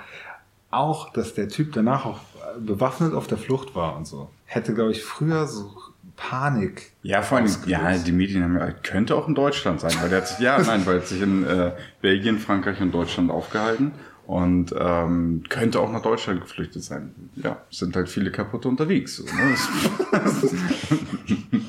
auch, 0.70 1.12
dass 1.12 1.34
der 1.34 1.48
Typ 1.48 1.72
danach 1.72 2.06
auch 2.06 2.20
bewaffnet 2.58 3.12
auf 3.12 3.26
der 3.26 3.38
Flucht 3.38 3.74
war 3.74 3.96
und 3.96 4.06
so. 4.06 4.28
Hätte, 4.46 4.74
glaube 4.74 4.92
ich, 4.92 5.02
früher 5.02 5.46
so 5.46 5.74
Panik. 6.16 6.92
Ja, 7.02 7.22
vor 7.22 7.38
allem, 7.38 7.50
ja, 7.66 7.96
die 7.98 8.12
Medien 8.12 8.44
haben 8.44 8.56
ja, 8.56 8.70
könnte 8.70 9.16
auch 9.16 9.28
in 9.28 9.34
Deutschland 9.34 9.80
sein, 9.80 9.92
weil 10.00 10.08
der 10.08 10.18
hat 10.18 10.28
sich, 10.28 10.38
ja, 10.38 10.58
nein, 10.58 10.86
weil 10.86 10.96
er 10.96 11.00
hat 11.00 11.08
sich 11.08 11.20
in 11.20 11.44
äh, 11.44 11.72
Belgien, 12.00 12.38
Frankreich 12.38 12.80
und 12.80 12.92
Deutschland 12.92 13.30
aufgehalten 13.30 13.92
und 14.26 14.74
ähm, 14.78 15.42
könnte 15.48 15.80
auch 15.80 15.92
nach 15.92 16.02
Deutschland 16.02 16.40
geflüchtet 16.40 16.82
sein. 16.82 17.14
Ja, 17.36 17.58
sind 17.70 17.94
halt 17.96 18.08
viele 18.08 18.30
kaputte 18.30 18.68
unterwegs. 18.68 19.16
So, 19.16 19.24
ne? 19.24 19.54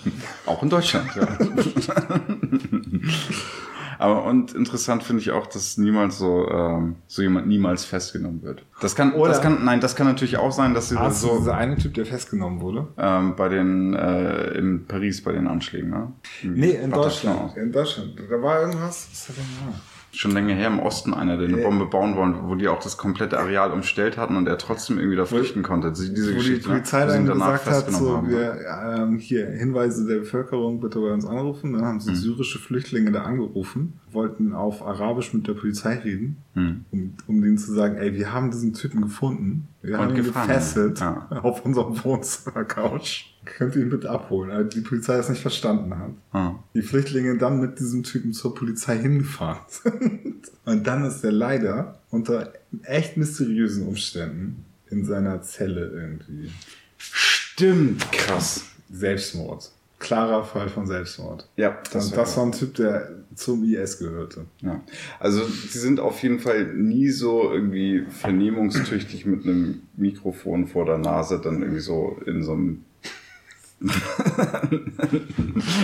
auch 0.45 0.63
in 0.63 0.69
Deutschland, 0.69 1.09
ja. 1.15 1.27
Aber 3.99 4.23
und 4.25 4.53
interessant 4.53 5.03
finde 5.03 5.21
ich 5.21 5.31
auch, 5.31 5.47
dass 5.47 5.77
niemals 5.77 6.17
so 6.17 6.47
ähm, 6.49 6.95
so 7.07 7.21
jemand 7.21 7.47
niemals 7.47 7.85
festgenommen 7.85 8.41
wird. 8.43 8.63
Das 8.81 8.95
kann, 8.95 9.13
Oder- 9.13 9.29
das 9.29 9.41
kann, 9.41 9.63
nein, 9.65 9.79
das 9.79 9.95
kann 9.95 10.07
natürlich 10.07 10.37
auch 10.37 10.51
sein, 10.51 10.73
dass 10.73 10.89
sie 10.89 10.97
Hast 10.97 11.21
so 11.21 11.37
dieser 11.39 11.55
eine 11.55 11.77
Typ, 11.77 11.93
der 11.93 12.05
festgenommen 12.05 12.61
wurde? 12.61 12.87
ähm, 12.97 13.35
bei 13.35 13.49
den 13.49 13.93
äh, 13.93 14.57
in 14.57 14.85
Paris 14.87 15.23
bei 15.23 15.31
den 15.31 15.47
Anschlägen, 15.47 15.89
ne? 15.89 16.11
Nee, 16.43 16.71
in 16.71 16.89
Bataclan. 16.91 17.01
Deutschland. 17.01 17.57
In 17.57 17.71
Deutschland. 17.71 18.13
Da 18.29 18.41
war 18.41 18.61
irgendwas. 18.61 19.07
Was 19.11 19.29
hat 19.29 19.35
er 19.37 19.65
gemacht? 19.65 19.81
Schon 20.15 20.31
länger 20.31 20.53
her 20.55 20.67
im 20.67 20.79
Osten 20.79 21.13
einer, 21.13 21.37
der 21.37 21.47
eine. 21.49 21.57
Bombe 21.57 21.85
bauen 21.85 22.15
wollen, 22.15 22.35
wo 22.47 22.55
die 22.55 22.67
auch 22.67 22.79
das 22.79 22.97
komplette 22.97 23.37
Areal 23.37 23.71
umstellt 23.71 24.17
hatten 24.17 24.35
und 24.37 24.47
er 24.47 24.57
trotzdem 24.57 24.97
irgendwie 24.97 25.17
da 25.17 25.25
flüchten 25.25 25.61
konnte. 25.61 25.91
Diese 25.91 26.11
Wo 26.13 26.15
die 26.29 26.33
Geschichte, 26.35 26.69
ne? 26.69 26.75
Polizei 26.75 27.05
dann 27.05 27.25
gesagt 27.25 27.65
hat, 27.65 27.91
so, 27.91 28.17
haben. 28.17 28.29
wir, 28.29 28.57
ähm, 28.97 29.17
hier, 29.17 29.47
Hinweise 29.49 30.07
der 30.07 30.19
Bevölkerung 30.19 30.79
bitte 30.79 30.99
bei 30.99 31.11
uns 31.11 31.25
anrufen. 31.25 31.73
Dann 31.73 31.83
haben 31.85 31.99
sie 31.99 32.11
Mhm. 32.11 32.15
syrische 32.15 32.59
Flüchtlinge 32.59 33.11
da 33.11 33.23
angerufen, 33.23 33.99
wollten 34.11 34.53
auf 34.53 34.81
Arabisch 34.85 35.33
mit 35.33 35.47
der 35.47 35.53
Polizei 35.53 35.95
reden, 35.95 36.37
Hm. 36.53 36.85
um, 36.91 37.13
um 37.27 37.41
denen 37.41 37.57
zu 37.57 37.73
sagen, 37.73 37.97
ey, 37.97 38.13
wir 38.15 38.31
haben 38.31 38.51
diesen 38.51 38.73
Typen 38.73 39.01
gefunden. 39.01 39.67
Wir 39.81 39.95
Und 39.95 40.01
haben 40.05 40.15
ihn 40.15 40.23
gefesselt 40.23 40.99
Ja. 41.01 41.27
auf 41.43 41.65
unserem 41.65 42.01
Wohnzimmer-Couch. 42.03 43.25
Könnt 43.45 43.75
ihr 43.75 43.83
ihn 43.83 43.89
bitte 43.89 44.09
abholen? 44.09 44.51
Aber 44.51 44.63
die 44.63 44.81
Polizei 44.81 45.15
das 45.17 45.29
nicht 45.29 45.41
verstanden 45.41 45.97
hat. 45.97 46.11
Ah. 46.31 46.55
Die 46.73 46.81
Flüchtlinge 46.81 47.37
dann 47.37 47.59
mit 47.61 47.79
diesem 47.79 48.03
Typen 48.03 48.33
zur 48.33 48.53
Polizei 48.55 48.97
hingefahren 48.97 49.59
sind. 49.69 50.51
Und 50.65 50.85
dann 50.87 51.05
ist 51.05 51.23
er 51.23 51.31
leider 51.31 51.99
unter 52.09 52.51
echt 52.83 53.17
mysteriösen 53.17 53.87
Umständen 53.87 54.65
in 54.89 55.05
seiner 55.05 55.41
Zelle 55.41 55.87
irgendwie. 55.87 56.51
Stimmt, 56.97 58.11
krass. 58.11 58.65
Selbstmord. 58.91 59.71
Klarer 59.97 60.43
Fall 60.43 60.69
von 60.69 60.85
Selbstmord. 60.85 61.47
Ja, 61.55 61.77
Das, 61.91 62.11
war- 62.11 62.17
das 62.17 62.37
war 62.37 62.45
ein 62.45 62.51
Typ, 62.51 62.75
der 62.75 63.11
zum 63.33 63.63
IS 63.63 63.97
gehörte. 63.97 64.45
Ja. 64.61 64.81
Also 65.19 65.43
sie 65.45 65.79
sind 65.79 65.99
auf 65.99 66.21
jeden 66.21 66.39
Fall 66.39 66.73
nie 66.73 67.09
so 67.09 67.51
irgendwie 67.51 68.05
vernehmungstüchtig 68.09 69.25
mit 69.25 69.43
einem 69.45 69.81
Mikrofon 69.95 70.67
vor 70.67 70.85
der 70.85 70.97
Nase 70.99 71.39
dann 71.43 71.61
irgendwie 71.61 71.81
so 71.81 72.19
in 72.25 72.43
so 72.43 72.53
einem 72.53 72.84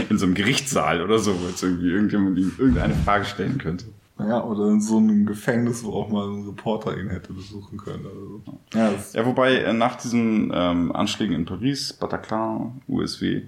in 0.09 0.17
so 0.17 0.25
einem 0.25 0.33
Gerichtssaal 0.33 1.01
oder 1.01 1.19
so, 1.19 1.39
wo 1.39 1.47
jetzt 1.47 1.61
irgendwie 1.61 1.89
irgendjemand 1.89 2.37
ihm 2.37 2.51
irgendeine 2.57 2.93
Frage 2.95 3.25
stellen 3.25 3.57
könnte. 3.57 3.85
Ja, 4.19 4.43
oder 4.43 4.69
in 4.69 4.81
so 4.81 4.97
einem 4.97 5.25
Gefängnis, 5.25 5.83
wo 5.83 5.93
auch 5.93 6.09
mal 6.09 6.27
ein 6.27 6.45
Reporter 6.45 6.97
ihn 6.97 7.09
hätte 7.09 7.33
besuchen 7.33 7.77
können 7.77 8.05
oder 8.05 8.13
so. 8.13 8.43
Ja, 8.73 8.93
Ja, 9.13 9.25
wobei 9.25 9.55
äh, 9.55 9.73
nach 9.73 9.95
diesen 9.95 10.51
ähm, 10.53 10.91
Anschlägen 10.91 11.35
in 11.35 11.45
Paris, 11.45 11.93
Bataclan, 11.93 12.81
USW, 12.87 13.43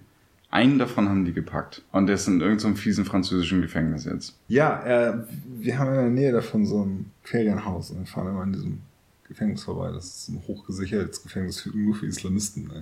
einen 0.49 0.79
davon 0.79 1.09
haben 1.09 1.25
die 1.25 1.33
gepackt. 1.33 1.83
Und 1.91 2.07
der 2.07 2.15
ist 2.15 2.27
in 2.27 2.41
irgendeinem 2.41 2.75
fiesen 2.75 3.05
französischen 3.05 3.61
Gefängnis 3.61 4.05
jetzt. 4.05 4.35
ja 4.47 4.83
äh, 4.83 5.23
wir 5.47 5.79
haben 5.79 5.89
in 5.89 5.95
der 5.95 6.09
Nähe 6.09 6.31
davon 6.31 6.65
so 6.65 6.83
ein 6.83 7.11
Ferienhaus 7.23 7.91
und 7.91 7.99
wir 7.99 8.05
fahren 8.05 8.27
immer 8.27 8.43
in 8.43 8.53
diesem 8.53 8.81
Gefängnis 9.27 9.63
vorbei. 9.63 9.91
Das 9.91 10.05
ist 10.05 10.29
ein 10.29 10.41
hochgesichertes 10.47 11.23
Gefängnis 11.23 11.61
für, 11.61 11.75
nur 11.75 11.95
für 11.95 12.05
Islamisten. 12.05 12.67
Ne? 12.67 12.81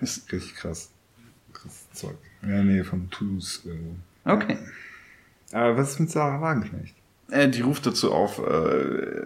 Das 0.00 0.18
ist 0.18 0.32
richtig 0.32 0.54
krass. 0.54 0.90
Zeug. 1.94 2.16
Der 2.42 2.62
Nähe 2.64 2.84
von 2.84 3.08
Toulouse 3.10 3.62
irgendwo. 3.64 3.96
Okay. 4.24 4.58
Aber 5.52 5.76
was 5.76 5.92
ist 5.92 6.00
mit 6.00 6.10
Sarah 6.10 6.40
Wagenknecht? 6.40 6.94
Äh, 7.30 7.48
die 7.48 7.60
ruft 7.62 7.86
dazu 7.86 8.12
auf, 8.12 8.38
äh, 8.38 9.22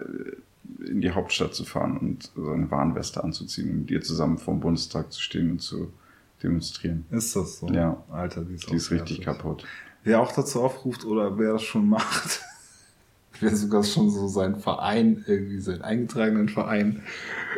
in 0.85 1.01
die 1.01 1.11
Hauptstadt 1.11 1.53
zu 1.53 1.65
fahren 1.65 1.97
und 1.97 2.31
so 2.35 2.51
eine 2.51 2.69
Warnweste 2.71 3.23
anzuziehen 3.23 3.69
und 3.71 3.77
mit 3.81 3.91
ihr 3.91 4.01
zusammen 4.01 4.37
vor 4.37 4.53
dem 4.53 4.61
Bundestag 4.61 5.11
zu 5.11 5.21
stehen 5.21 5.51
und 5.51 5.61
zu 5.61 5.91
demonstrieren. 6.41 7.05
Ist 7.11 7.35
das 7.35 7.59
so? 7.59 7.67
Ja. 7.67 8.01
Alter, 8.11 8.45
die 8.45 8.55
ist, 8.55 8.69
Die 8.69 8.75
ist 8.75 8.91
richtig 8.91 9.23
fertig. 9.23 9.25
kaputt. 9.25 9.65
Wer 10.03 10.21
auch 10.21 10.31
dazu 10.31 10.61
aufruft 10.61 11.03
oder 11.05 11.37
wer 11.37 11.53
das 11.53 11.63
schon 11.63 11.89
macht, 11.89 12.41
wer 13.41 13.55
sogar 13.55 13.83
schon 13.83 14.09
so 14.09 14.27
seinen 14.27 14.55
Verein, 14.59 15.23
irgendwie 15.27 15.59
seinen 15.59 15.81
eingetragenen 15.81 16.47
Verein 16.47 17.03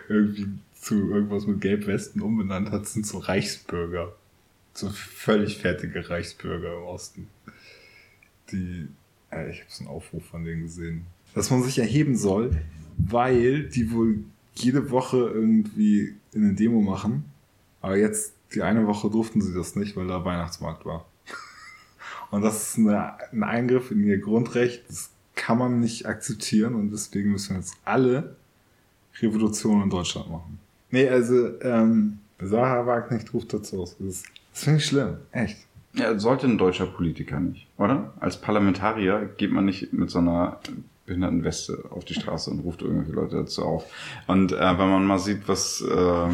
irgendwie 0.09 0.47
zu 0.73 1.11
irgendwas 1.11 1.45
mit 1.45 1.61
Gelbwesten 1.61 2.21
umbenannt 2.21 2.71
hat, 2.71 2.87
sind 2.87 3.05
so 3.05 3.19
Reichsbürger. 3.19 4.13
So 4.73 4.89
völlig 4.89 5.57
fertige 5.57 6.09
Reichsbürger 6.09 6.77
im 6.77 6.83
Osten. 6.83 7.27
Die, 8.51 8.87
äh, 9.31 9.49
ich 9.51 9.61
habe 9.61 9.69
so 9.69 9.83
einen 9.83 9.93
Aufruf 9.93 10.25
von 10.25 10.43
denen 10.43 10.63
gesehen, 10.63 11.05
dass 11.35 11.49
man 11.49 11.63
sich 11.63 11.79
erheben 11.79 12.15
soll, 12.15 12.61
weil 12.97 13.67
die 13.69 13.91
wohl 13.91 14.23
jede 14.55 14.91
Woche 14.91 15.17
irgendwie 15.17 16.15
in 16.33 16.43
eine 16.43 16.53
Demo 16.53 16.81
machen. 16.81 17.25
Aber 17.81 17.97
jetzt, 17.97 18.33
die 18.53 18.61
eine 18.61 18.87
Woche 18.87 19.09
durften 19.09 19.41
sie 19.41 19.53
das 19.53 19.75
nicht, 19.75 19.95
weil 19.95 20.07
da 20.07 20.23
Weihnachtsmarkt 20.23 20.85
war. 20.85 21.05
Und 22.31 22.41
das 22.41 22.69
ist 22.69 22.77
eine, 22.77 23.17
ein 23.31 23.43
Eingriff 23.43 23.91
in 23.91 24.03
ihr 24.03 24.19
Grundrecht. 24.19 24.83
Das 24.89 25.11
kann 25.35 25.57
man 25.57 25.79
nicht 25.79 26.05
akzeptieren 26.05 26.75
und 26.75 26.91
deswegen 26.91 27.31
müssen 27.31 27.55
jetzt 27.55 27.75
alle 27.83 28.35
Revolutionen 29.19 29.83
in 29.83 29.89
Deutschland 29.89 30.29
machen. 30.29 30.59
Nee, 30.91 31.07
also, 31.07 31.59
ähm, 31.61 32.19
Sarah 32.39 32.85
Wagenknecht 32.85 33.33
ruft 33.33 33.53
dazu 33.53 33.81
aus. 33.81 33.95
Das, 33.97 34.23
das 34.51 34.63
finde 34.63 34.79
ich 34.79 34.85
schlimm. 34.85 35.17
Echt. 35.31 35.57
Ja, 35.93 36.17
sollte 36.17 36.47
ein 36.47 36.57
deutscher 36.57 36.85
Politiker 36.85 37.39
nicht, 37.39 37.67
oder? 37.77 38.13
Als 38.19 38.39
Parlamentarier 38.39 39.29
geht 39.37 39.51
man 39.51 39.65
nicht 39.65 39.91
mit 39.91 40.09
so 40.09 40.19
einer 40.19 40.59
behinderten 41.05 41.43
Weste 41.43 41.83
auf 41.89 42.05
die 42.05 42.13
Straße 42.13 42.49
und 42.49 42.59
ruft 42.59 42.81
irgendwelche 42.81 43.11
Leute 43.11 43.35
dazu 43.37 43.63
auf. 43.63 43.85
Und 44.27 44.53
äh, 44.53 44.59
wenn 44.59 44.89
man 44.89 45.05
mal 45.05 45.19
sieht, 45.19 45.47
was 45.47 45.81
äh, 45.81 46.27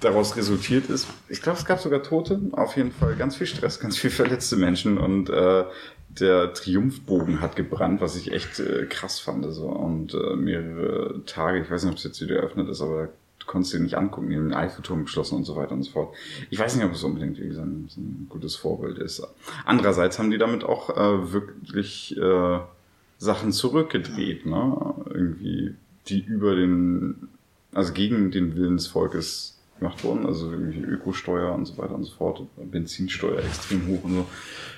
daraus 0.00 0.36
resultiert 0.36 0.90
ist, 0.90 1.06
ich 1.28 1.40
glaube, 1.42 1.58
es 1.58 1.64
gab 1.64 1.78
sogar 1.78 2.02
Tote, 2.02 2.40
auf 2.52 2.76
jeden 2.76 2.90
Fall 2.90 3.14
ganz 3.14 3.36
viel 3.36 3.46
Stress, 3.46 3.78
ganz 3.78 3.96
viel 3.96 4.10
verletzte 4.10 4.56
Menschen 4.56 4.98
und 4.98 5.30
äh, 5.30 5.64
der 6.08 6.52
Triumphbogen 6.52 7.40
hat 7.40 7.56
gebrannt, 7.56 8.00
was 8.00 8.16
ich 8.16 8.32
echt 8.32 8.60
äh, 8.60 8.86
krass 8.86 9.18
fand. 9.18 9.46
So. 9.54 9.66
Und 9.66 10.14
äh, 10.14 10.36
mehrere 10.36 11.24
Tage, 11.24 11.60
ich 11.60 11.70
weiß 11.70 11.84
nicht, 11.84 11.92
ob 11.92 11.98
es 11.98 12.04
jetzt 12.04 12.20
wieder 12.20 12.36
eröffnet 12.36 12.68
ist, 12.68 12.82
aber 12.82 13.08
du 13.42 13.46
konntest 13.46 13.74
dir 13.74 13.80
nicht 13.80 13.96
angucken, 13.96 14.30
die 14.30 14.36
haben 14.36 14.48
den 14.48 14.54
Eiffelturm 14.54 15.04
geschlossen 15.04 15.36
und 15.36 15.44
so 15.44 15.56
weiter 15.56 15.72
und 15.72 15.82
so 15.82 15.90
fort. 15.90 16.14
Ich 16.50 16.58
weiß 16.58 16.76
nicht, 16.76 16.84
ob 16.84 16.92
es 16.92 17.02
unbedingt 17.02 17.38
wie 17.38 17.48
gesagt, 17.48 17.68
so 17.88 18.00
ein 18.00 18.26
gutes 18.28 18.56
Vorbild 18.56 18.98
ist. 18.98 19.26
Andererseits 19.64 20.18
haben 20.18 20.30
die 20.30 20.38
damit 20.38 20.64
auch 20.64 20.90
äh, 20.90 21.32
wirklich 21.32 22.16
äh, 22.16 22.60
Sachen 23.18 23.52
zurückgedreht, 23.52 24.46
ne? 24.46 24.94
Irgendwie, 25.12 25.74
die 26.08 26.20
über 26.20 26.54
den, 26.54 27.28
also 27.72 27.92
gegen 27.92 28.30
den 28.30 28.56
Willen 28.56 28.76
des 28.76 28.86
Volkes 28.86 29.58
gemacht 29.78 30.02
wurden, 30.04 30.26
also 30.26 30.50
irgendwie 30.50 30.80
Ökosteuer 30.80 31.52
und 31.52 31.66
so 31.66 31.76
weiter 31.78 31.94
und 31.94 32.04
so 32.04 32.12
fort, 32.12 32.42
Benzinsteuer 32.56 33.38
extrem 33.38 33.86
hoch 33.88 34.04
und 34.04 34.14
so. 34.14 34.26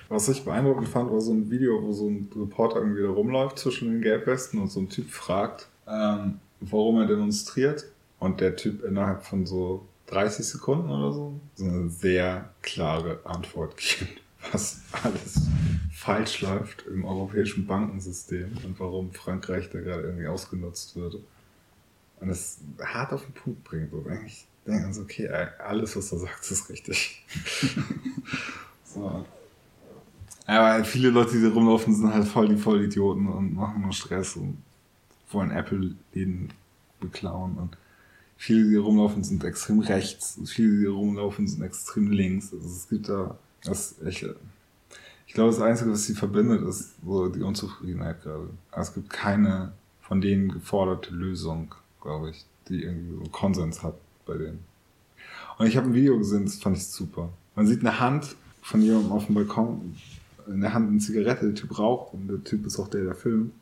Was 0.09 0.29
ich 0.29 0.45
beeindruckend 0.45 0.89
fand, 0.89 1.11
war 1.11 1.21
so 1.21 1.33
ein 1.33 1.51
Video, 1.51 1.83
wo 1.83 1.93
so 1.93 2.09
ein 2.09 2.31
Reporter 2.37 2.77
irgendwie 2.77 3.03
da 3.03 3.09
rumläuft 3.09 3.59
zwischen 3.59 3.91
den 3.91 4.03
Gelbwesten 4.03 4.61
und 4.61 4.71
so 4.71 4.81
ein 4.81 4.89
Typ 4.89 5.11
fragt, 5.11 5.69
ähm, 5.87 6.41
warum 6.61 7.01
er 7.01 7.07
demonstriert. 7.07 7.87
Und 8.19 8.41
der 8.41 8.57
Typ 8.57 8.85
innerhalb 8.85 9.23
von 9.25 9.47
so 9.47 9.87
30 10.07 10.47
Sekunden 10.47 10.91
oder 10.91 11.13
so 11.13 11.41
so 11.57 11.65
eine 11.65 11.89
sehr 11.89 12.51
klare 12.63 13.21
Antwort 13.25 13.77
gibt, 13.77 14.21
was 14.53 14.83
alles 15.03 15.49
falsch 15.93 16.43
läuft 16.43 16.87
im 16.87 17.05
europäischen 17.05 17.67
Bankensystem 17.67 18.53
und 18.65 18.79
warum 18.79 19.13
Frankreich 19.13 19.71
da 19.71 19.81
gerade 19.81 20.03
irgendwie 20.03 20.27
ausgenutzt 20.27 20.97
wird. 20.97 21.17
Und 22.21 22.31
es 22.31 22.59
hart 22.83 23.13
auf 23.13 23.25
den 23.25 23.35
Punkt 23.35 23.65
bringt. 23.65 23.93
Eigentlich 24.07 24.47
denken 24.67 24.93
so, 24.93 25.03
okay, 25.03 25.29
alles, 25.59 25.97
was 25.97 26.13
er 26.13 26.19
sagt, 26.19 26.51
ist 26.51 26.69
richtig. 26.69 27.25
so. 28.85 29.25
Aber 30.47 30.85
viele 30.85 31.11
Leute, 31.11 31.33
die 31.33 31.43
da 31.43 31.51
rumlaufen, 31.51 31.95
sind 31.95 32.13
halt 32.13 32.27
voll 32.27 32.49
die 32.49 32.57
Vollidioten 32.57 33.27
und 33.29 33.55
machen 33.55 33.83
nur 33.83 33.93
Stress 33.93 34.37
und 34.37 34.59
wollen 35.31 35.51
Apple-Läden 35.51 36.53
beklauen. 37.01 37.57
Und 37.57 37.77
viele, 38.37 38.69
die 38.69 38.77
rumlaufen, 38.77 39.25
sind 39.25 39.45
extrem 39.45 39.81
rechts. 39.81 40.39
Viele, 40.47 40.81
die 40.81 40.87
rumlaufen, 40.87 41.47
sind 41.47 41.63
extrem 41.63 42.11
links. 42.11 42.53
Also 42.53 42.67
es 42.67 42.89
gibt 42.89 43.09
da, 43.09 43.39
das 43.63 43.97
ich, 44.07 44.27
ich 45.27 45.35
glaube, 45.35 45.51
das 45.51 45.61
Einzige, 45.61 45.93
was 45.93 46.05
sie 46.05 46.15
verbindet, 46.15 46.63
ist 46.63 46.95
so 47.05 47.29
die 47.29 47.43
Unzufriedenheit 47.43 48.23
gerade. 48.23 48.49
Also 48.71 48.91
es 48.91 48.95
gibt 48.95 49.11
keine 49.11 49.73
von 50.07 50.21
denen 50.21 50.53
geforderte 50.53 51.15
Lösung, 51.15 51.75
glaube 52.01 52.31
ich, 52.31 52.45
die 52.69 52.83
irgendwie 52.83 53.25
so 53.25 53.31
Konsens 53.31 53.83
hat 53.83 53.95
bei 54.27 54.37
denen. 54.37 54.61
Und 55.59 55.67
ich 55.67 55.77
habe 55.77 55.87
ein 55.87 55.95
Video 55.95 56.19
gesehen, 56.19 56.45
das 56.45 56.57
fand 56.57 56.77
ich 56.77 56.87
super. 56.87 57.31
Man 57.57 57.67
sieht 57.67 57.81
eine 57.81 58.01
Hand 58.01 58.37
von 58.61 58.83
jemandem 58.83 59.13
auf 59.13 59.27
dem 59.27 59.35
Balkon, 59.35 59.97
in 60.47 60.61
der 60.61 60.75
Hand 60.75 60.91
eine 60.91 60.99
Zigarette, 60.99 61.47
der 61.47 61.55
Typ 61.55 61.79
raucht 61.79 62.13
und 62.13 62.29
der 62.29 62.45
Typ 62.45 62.67
ist 62.67 62.79
auch 62.79 62.89
der, 62.89 63.05
der 63.05 63.15
filmt. 63.15 63.53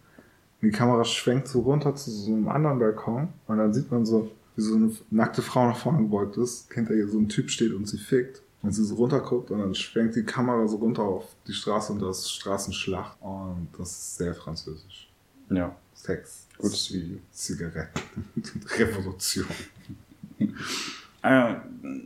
Und 0.60 0.68
die 0.68 0.70
Kamera 0.70 1.04
schwenkt 1.04 1.48
so 1.48 1.60
runter 1.60 1.94
zu 1.94 2.10
so 2.10 2.32
einem 2.32 2.48
anderen 2.48 2.78
Balkon 2.78 3.28
und 3.46 3.58
dann 3.58 3.72
sieht 3.72 3.90
man 3.90 4.04
so, 4.04 4.30
wie 4.56 4.62
so 4.62 4.74
eine 4.74 4.92
nackte 5.10 5.42
Frau 5.42 5.68
nach 5.68 5.76
vorne 5.76 5.98
gebeugt 5.98 6.36
ist, 6.36 6.72
hinter 6.72 6.94
ihr 6.94 7.08
so 7.08 7.18
ein 7.18 7.28
Typ 7.28 7.50
steht 7.50 7.72
und 7.72 7.86
sie 7.88 7.98
fickt. 7.98 8.42
Und 8.62 8.70
sie 8.70 8.84
so 8.84 8.94
runterguckt 8.94 9.50
und 9.50 9.58
dann 9.58 9.74
schwenkt 9.74 10.14
die 10.14 10.22
Kamera 10.22 10.68
so 10.68 10.76
runter 10.76 11.02
auf 11.02 11.34
die 11.48 11.52
Straße 11.52 11.92
und 11.92 12.00
da 12.00 12.10
ist 12.10 12.30
Straßenschlacht. 12.30 13.16
Und 13.20 13.68
das 13.76 13.90
ist 13.90 14.16
sehr 14.18 14.34
französisch. 14.34 15.08
Ja, 15.50 15.74
Sex. 15.94 16.46
gutes 16.58 16.92
Video. 16.92 17.18
Zigaretten. 17.32 18.02
Revolution. 18.78 19.46
Äh, 21.24 21.54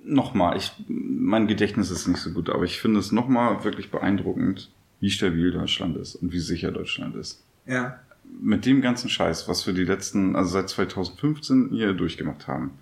nochmal, 0.04 0.58
ich, 0.58 0.72
mein 0.88 1.46
Gedächtnis 1.46 1.90
ist 1.90 2.06
nicht 2.06 2.20
so 2.20 2.32
gut, 2.32 2.50
aber 2.50 2.64
ich 2.64 2.78
finde 2.78 3.00
es 3.00 3.12
nochmal 3.12 3.64
wirklich 3.64 3.90
beeindruckend, 3.90 4.70
wie 5.00 5.08
stabil 5.08 5.52
Deutschland 5.52 5.96
ist 5.96 6.16
und 6.16 6.32
wie 6.32 6.38
sicher 6.38 6.70
Deutschland 6.70 7.16
ist. 7.16 7.42
Ja. 7.64 7.98
Mit 8.40 8.66
dem 8.66 8.82
ganzen 8.82 9.08
Scheiß, 9.08 9.48
was 9.48 9.66
wir 9.66 9.74
die 9.74 9.84
letzten, 9.84 10.36
also 10.36 10.50
seit 10.50 10.68
2015 10.68 11.70
hier 11.70 11.94
durchgemacht 11.94 12.46
haben, 12.46 12.72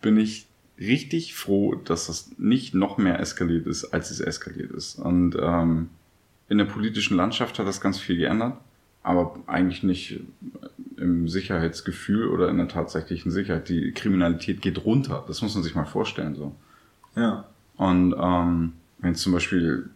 bin 0.00 0.16
ich 0.18 0.46
richtig 0.78 1.34
froh, 1.34 1.74
dass 1.74 2.06
das 2.06 2.30
nicht 2.38 2.74
noch 2.74 2.98
mehr 2.98 3.20
eskaliert 3.20 3.66
ist, 3.66 3.86
als 3.86 4.10
es 4.10 4.20
eskaliert 4.20 4.70
ist. 4.72 4.98
Und 4.98 5.36
ähm, 5.40 5.90
in 6.48 6.58
der 6.58 6.64
politischen 6.64 7.16
Landschaft 7.16 7.58
hat 7.58 7.66
das 7.66 7.80
ganz 7.80 7.98
viel 7.98 8.16
geändert, 8.16 8.58
aber 9.02 9.38
eigentlich 9.46 9.82
nicht 9.82 10.20
im 10.96 11.28
Sicherheitsgefühl 11.28 12.28
oder 12.28 12.48
in 12.48 12.58
der 12.58 12.68
tatsächlichen 12.68 13.30
Sicherheit. 13.30 13.68
Die 13.68 13.92
Kriminalität 13.92 14.62
geht 14.62 14.84
runter. 14.84 15.24
Das 15.26 15.42
muss 15.42 15.54
man 15.54 15.64
sich 15.64 15.74
mal 15.74 15.84
vorstellen 15.84 16.34
so. 16.34 16.54
Ja. 17.16 17.44
Und 17.76 18.14
ähm, 18.18 18.72
wenn 18.98 19.14
zum 19.14 19.32
Beispiel 19.32 19.90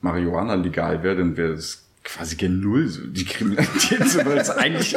Marihuana 0.00 0.54
legal 0.54 1.02
wäre, 1.02 1.16
dann 1.16 1.36
wäre 1.36 1.52
es 1.52 1.86
quasi 2.04 2.36
gen 2.36 2.60
Null, 2.60 2.90
die 3.12 3.24
Kriminalität, 3.24 4.00
weil 4.24 4.38
es 4.38 4.50
eigentlich 4.50 4.96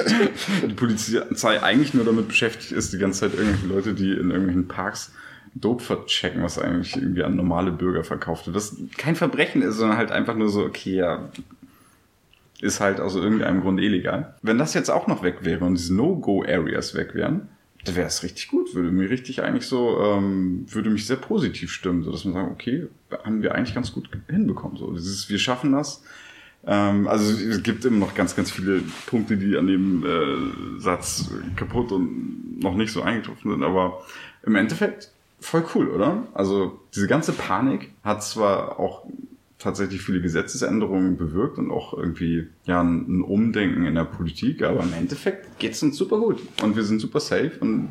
die 0.67 0.73
Polizei 0.73 1.61
eigentlich 1.61 1.93
nur 1.93 2.05
damit 2.05 2.27
beschäftigt 2.27 2.71
ist, 2.71 2.93
die 2.93 2.97
ganze 2.97 3.21
Zeit 3.21 3.33
irgendwelche 3.37 3.67
Leute, 3.67 3.93
die 3.93 4.11
in 4.11 4.31
irgendwelchen 4.31 4.67
Parks 4.67 5.11
Dope 5.55 5.83
verchecken, 5.83 6.43
was 6.43 6.59
eigentlich 6.59 6.95
irgendwie 6.97 7.23
an 7.23 7.35
normale 7.35 7.71
Bürger 7.71 8.03
verkauft 8.03 8.45
wird. 8.47 8.55
Das 8.57 8.75
kein 8.97 9.15
Verbrechen 9.15 9.61
ist, 9.61 9.77
sondern 9.77 9.97
halt 9.97 10.11
einfach 10.11 10.35
nur 10.35 10.49
so, 10.49 10.65
okay, 10.65 10.95
ja, 10.95 11.29
ist 12.61 12.81
halt 12.81 12.99
aus 12.99 13.15
irgendeinem 13.15 13.61
Grund 13.61 13.79
illegal. 13.79 14.35
Wenn 14.41 14.57
das 14.57 14.73
jetzt 14.73 14.89
auch 14.89 15.07
noch 15.07 15.23
weg 15.23 15.39
wäre 15.41 15.63
und 15.63 15.75
diese 15.75 15.95
No-Go-Areas 15.95 16.95
weg 16.95 17.13
wären, 17.13 17.47
dann 17.85 17.95
wäre 17.95 18.07
es 18.07 18.23
richtig 18.23 18.49
gut. 18.49 18.73
Würde 18.73 18.91
mir 18.91 19.09
richtig 19.09 19.43
eigentlich 19.43 19.67
so, 19.67 20.01
ähm, 20.01 20.65
würde 20.69 20.89
mich 20.89 21.05
sehr 21.05 21.17
positiv 21.17 21.71
stimmen, 21.71 22.03
so 22.03 22.11
dass 22.11 22.25
man 22.25 22.33
sagen, 22.33 22.51
okay, 22.51 22.87
haben 23.23 23.41
wir 23.41 23.55
eigentlich 23.55 23.75
ganz 23.75 23.93
gut 23.93 24.09
hinbekommen. 24.27 24.77
So, 24.77 24.91
dieses, 24.91 25.29
wir 25.29 25.39
schaffen 25.39 25.71
das. 25.71 26.03
Ähm, 26.67 27.07
also 27.07 27.31
es 27.31 27.63
gibt 27.63 27.85
immer 27.85 27.99
noch 27.99 28.15
ganz, 28.15 28.35
ganz 28.35 28.51
viele 28.51 28.81
Punkte, 29.05 29.37
die 29.37 29.57
an 29.57 29.67
dem 29.67 30.03
äh, 30.05 30.79
Satz 30.81 31.29
kaputt 31.55 31.91
und 31.91 32.59
noch 32.59 32.75
nicht 32.75 32.91
so 32.91 33.01
eingetroffen 33.01 33.51
sind, 33.51 33.63
aber 33.63 34.01
im 34.43 34.55
Endeffekt 34.55 35.11
voll 35.39 35.65
cool, 35.75 35.89
oder? 35.89 36.23
Also 36.33 36.79
diese 36.93 37.07
ganze 37.07 37.33
Panik 37.33 37.91
hat 38.03 38.23
zwar 38.23 38.79
auch 38.79 39.05
tatsächlich 39.59 40.01
viele 40.01 40.21
Gesetzesänderungen 40.21 41.17
bewirkt 41.17 41.57
und 41.57 41.71
auch 41.71 41.93
irgendwie 41.93 42.47
ja 42.65 42.81
ein, 42.81 43.21
Umdenken 43.21 43.85
in 43.85 43.95
der 43.95 44.05
Politik, 44.05 44.63
aber 44.63 44.83
im 44.83 44.93
Endeffekt 44.93 45.59
geht 45.59 45.73
es 45.73 45.83
uns 45.83 45.97
super 45.97 46.19
gut 46.19 46.41
und 46.61 46.75
wir 46.75 46.83
sind 46.83 46.99
super 46.99 47.19
safe 47.19 47.53
und 47.59 47.89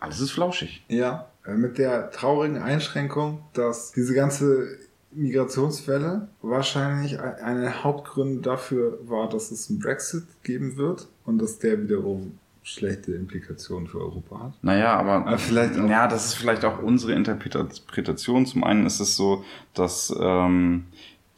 alles 0.00 0.20
ist 0.20 0.30
flauschig. 0.32 0.84
Ja, 0.88 1.28
äh, 1.46 1.54
mit 1.54 1.78
der 1.78 2.10
traurigen 2.10 2.58
Einschränkung, 2.58 3.40
dass 3.54 3.92
diese 3.92 4.14
ganze 4.14 4.78
Migrationswelle 5.14 6.28
wahrscheinlich 6.42 7.20
eine 7.20 7.84
Hauptgrund 7.84 8.44
dafür 8.46 8.98
war, 9.08 9.28
dass 9.28 9.50
es 9.50 9.70
einen 9.70 9.78
Brexit 9.78 10.24
geben 10.42 10.76
wird 10.76 11.08
und 11.24 11.38
dass 11.38 11.58
der 11.58 11.82
wiederum 11.82 12.38
schlechte 12.62 13.12
Implikationen 13.12 13.86
für 13.86 14.00
Europa 14.00 14.40
hat. 14.40 14.52
Naja, 14.62 14.96
aber, 14.96 15.26
aber 15.26 15.38
vielleicht, 15.38 15.76
ja, 15.76 16.08
das 16.08 16.26
ist 16.26 16.34
vielleicht 16.34 16.64
auch 16.64 16.82
unsere 16.82 17.12
Interpretation. 17.12 18.46
Zum 18.46 18.64
einen 18.64 18.86
ist 18.86 19.00
es 19.00 19.16
so, 19.16 19.44
dass 19.74 20.14
ähm, 20.18 20.84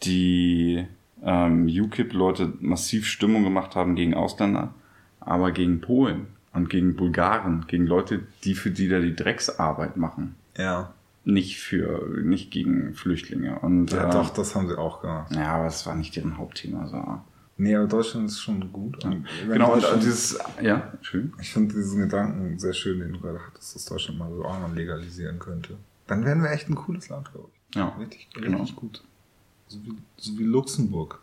die 0.05 0.87
ähm, 1.23 1.67
UKIP-Leute 1.67 2.53
massiv 2.61 3.07
Stimmung 3.07 3.43
gemacht 3.43 3.75
haben 3.75 3.97
gegen 3.97 4.15
Ausländer, 4.15 4.73
aber 5.19 5.51
gegen 5.51 5.81
Polen 5.81 6.29
und 6.53 6.71
gegen 6.71 6.95
Bulgaren, 6.95 7.65
gegen 7.67 7.87
Leute, 7.87 8.23
die 8.45 8.55
für 8.55 8.71
die 8.71 8.89
da 8.89 9.01
die 9.01 9.17
Drecksarbeit 9.17 9.97
machen. 9.97 10.37
Ja. 10.57 10.95
Nicht 11.29 11.59
für, 11.59 12.23
nicht 12.23 12.53
gegen 12.53 12.95
Flüchtlinge. 12.95 13.59
Und, 13.59 13.91
ja, 13.91 14.09
äh, 14.09 14.13
doch, 14.13 14.31
das 14.31 14.55
haben 14.55 14.69
sie 14.69 14.79
auch 14.79 15.01
gemacht. 15.03 15.35
Ja, 15.35 15.57
aber 15.57 15.67
es 15.67 15.85
war 15.85 15.97
nicht 15.97 16.15
deren 16.15 16.39
Hauptthema. 16.39 16.87
So. 16.87 17.21
Nee, 17.59 17.75
aber 17.75 17.89
Deutschland 17.89 18.29
ist 18.29 18.41
schon 18.41 18.73
gut. 18.73 19.05
Und 19.05 19.27
genau, 19.49 19.75
und 19.75 19.85
dieses, 19.97 20.39
ja, 20.63 20.93
schön. 21.01 21.33
Ich 21.41 21.53
finde 21.53 21.75
diesen 21.75 22.01
Gedanken 22.03 22.57
sehr 22.61 22.75
schön, 22.75 23.01
den 23.01 23.13
du 23.13 23.21
gerade 23.21 23.41
hattest, 23.45 23.75
dass 23.75 23.87
Deutschland 23.87 24.21
mal 24.21 24.31
so 24.31 24.45
auch 24.45 24.61
noch 24.61 24.73
legalisieren 24.73 25.41
könnte. 25.41 25.77
Dann 26.07 26.25
wären 26.25 26.43
wir 26.43 26.51
echt 26.53 26.69
ein 26.69 26.77
cooles 26.77 27.09
Land, 27.09 27.33
glaube 27.33 27.49
ich. 27.53 27.77
Ja. 27.77 27.89
Richtig, 27.99 28.29
genau. 28.33 28.59
richtig 28.59 28.77
gut. 28.77 29.03
So 29.67 29.79
wie, 29.83 29.97
so 30.17 30.39
wie 30.39 30.45
Luxemburg. 30.45 31.21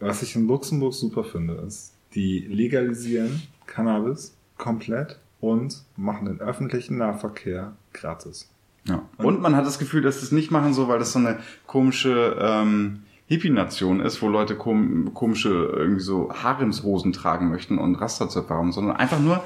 Was 0.00 0.22
ich 0.22 0.34
in 0.36 0.46
Luxemburg 0.46 0.94
super 0.94 1.22
finde, 1.22 1.54
ist, 1.66 1.92
die 2.14 2.40
legalisieren 2.40 3.42
Cannabis 3.66 4.34
komplett 4.56 5.18
und 5.40 5.84
machen 5.96 6.26
den 6.26 6.40
öffentlichen 6.40 6.96
Nahverkehr 6.96 7.76
gratis. 7.96 8.50
Ja. 8.88 9.02
Und, 9.18 9.40
man 9.40 9.56
hat 9.56 9.66
das 9.66 9.78
Gefühl, 9.78 10.02
dass 10.02 10.22
es 10.22 10.32
nicht 10.32 10.50
machen 10.50 10.72
so, 10.72 10.88
weil 10.88 10.98
das 10.98 11.12
so 11.12 11.18
eine 11.18 11.38
komische 11.66 12.36
ähm, 12.40 13.00
Hippie-Nation 13.26 14.00
ist, 14.00 14.22
wo 14.22 14.28
Leute 14.28 14.54
kom 14.54 15.12
komische 15.12 15.72
irgendwie 15.76 16.02
so 16.02 16.32
Haremshosen 16.32 17.12
tragen 17.12 17.48
möchten 17.50 17.78
und 17.78 17.96
Rasterzöpfe 17.96 18.54
haben, 18.54 18.70
sondern 18.70 18.96
einfach 18.96 19.18
nur, 19.18 19.42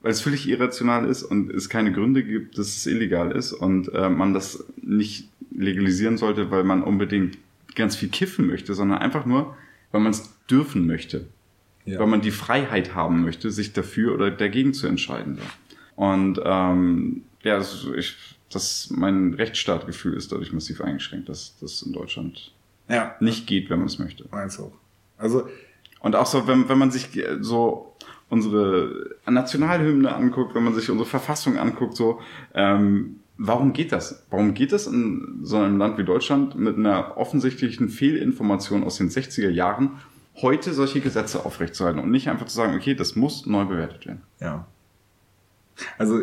weil 0.00 0.12
es 0.12 0.22
völlig 0.22 0.48
irrational 0.48 1.06
ist 1.06 1.22
und 1.22 1.50
es 1.50 1.68
keine 1.68 1.92
Gründe 1.92 2.24
gibt, 2.24 2.56
dass 2.56 2.68
es 2.68 2.86
illegal 2.86 3.32
ist 3.32 3.52
und 3.52 3.92
äh, 3.92 4.08
man 4.08 4.32
das 4.32 4.64
nicht 4.80 5.28
legalisieren 5.54 6.16
sollte, 6.16 6.50
weil 6.50 6.64
man 6.64 6.82
unbedingt 6.82 7.36
ganz 7.74 7.96
viel 7.96 8.08
kiffen 8.08 8.46
möchte, 8.46 8.74
sondern 8.74 8.98
einfach 8.98 9.26
nur, 9.26 9.54
weil 9.92 10.00
man 10.00 10.12
es 10.12 10.34
dürfen 10.50 10.86
möchte. 10.86 11.26
Ja. 11.84 11.98
Weil 11.98 12.06
man 12.06 12.22
die 12.22 12.30
Freiheit 12.30 12.94
haben 12.94 13.22
möchte, 13.22 13.50
sich 13.50 13.72
dafür 13.72 14.14
oder 14.14 14.30
dagegen 14.30 14.72
zu 14.72 14.86
entscheiden. 14.86 15.38
Und 15.96 16.40
ähm, 16.44 17.22
ja, 17.42 17.56
das, 17.56 17.86
ich, 17.96 18.16
das 18.50 18.90
mein 18.90 19.34
Rechtsstaatgefühl 19.34 20.14
ist 20.14 20.32
dadurch 20.32 20.52
massiv 20.52 20.80
eingeschränkt, 20.80 21.28
dass 21.28 21.56
das 21.60 21.82
in 21.82 21.92
Deutschland 21.92 22.52
ja. 22.88 23.14
nicht 23.20 23.46
geht, 23.46 23.70
wenn 23.70 23.78
man 23.78 23.88
es 23.88 23.98
möchte. 23.98 24.24
Meins 24.30 24.58
auch. 24.60 24.72
Also 25.16 25.48
und 26.00 26.16
auch 26.16 26.26
so, 26.26 26.46
wenn, 26.46 26.68
wenn 26.68 26.78
man 26.78 26.90
sich 26.90 27.08
so 27.40 27.94
unsere 28.28 29.16
Nationalhymne 29.28 30.14
anguckt, 30.14 30.54
wenn 30.54 30.64
man 30.64 30.74
sich 30.74 30.90
unsere 30.90 31.08
Verfassung 31.08 31.58
anguckt, 31.58 31.96
so 31.96 32.20
ähm, 32.54 33.20
warum 33.36 33.72
geht 33.72 33.92
das? 33.92 34.26
Warum 34.30 34.54
geht 34.54 34.72
das 34.72 34.86
in 34.86 35.40
so 35.42 35.58
einem 35.58 35.78
Land 35.78 35.98
wie 35.98 36.04
Deutschland 36.04 36.54
mit 36.56 36.76
einer 36.76 37.16
offensichtlichen 37.16 37.88
Fehlinformation 37.88 38.84
aus 38.84 38.96
den 38.96 39.10
60er 39.10 39.50
Jahren 39.50 39.98
heute 40.36 40.72
solche 40.72 41.00
Gesetze 41.00 41.44
aufrechtzuerhalten 41.44 42.00
und 42.00 42.10
nicht 42.10 42.28
einfach 42.28 42.46
zu 42.46 42.54
sagen, 42.54 42.74
okay, 42.74 42.94
das 42.94 43.16
muss 43.16 43.46
neu 43.46 43.64
bewertet 43.64 44.06
werden? 44.06 44.22
Ja. 44.40 44.66
Also 45.98 46.20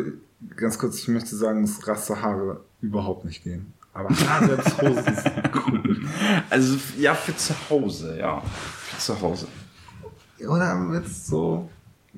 ganz 0.56 0.78
kurz, 0.78 0.98
ich 0.98 1.08
möchte 1.08 1.36
sagen, 1.36 1.62
dass 1.62 1.86
Rasterhaare 1.86 2.64
überhaupt 2.80 3.24
nicht 3.24 3.42
gehen. 3.42 3.72
Aber 3.92 4.10
Haaremshosen 4.10 5.14
sind 5.16 5.50
cool. 5.66 5.96
Also 6.50 6.78
ja, 6.98 7.14
für 7.14 7.36
zu 7.36 7.54
Hause, 7.68 8.18
ja. 8.18 8.40
Für 8.40 8.98
zu 8.98 9.20
Hause. 9.20 9.46
Oder 10.46 10.90
jetzt 10.94 11.26
so 11.26 11.68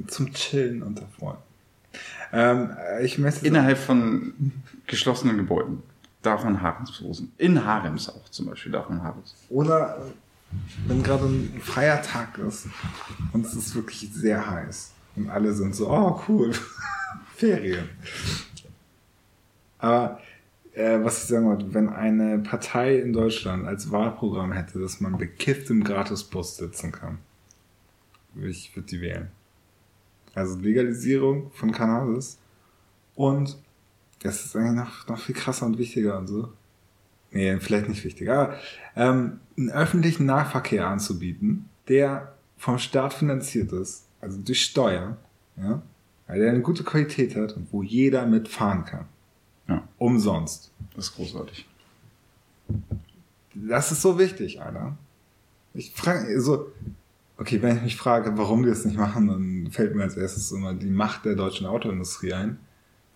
zum 0.07 0.33
Chillen 0.33 0.83
unter 0.83 1.07
Freunden. 1.19 1.43
Ähm, 2.33 2.71
ich 3.03 3.19
möchte 3.19 3.47
Innerhalb 3.47 3.79
von 3.79 4.53
geschlossenen 4.87 5.37
Gebäuden 5.37 5.83
darf 6.23 6.45
man 6.45 6.61
Haremshosen. 6.61 7.33
In 7.39 7.65
Harems 7.65 8.09
auch 8.09 8.29
zum 8.31 8.47
Beispiel 8.47 8.73
darf 8.73 8.89
man 8.89 9.03
Harems. 9.03 9.35
Oder 9.49 10.03
wenn 10.87 11.03
gerade 11.03 11.25
ein 11.25 11.61
Feiertag 11.63 12.39
ist 12.39 12.67
und 13.33 13.47
es 13.47 13.55
ist 13.55 13.75
wirklich 13.75 14.11
sehr 14.13 14.51
heiß 14.51 14.93
und 15.17 15.31
alle 15.31 15.53
sind 15.53 15.75
so, 15.75 15.89
oh 15.89 16.21
cool, 16.29 16.53
Ferien. 17.41 17.89
Aber 19.79 20.21
äh, 20.75 20.99
was 21.03 21.23
ich 21.23 21.29
sagen 21.29 21.47
wollte, 21.47 21.73
wenn 21.73 21.89
eine 21.89 22.39
Partei 22.39 22.99
in 22.99 23.13
Deutschland 23.13 23.67
als 23.67 23.91
Wahlprogramm 23.91 24.53
hätte, 24.53 24.79
dass 24.79 25.01
man 25.01 25.17
bekifft 25.17 25.71
im 25.71 25.83
Gratisbus 25.83 26.59
sitzen 26.59 26.93
kann, 26.93 27.19
ich 28.37 28.77
würde 28.77 28.89
die 28.89 29.01
wählen. 29.01 29.29
Also 30.35 30.59
Legalisierung 30.59 31.51
von 31.53 31.73
Cannabis. 31.73 32.39
Und 33.17 33.59
das 34.23 34.45
ist 34.45 34.55
eigentlich 34.55 34.77
noch, 34.77 35.09
noch 35.09 35.19
viel 35.19 35.35
krasser 35.35 35.67
und 35.67 35.79
wichtiger 35.79 36.19
und 36.19 36.29
so. 36.29 36.53
Nee, 37.33 37.59
vielleicht 37.59 37.89
nicht 37.89 38.05
wichtiger. 38.05 38.39
Aber 38.39 38.59
ähm, 38.97 39.41
einen 39.57 39.71
öffentlichen 39.71 40.27
Nahverkehr 40.27 40.87
anzubieten, 40.87 41.69
der 41.89 42.35
vom 42.57 42.79
Staat 42.79 43.15
finanziert 43.15 43.73
ist, 43.73 44.07
also 44.21 44.39
durch 44.41 44.63
Steuern, 44.63 45.17
ja, 45.57 45.83
weil 46.31 46.39
der 46.39 46.51
eine 46.51 46.61
gute 46.61 46.85
Qualität 46.85 47.35
hat 47.35 47.57
und 47.57 47.73
wo 47.73 47.83
jeder 47.83 48.25
mitfahren 48.25 48.85
kann. 48.85 49.07
Ja. 49.69 49.83
Umsonst. 49.99 50.71
Das 50.95 51.07
ist 51.07 51.17
großartig. 51.17 51.67
Das 53.55 53.91
ist 53.91 54.01
so 54.01 54.17
wichtig, 54.17 54.63
Alter. 54.63 54.97
Ich 55.75 55.93
frage, 55.93 56.41
so, 56.41 56.69
Okay, 57.37 57.63
wenn 57.63 57.79
ich 57.79 57.83
mich 57.83 57.97
frage, 57.97 58.37
warum 58.37 58.65
die 58.65 58.69
das 58.69 58.85
nicht 58.85 58.99
machen, 58.99 59.29
dann 59.29 59.71
fällt 59.73 59.95
mir 59.95 60.03
als 60.03 60.15
erstes 60.15 60.53
immer 60.53 60.75
die 60.75 60.91
Macht 60.91 61.25
der 61.25 61.37
deutschen 61.37 61.67
Autoindustrie 61.67 62.35
ein. 62.35 62.59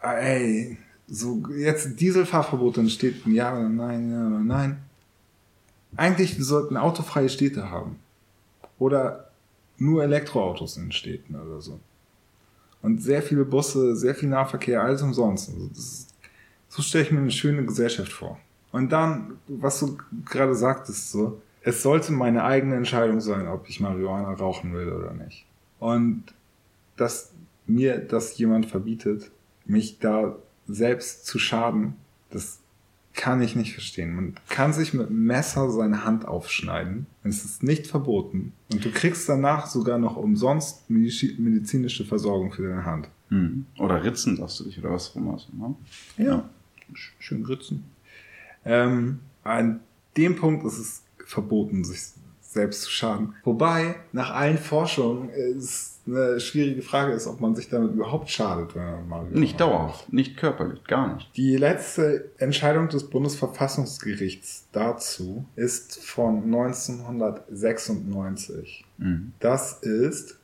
Ah, 0.00 0.14
ey, 0.14 0.78
so 1.06 1.42
jetzt 1.54 2.00
Dieselfahrverbot 2.00 2.78
in 2.78 2.88
Städten, 2.88 3.34
ja 3.34 3.52
oder 3.52 3.68
nein, 3.68 4.10
ja 4.10 4.26
oder 4.26 4.40
nein. 4.40 4.78
Eigentlich 5.94 6.38
wir 6.38 6.44
sollten 6.44 6.78
autofreie 6.78 7.28
Städte 7.28 7.70
haben. 7.70 7.98
Oder 8.78 9.30
nur 9.76 10.02
Elektroautos 10.02 10.78
in 10.78 10.90
Städten 10.90 11.36
oder 11.36 11.60
so. 11.60 11.78
Und 12.84 13.02
sehr 13.02 13.22
viele 13.22 13.46
Busse, 13.46 13.96
sehr 13.96 14.14
viel 14.14 14.28
Nahverkehr, 14.28 14.82
alles 14.82 15.00
umsonst. 15.00 15.48
Also 15.48 15.70
ist, 15.72 16.14
so 16.68 16.82
stelle 16.82 17.04
ich 17.04 17.10
mir 17.10 17.20
eine 17.20 17.30
schöne 17.30 17.64
Gesellschaft 17.64 18.12
vor. 18.12 18.38
Und 18.72 18.92
dann, 18.92 19.38
was 19.48 19.80
du 19.80 19.96
gerade 20.26 20.54
sagtest, 20.54 21.10
so, 21.10 21.40
es 21.62 21.82
sollte 21.82 22.12
meine 22.12 22.44
eigene 22.44 22.76
Entscheidung 22.76 23.22
sein, 23.22 23.48
ob 23.48 23.70
ich 23.70 23.80
Marihuana 23.80 24.34
rauchen 24.34 24.74
will 24.74 24.92
oder 24.92 25.14
nicht. 25.14 25.46
Und 25.80 26.24
dass 26.98 27.32
mir 27.66 27.96
das 27.96 28.36
jemand 28.36 28.66
verbietet, 28.66 29.30
mich 29.64 29.98
da 29.98 30.36
selbst 30.68 31.24
zu 31.24 31.38
schaden, 31.38 31.94
das 32.28 32.58
kann 33.14 33.40
ich 33.40 33.54
nicht 33.54 33.72
verstehen. 33.72 34.14
Man 34.14 34.34
kann 34.48 34.72
sich 34.72 34.92
mit 34.92 35.08
einem 35.08 35.24
Messer 35.24 35.70
seine 35.70 36.04
Hand 36.04 36.26
aufschneiden. 36.26 37.06
Es 37.22 37.44
ist 37.44 37.62
nicht 37.62 37.86
verboten. 37.86 38.52
Und 38.72 38.84
du 38.84 38.90
kriegst 38.90 39.28
danach 39.28 39.66
sogar 39.66 39.98
noch 39.98 40.16
umsonst 40.16 40.90
medizinische 40.90 42.04
Versorgung 42.04 42.52
für 42.52 42.68
deine 42.68 42.84
Hand. 42.84 43.08
Hm. 43.28 43.66
Oder 43.78 44.02
ritzen 44.04 44.36
darfst 44.36 44.60
du 44.60 44.64
dich 44.64 44.78
oder 44.78 44.90
was 44.90 45.10
auch 45.10 45.16
immer. 45.16 45.38
Ne? 45.52 45.74
Ja. 46.18 46.24
ja. 46.24 46.50
Schön 47.18 47.44
ritzen. 47.44 47.84
Ähm, 48.64 49.20
an 49.42 49.80
dem 50.16 50.36
Punkt 50.36 50.64
ist 50.64 50.78
es 50.78 51.02
verboten, 51.24 51.84
sich 51.84 52.00
selbst 52.54 52.82
zu 52.82 52.90
schaden. 52.90 53.34
Wobei, 53.44 53.94
nach 54.12 54.32
allen 54.32 54.58
Forschungen 54.58 55.28
ist 55.28 55.94
eine 56.06 56.38
schwierige 56.40 56.82
Frage 56.82 57.12
ist, 57.12 57.26
ob 57.26 57.40
man 57.40 57.54
sich 57.54 57.68
damit 57.68 57.92
überhaupt 57.92 58.30
schadet, 58.30 58.74
wenn 58.74 58.84
man 58.84 59.06
mal 59.08 59.24
Nicht 59.30 59.60
dauerhaft, 59.60 60.12
nicht 60.12 60.36
körperlich, 60.36 60.84
gar 60.84 61.14
nicht. 61.14 61.30
Die 61.36 61.56
letzte 61.56 62.30
Entscheidung 62.38 62.88
des 62.88 63.08
Bundesverfassungsgerichts 63.08 64.66
dazu 64.72 65.44
ist 65.56 66.04
von 66.04 66.42
1996. 66.44 68.84
Mhm. 68.98 69.32
Das 69.40 69.78
ist 69.80 70.38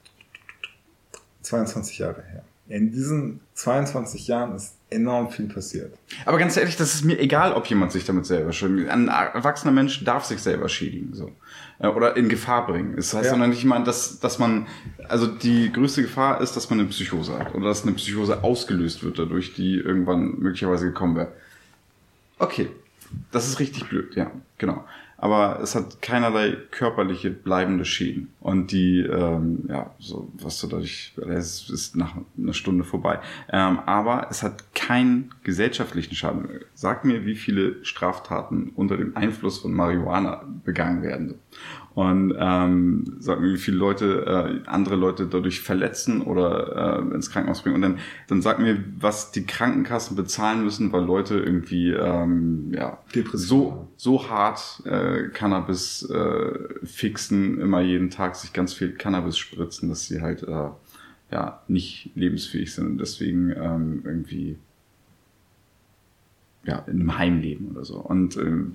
22 1.42 1.98
Jahre 1.98 2.22
her. 2.22 2.42
In 2.68 2.90
diesen 2.92 3.40
22 3.54 4.28
Jahren 4.28 4.54
ist 4.54 4.76
enorm 4.90 5.30
viel 5.30 5.46
passiert. 5.46 5.94
Aber 6.26 6.38
ganz 6.38 6.56
ehrlich, 6.56 6.76
das 6.76 6.94
ist 6.94 7.04
mir 7.04 7.18
egal, 7.18 7.52
ob 7.52 7.66
jemand 7.66 7.92
sich 7.92 8.04
damit 8.04 8.26
selber 8.26 8.52
schädigt. 8.52 8.88
Ein 8.90 9.08
erwachsener 9.08 9.72
Mensch 9.72 10.04
darf 10.04 10.24
sich 10.24 10.40
selber 10.40 10.68
schädigen, 10.68 11.14
so. 11.14 11.32
Äh, 11.78 11.88
Oder 11.88 12.16
in 12.16 12.28
Gefahr 12.28 12.66
bringen. 12.66 12.96
Das 12.96 13.14
heißt 13.14 13.26
Ja. 13.26 13.32
ja. 13.32 13.38
noch 13.38 13.46
nicht 13.46 13.64
mal, 13.64 13.82
dass, 13.84 14.20
dass 14.20 14.38
man, 14.38 14.66
also 15.08 15.26
die 15.26 15.72
größte 15.72 16.02
Gefahr 16.02 16.40
ist, 16.40 16.56
dass 16.56 16.70
man 16.70 16.80
eine 16.80 16.88
Psychose 16.88 17.38
hat. 17.38 17.54
Oder 17.54 17.68
dass 17.68 17.82
eine 17.84 17.92
Psychose 17.92 18.42
ausgelöst 18.42 19.02
wird 19.02 19.18
dadurch, 19.18 19.54
die 19.54 19.76
irgendwann 19.76 20.38
möglicherweise 20.38 20.86
gekommen 20.86 21.16
wäre. 21.16 21.32
Okay. 22.38 22.68
Das 23.32 23.48
ist 23.48 23.58
richtig 23.58 23.88
blöd, 23.88 24.14
ja, 24.14 24.30
genau. 24.58 24.84
Aber 25.22 25.60
es 25.60 25.74
hat 25.74 26.00
keinerlei 26.00 26.56
körperliche 26.70 27.30
bleibende 27.30 27.84
Schäden. 27.84 28.30
Und 28.40 28.72
die, 28.72 29.00
ähm, 29.00 29.64
ja, 29.68 29.94
so, 29.98 30.32
was 30.32 30.58
du 30.60 30.66
dadurch, 30.66 31.14
es 31.28 31.68
ist 31.68 31.94
nach 31.94 32.14
einer 32.38 32.54
Stunde 32.54 32.84
vorbei. 32.84 33.20
Ähm, 33.52 33.80
aber 33.80 34.28
es 34.30 34.42
hat 34.42 34.74
keinen 34.74 35.34
gesellschaftlichen 35.42 36.14
Schaden. 36.14 36.48
Sag 36.72 37.04
mir, 37.04 37.26
wie 37.26 37.34
viele 37.34 37.84
Straftaten 37.84 38.72
unter 38.74 38.96
dem 38.96 39.14
Einfluss 39.14 39.58
von 39.58 39.74
Marihuana 39.74 40.42
begangen 40.64 41.02
werden. 41.02 41.34
Und 41.94 42.34
ähm, 42.38 43.16
sag 43.18 43.40
mir, 43.40 43.52
wie 43.52 43.58
viele 43.58 43.76
Leute, 43.76 44.62
äh, 44.64 44.68
andere 44.68 44.94
Leute 44.94 45.26
dadurch 45.26 45.60
verletzen 45.60 46.22
oder 46.22 47.00
äh, 47.00 47.14
ins 47.14 47.30
Krankenhaus 47.30 47.62
bringen. 47.62 47.76
Und 47.76 47.82
dann, 47.82 47.98
dann 48.28 48.42
sag 48.42 48.60
mir, 48.60 48.82
was 48.98 49.32
die 49.32 49.44
Krankenkassen 49.44 50.16
bezahlen 50.16 50.62
müssen, 50.62 50.92
weil 50.92 51.04
Leute 51.04 51.38
irgendwie 51.38 51.90
ähm, 51.90 52.72
ja, 52.72 52.98
so, 53.32 53.88
so 53.96 54.30
hart 54.30 54.82
äh, 54.86 55.28
Cannabis 55.28 56.08
äh, 56.08 56.58
fixen, 56.84 57.60
immer 57.60 57.80
jeden 57.80 58.10
Tag 58.10 58.36
sich 58.36 58.52
ganz 58.52 58.72
viel 58.72 58.92
Cannabis 58.92 59.36
spritzen, 59.36 59.88
dass 59.88 60.06
sie 60.06 60.20
halt 60.20 60.44
äh, 60.44 60.68
ja 61.32 61.62
nicht 61.66 62.12
lebensfähig 62.14 62.72
sind 62.72 62.86
und 62.86 62.98
deswegen 62.98 63.50
ähm, 63.50 64.02
irgendwie 64.04 64.58
ja, 66.64 66.78
in 66.86 67.00
einem 67.00 67.18
Heim 67.18 67.40
leben 67.40 67.70
oder 67.72 67.84
so. 67.84 67.98
Und 67.98 68.36
ähm, 68.36 68.74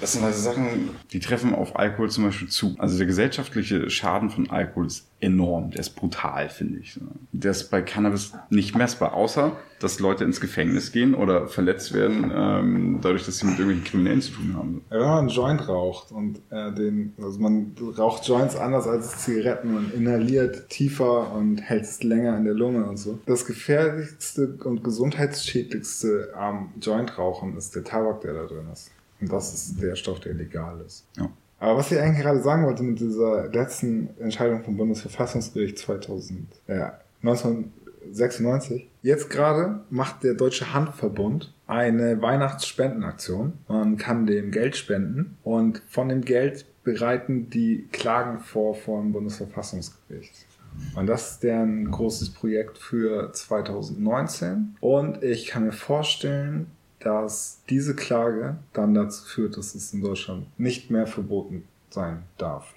das 0.00 0.12
sind 0.12 0.24
also 0.24 0.40
Sachen, 0.40 0.90
die 1.12 1.20
treffen 1.20 1.54
auf 1.54 1.76
Alkohol 1.76 2.10
zum 2.10 2.24
Beispiel 2.24 2.48
zu. 2.48 2.74
Also 2.78 2.96
der 2.96 3.06
gesellschaftliche 3.06 3.90
Schaden 3.90 4.30
von 4.30 4.50
Alkohol 4.50 4.86
ist 4.86 5.06
enorm, 5.20 5.70
der 5.70 5.80
ist 5.80 5.90
brutal, 5.90 6.48
finde 6.48 6.78
ich. 6.78 6.98
Der 7.32 7.50
ist 7.50 7.70
bei 7.70 7.82
Cannabis 7.82 8.32
nicht 8.48 8.74
messbar, 8.74 9.14
außer 9.14 9.56
dass 9.80 9.98
Leute 9.98 10.24
ins 10.24 10.40
Gefängnis 10.40 10.92
gehen 10.92 11.14
oder 11.14 11.48
verletzt 11.48 11.94
werden, 11.94 12.30
ähm, 12.34 12.98
dadurch, 13.00 13.24
dass 13.24 13.38
sie 13.38 13.46
mit 13.46 13.58
irgendwelchen 13.58 13.90
Kriminellen 13.90 14.20
zu 14.20 14.32
tun 14.32 14.54
haben. 14.54 14.84
Wenn 14.90 15.00
man 15.00 15.18
einen 15.20 15.28
Joint 15.28 15.68
raucht 15.68 16.12
und 16.12 16.38
äh, 16.50 16.72
den, 16.72 17.14
also 17.20 17.38
man 17.40 17.74
raucht 17.96 18.26
Joints 18.26 18.56
anders 18.56 18.86
als 18.86 19.24
Zigaretten, 19.24 19.74
man 19.74 19.92
inhaliert 19.92 20.68
tiefer 20.68 21.32
und 21.32 21.58
hält 21.62 21.84
es 21.84 22.02
länger 22.02 22.36
in 22.36 22.44
der 22.44 22.54
Lunge 22.54 22.84
und 22.84 22.98
so. 22.98 23.18
Das 23.26 23.46
gefährlichste 23.46 24.58
und 24.64 24.84
gesundheitsschädlichste 24.84 26.34
am 26.36 26.72
Jointrauchen 26.80 27.56
ist 27.56 27.74
der 27.74 27.84
Tabak, 27.84 28.20
der 28.20 28.34
da 28.34 28.44
drin 28.44 28.66
ist. 28.72 28.90
Und 29.20 29.32
das 29.32 29.52
ist 29.52 29.82
der 29.82 29.96
Stoff, 29.96 30.20
der 30.20 30.34
legal 30.34 30.80
ist. 30.86 31.06
Ja. 31.16 31.30
Aber 31.58 31.76
was 31.76 31.92
ich 31.92 31.98
eigentlich 31.98 32.24
gerade 32.24 32.40
sagen 32.40 32.64
wollte 32.64 32.82
mit 32.82 33.00
dieser 33.00 33.48
letzten 33.48 34.08
Entscheidung 34.18 34.64
vom 34.64 34.78
Bundesverfassungsgericht 34.78 35.78
2000, 35.78 36.48
äh, 36.66 36.86
1996, 37.22 38.88
jetzt 39.02 39.28
gerade 39.28 39.80
macht 39.90 40.24
der 40.24 40.34
Deutsche 40.34 40.72
Handverbund 40.72 41.52
eine 41.66 42.22
Weihnachtsspendenaktion. 42.22 43.52
Man 43.68 43.98
kann 43.98 44.26
dem 44.26 44.50
Geld 44.50 44.76
spenden 44.76 45.36
und 45.42 45.82
von 45.88 46.08
dem 46.08 46.22
Geld 46.22 46.64
bereiten 46.82 47.50
die 47.50 47.86
Klagen 47.92 48.40
vor 48.40 48.74
dem 48.86 49.12
Bundesverfassungsgericht. 49.12 50.46
Und 50.94 51.06
das 51.06 51.32
ist 51.32 51.42
deren 51.42 51.90
großes 51.90 52.30
Projekt 52.30 52.78
für 52.78 53.32
2019. 53.32 54.76
Und 54.80 55.22
ich 55.22 55.46
kann 55.46 55.64
mir 55.64 55.72
vorstellen, 55.72 56.68
dass 57.00 57.62
diese 57.68 57.96
Klage 57.96 58.58
dann 58.72 58.94
dazu 58.94 59.24
führt, 59.24 59.56
dass 59.56 59.74
es 59.74 59.92
in 59.92 60.02
Deutschland 60.02 60.46
nicht 60.58 60.90
mehr 60.90 61.06
verboten 61.06 61.64
sein 61.88 62.22
darf. 62.38 62.72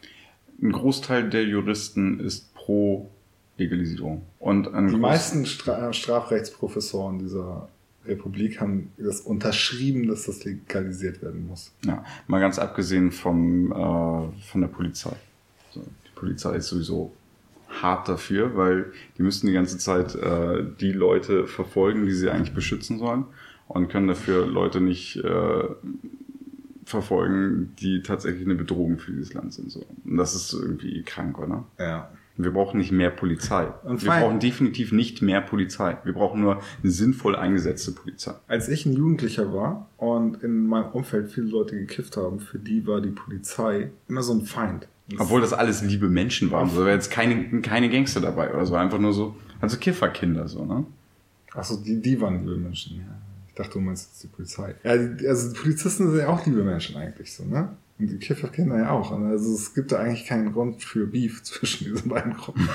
Ein 0.61 0.71
Großteil 0.71 1.29
der 1.29 1.43
Juristen 1.43 2.19
ist 2.19 2.53
pro 2.55 3.09
Legalisierung. 3.57 4.23
Und 4.39 4.67
Die 4.73 4.97
meisten 4.97 5.45
Stra 5.45 5.91
Strafrechtsprofessoren 5.93 7.19
dieser 7.19 7.67
Republik 8.05 8.59
haben 8.59 8.91
das 8.97 9.21
unterschrieben, 9.21 10.07
dass 10.07 10.25
das 10.25 10.43
legalisiert 10.43 11.21
werden 11.21 11.47
muss. 11.47 11.71
Ja, 11.85 12.03
mal 12.27 12.39
ganz 12.39 12.59
abgesehen 12.59 13.11
vom, 13.11 13.71
äh, 13.71 14.41
von 14.41 14.61
der 14.61 14.67
Polizei. 14.67 15.15
So, 15.71 15.81
die 15.81 16.15
Polizei 16.15 16.55
ist 16.55 16.67
sowieso 16.67 17.13
hart 17.81 18.07
dafür, 18.07 18.55
weil 18.55 18.91
die 19.17 19.23
müssen 19.23 19.47
die 19.47 19.53
ganze 19.53 19.77
Zeit 19.77 20.15
äh, 20.15 20.63
die 20.79 20.91
Leute 20.91 21.47
verfolgen, 21.47 22.05
die 22.05 22.13
sie 22.13 22.29
eigentlich 22.29 22.53
beschützen 22.53 22.99
sollen 22.99 23.25
und 23.73 23.89
können 23.89 24.07
dafür 24.07 24.45
Leute 24.45 24.81
nicht 24.81 25.17
äh, 25.17 25.63
verfolgen, 26.85 27.73
die 27.79 28.01
tatsächlich 28.01 28.43
eine 28.45 28.55
Bedrohung 28.55 28.97
für 28.99 29.11
dieses 29.11 29.33
Land 29.33 29.53
sind. 29.53 29.71
So. 29.71 29.85
Und 30.03 30.17
das 30.17 30.35
ist 30.35 30.53
irgendwie 30.53 31.01
krank, 31.03 31.39
oder? 31.39 31.63
Ja. 31.79 32.09
Wir 32.35 32.51
brauchen 32.51 32.79
nicht 32.79 32.91
mehr 32.91 33.11
Polizei. 33.11 33.67
Und 33.83 34.03
wir 34.03 34.09
brauchen 34.09 34.39
definitiv 34.39 34.91
nicht 34.91 35.21
mehr 35.21 35.39
Polizei. 35.39 35.97
Wir 36.03 36.13
brauchen 36.13 36.41
nur 36.41 36.61
eine 36.81 36.91
sinnvoll 36.91 37.35
eingesetzte 37.35 37.91
Polizei. 37.91 38.33
Als 38.47 38.69
ich 38.69 38.87
ein 38.87 38.93
Jugendlicher 38.93 39.53
war 39.53 39.87
und 39.97 40.41
in 40.41 40.65
meinem 40.65 40.91
Umfeld 40.93 41.29
viele 41.31 41.45
Leute 41.47 41.75
gekifft 41.77 42.17
haben, 42.17 42.39
für 42.39 42.57
die 42.57 42.87
war 42.87 43.01
die 43.01 43.11
Polizei 43.11 43.91
immer 44.09 44.23
so 44.23 44.33
ein 44.33 44.41
Feind. 44.45 44.87
Das- 45.09 45.19
Obwohl 45.19 45.41
das 45.41 45.53
alles 45.53 45.83
liebe 45.83 46.09
Menschen 46.09 46.49
waren. 46.49 46.69
So, 46.71 46.79
da 46.79 46.85
war 46.87 46.93
jetzt 46.93 47.11
keine, 47.11 47.61
keine 47.61 47.89
Gangster 47.91 48.19
dabei 48.19 48.51
oder 48.51 48.65
so. 48.65 48.73
Einfach 48.75 48.99
nur 48.99 49.13
so, 49.13 49.35
also 49.61 49.77
Kifferkinder 49.77 50.47
so, 50.47 50.65
ne? 50.65 50.85
Achso, 51.53 51.77
die, 51.77 52.01
die 52.01 52.19
waren 52.19 52.39
liebe 52.47 52.57
Menschen, 52.57 52.97
ja. 52.97 53.03
Ich 53.53 53.57
dachte, 53.57 53.73
du 53.73 53.81
meinst 53.81 54.09
jetzt 54.09 54.23
die 54.23 54.27
Polizei. 54.27 54.73
Ja, 54.83 54.97
die, 54.97 55.27
also 55.27 55.53
die 55.53 55.59
Polizisten 55.59 56.09
sind 56.09 56.19
ja 56.19 56.27
auch 56.27 56.43
liebe 56.43 56.63
Menschen 56.63 56.97
eigentlich 56.97 57.31
so, 57.35 57.45
ne? 57.45 57.77
Und 57.99 58.07
die 58.07 58.17
Kifferkinder 58.17 58.79
ja 58.79 58.89
auch. 58.89 59.11
Und 59.11 59.27
Also 59.27 59.53
es 59.53 59.75
gibt 59.75 59.91
da 59.91 59.99
eigentlich 59.99 60.25
keinen 60.25 60.51
Grund 60.53 60.81
für 60.81 61.05
Beef 61.05 61.43
zwischen 61.43 61.85
diesen 61.93 62.09
beiden 62.09 62.33
Gruppen. 62.33 62.67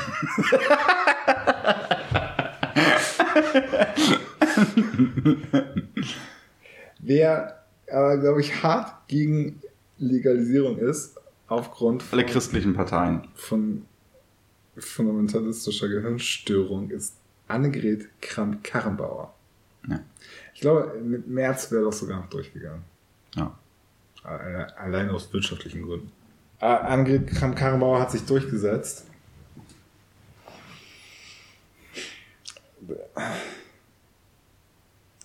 Wer 7.01 7.65
aber, 7.91 8.19
glaube 8.19 8.41
ich, 8.41 8.63
hart 8.63 9.09
gegen 9.09 9.61
Legalisierung 9.99 10.79
ist, 10.79 11.17
aufgrund 11.47 12.05
Alle 12.13 12.25
christlichen 12.25 12.75
Parteien. 12.75 13.27
von 13.35 13.83
fundamentalistischer 14.77 15.89
Gehirnstörung 15.89 16.91
ist 16.91 17.15
Annegret 17.49 18.09
Kramp-Karrenbauer. 18.21 19.35
Ja. 19.89 20.01
Ich 20.59 20.63
glaube, 20.63 20.93
mit 21.01 21.29
März 21.29 21.71
wäre 21.71 21.85
das 21.85 22.01
sogar 22.01 22.19
noch 22.19 22.29
durchgegangen. 22.31 22.83
Ja. 23.37 23.57
Alle- 24.25 24.77
Allein 24.77 25.09
aus 25.09 25.33
wirtschaftlichen 25.33 25.83
Gründen. 25.85 26.11
Äh, 26.59 26.65
Annegret 26.67 27.29
Kramp-Karrenbauer 27.29 28.01
hat 28.01 28.11
sich 28.11 28.27
durchgesetzt. 28.27 29.05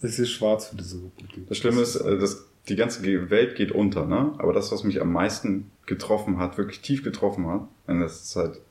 Ich 0.02 0.16
sehe 0.16 0.26
schwarz 0.26 0.68
für 0.68 0.76
diese 0.76 0.98
Republik. 0.98 1.48
Das 1.48 1.58
Schlimme 1.58 1.82
ist, 1.82 1.96
äh, 1.96 2.18
dass 2.18 2.46
die 2.68 2.76
ganze 2.76 3.04
Welt 3.30 3.56
geht 3.56 3.72
unter, 3.72 4.06
ne? 4.06 4.34
Aber 4.38 4.54
das, 4.54 4.72
was 4.72 4.84
mich 4.84 5.02
am 5.02 5.12
meisten 5.12 5.72
getroffen 5.86 6.38
hat, 6.38 6.58
wirklich 6.58 6.82
tief 6.82 7.04
getroffen 7.04 7.48
hat, 7.48 7.68
in 7.88 8.00
letzter 8.02 8.52
Zeit, 8.52 8.62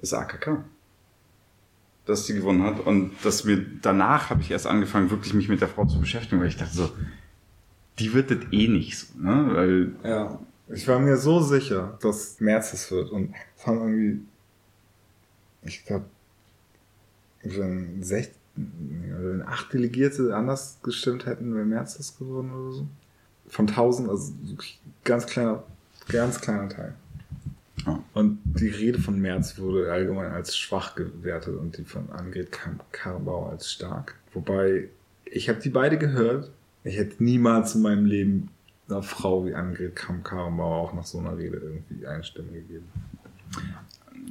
ist 0.00 0.14
AKK. 0.14 0.64
Dass 2.08 2.26
sie 2.26 2.34
gewonnen 2.34 2.62
hat 2.62 2.80
und 2.80 3.12
dass 3.22 3.44
mir 3.44 3.64
danach 3.82 4.30
habe 4.30 4.40
ich 4.40 4.50
erst 4.50 4.66
angefangen, 4.66 5.10
wirklich 5.10 5.34
mich 5.34 5.48
mit 5.48 5.60
der 5.60 5.68
Frau 5.68 5.84
zu 5.84 6.00
beschäftigen, 6.00 6.40
weil 6.40 6.48
ich 6.48 6.56
dachte 6.56 6.74
so, 6.74 6.90
die 7.98 8.14
wird 8.14 8.30
das 8.30 8.38
eh 8.50 8.66
nicht 8.66 8.98
so, 8.98 9.06
ne? 9.20 9.50
Weil 9.52 9.92
Ja, 10.02 10.40
ich 10.68 10.86
war 10.88 10.98
mir 10.98 11.16
so 11.16 11.40
sicher, 11.40 11.98
dass 12.00 12.40
März 12.40 12.72
es 12.72 12.90
wird. 12.90 13.10
Und 13.10 13.34
es 13.56 13.66
haben 13.66 13.78
irgendwie, 13.78 14.20
ich 15.62 15.84
glaube, 15.84 16.06
wenn, 17.42 18.02
16, 18.02 18.34
oder 19.18 19.32
wenn 19.32 19.42
acht 19.42 19.72
Delegierte 19.72 20.34
anders 20.34 20.78
gestimmt 20.82 21.26
hätten, 21.26 21.54
wäre 21.54 21.64
März 21.64 21.96
das 21.96 22.18
geworden 22.18 22.52
oder 22.52 22.72
so. 22.72 22.86
Von 23.48 23.68
1000, 23.68 24.10
also 24.10 24.32
ganz 25.04 25.26
kleiner, 25.26 25.62
ganz 26.08 26.40
kleiner 26.40 26.68
Teil. 26.68 26.94
Ja. 27.86 28.02
Und 28.14 28.38
die 28.44 28.68
Rede 28.68 28.98
von 28.98 29.20
März 29.20 29.58
wurde 29.58 29.90
allgemein 29.90 30.32
als 30.32 30.56
schwach 30.56 30.94
gewertet 30.94 31.56
und 31.56 31.76
die 31.78 31.84
von 31.84 32.10
Annegret 32.10 32.50
Karrenbauer 32.92 33.50
als 33.50 33.72
stark. 33.72 34.16
Wobei, 34.32 34.88
ich 35.24 35.48
habe 35.48 35.60
die 35.60 35.70
beide 35.70 35.98
gehört. 35.98 36.50
Ich 36.84 36.96
hätte 36.96 37.22
niemals 37.22 37.74
in 37.74 37.82
meinem 37.82 38.06
Lem 38.06 38.48
einer 38.88 39.02
Frau 39.02 39.44
wie 39.46 39.54
Annegret 39.54 39.96
Kramp-Karrenbauer 39.96 40.76
auch 40.76 40.94
nach 40.94 41.04
so 41.04 41.18
einer 41.18 41.36
Rede 41.36 41.58
irgendwie 41.58 42.06
eine 42.06 42.24
Stimme 42.24 42.52
gegeben. 42.52 42.86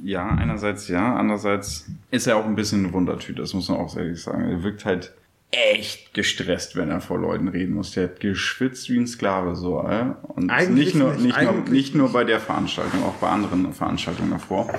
Ja, 0.02 0.28
einerseits 0.28 0.88
ja, 0.88 1.16
andererseits 1.16 1.86
ist 2.10 2.26
er 2.26 2.36
auch 2.36 2.44
ein 2.44 2.54
bisschen 2.54 2.84
eine 2.84 2.92
Wundertüte, 2.92 3.40
das 3.40 3.54
muss 3.54 3.68
man 3.68 3.78
auch 3.78 3.96
ehrlich 3.96 4.22
sagen. 4.22 4.44
Er 4.44 4.62
wirkt 4.62 4.84
halt 4.84 5.12
echt 5.50 6.12
gestresst, 6.12 6.76
wenn 6.76 6.90
er 6.90 7.00
vor 7.00 7.18
Leuten 7.18 7.48
reden 7.48 7.74
muss. 7.74 7.92
Der 7.92 8.04
hat 8.04 8.20
geschwitzt 8.20 8.90
wie 8.90 8.98
ein 8.98 9.06
Sklave 9.06 9.56
so, 9.56 9.80
äh? 9.80 10.12
Und 10.22 10.50
Eigentlich 10.50 10.86
nicht 10.86 10.94
nur, 10.96 11.14
nicht, 11.14 11.24
nicht, 11.24 11.42
nur, 11.42 11.52
nicht 11.68 11.94
nur 11.94 12.12
bei 12.12 12.24
der 12.24 12.40
Veranstaltung, 12.40 13.02
auch 13.04 13.14
bei 13.14 13.28
anderen 13.28 13.72
Veranstaltungen 13.72 14.30
davor. 14.30 14.70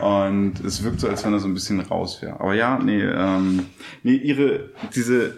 Und 0.00 0.60
es 0.64 0.82
wirkt 0.82 1.00
so, 1.00 1.08
als 1.08 1.24
wenn 1.24 1.32
er 1.32 1.38
so 1.38 1.46
ein 1.46 1.54
bisschen 1.54 1.80
raus 1.80 2.20
wäre. 2.22 2.40
Aber 2.40 2.54
ja, 2.54 2.78
nee, 2.78 3.02
ähm, 3.02 3.66
nee, 4.02 4.16
ihre, 4.16 4.70
diese 4.94 5.34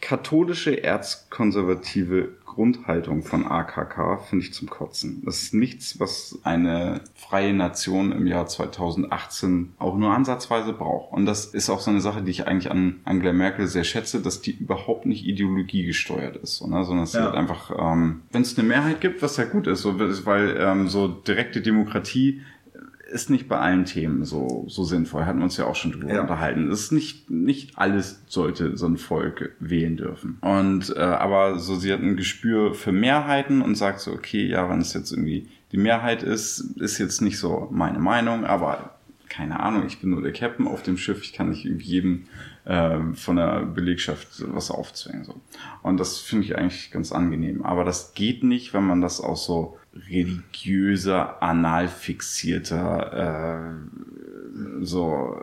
katholische 0.00 0.82
erzkonservative 0.82 2.30
Grundhaltung 2.54 3.22
von 3.22 3.46
AKK 3.46 4.18
finde 4.28 4.44
ich 4.44 4.52
zum 4.52 4.68
Kotzen. 4.68 5.22
Das 5.24 5.42
ist 5.42 5.54
nichts, 5.54 5.98
was 6.00 6.38
eine 6.42 7.00
freie 7.14 7.52
Nation 7.54 8.12
im 8.12 8.26
Jahr 8.26 8.46
2018 8.46 9.72
auch 9.78 9.96
nur 9.96 10.10
ansatzweise 10.12 10.72
braucht. 10.72 11.12
Und 11.12 11.26
das 11.26 11.46
ist 11.46 11.70
auch 11.70 11.80
so 11.80 11.90
eine 11.90 12.00
Sache, 12.00 12.22
die 12.22 12.30
ich 12.30 12.46
eigentlich 12.46 12.70
an 12.70 12.96
Angela 13.04 13.32
Merkel 13.32 13.66
sehr 13.66 13.84
schätze, 13.84 14.20
dass 14.20 14.40
die 14.40 14.52
überhaupt 14.52 15.06
nicht 15.06 15.24
ideologiegesteuert 15.26 16.36
ist, 16.36 16.66
ne? 16.66 16.84
sondern 16.84 17.04
es 17.04 17.12
Ja. 17.12 17.24
halt 17.24 17.34
einfach, 17.34 17.70
ähm, 17.78 18.22
wenn 18.32 18.42
es 18.42 18.58
eine 18.58 18.66
Mehrheit 18.68 19.00
gibt, 19.00 19.22
was 19.22 19.36
ja 19.36 19.44
gut 19.44 19.66
ist, 19.66 19.82
so, 19.82 19.98
weil 19.98 20.56
ähm, 20.58 20.88
so 20.88 21.08
direkte 21.08 21.60
Demokratie 21.62 22.40
ist 23.10 23.28
nicht 23.30 23.48
bei 23.48 23.58
allen 23.58 23.84
Themen 23.84 24.24
so, 24.24 24.64
so 24.68 24.84
sinnvoll. 24.84 25.24
Hatten 25.26 25.38
wir 25.38 25.44
uns 25.44 25.56
ja 25.56 25.66
auch 25.66 25.74
schon 25.74 25.92
drüber 25.92 26.14
Ja. 26.14 26.20
unterhalten. 26.22 26.70
Es 26.70 26.80
ist 26.84 26.92
nicht, 26.92 27.30
nicht 27.30 27.76
alles 27.78 28.22
sollte 28.28 28.76
so 28.76 28.86
ein 28.86 28.96
Volk 28.96 29.54
wählen 29.58 29.96
dürfen. 29.96 30.38
Und, 30.40 30.94
äh, 30.96 31.00
aber 31.00 31.58
so, 31.58 31.74
sie 31.74 31.92
hat 31.92 32.00
ein 32.00 32.16
Gespür 32.16 32.74
für 32.74 32.92
Mehrheiten 32.92 33.62
und 33.62 33.74
sagt 33.74 34.00
so, 34.00 34.12
okay, 34.12 34.46
ja, 34.46 34.68
wenn 34.70 34.80
es 34.80 34.92
jetzt 34.94 35.10
irgendwie 35.12 35.48
die 35.72 35.76
Mehrheit 35.76 36.22
ist, 36.22 36.60
ist 36.78 36.98
jetzt 36.98 37.20
nicht 37.20 37.38
so 37.38 37.68
meine 37.70 37.98
Meinung, 37.98 38.44
aber 38.44 38.96
keine 39.28 39.60
Ahnung, 39.60 39.86
ich 39.86 40.00
bin 40.00 40.10
nur 40.10 40.22
der 40.22 40.32
Captain 40.32 40.66
auf 40.66 40.82
dem 40.82 40.96
Schiff, 40.96 41.22
ich 41.22 41.32
kann 41.32 41.50
nicht 41.50 41.64
irgendwie 41.64 41.86
jedem 41.86 42.24
ähm, 42.66 43.14
von 43.14 43.36
der 43.36 43.62
Belegschaft 43.64 44.26
was 44.52 44.70
aufzwingen. 44.72 45.24
So. 45.24 45.34
Und 45.82 45.98
das 45.98 46.18
finde 46.18 46.44
ich 46.46 46.56
eigentlich 46.58 46.90
ganz 46.90 47.12
angenehm. 47.12 47.62
Aber 47.62 47.84
das 47.84 48.14
geht 48.14 48.42
nicht, 48.44 48.74
wenn 48.74 48.84
man 48.84 49.00
das 49.00 49.20
aus 49.20 49.46
so 49.46 49.76
religiöser, 49.94 51.42
anal 51.42 51.88
fixierter 51.88 53.74
äh, 53.74 54.84
so 54.84 55.36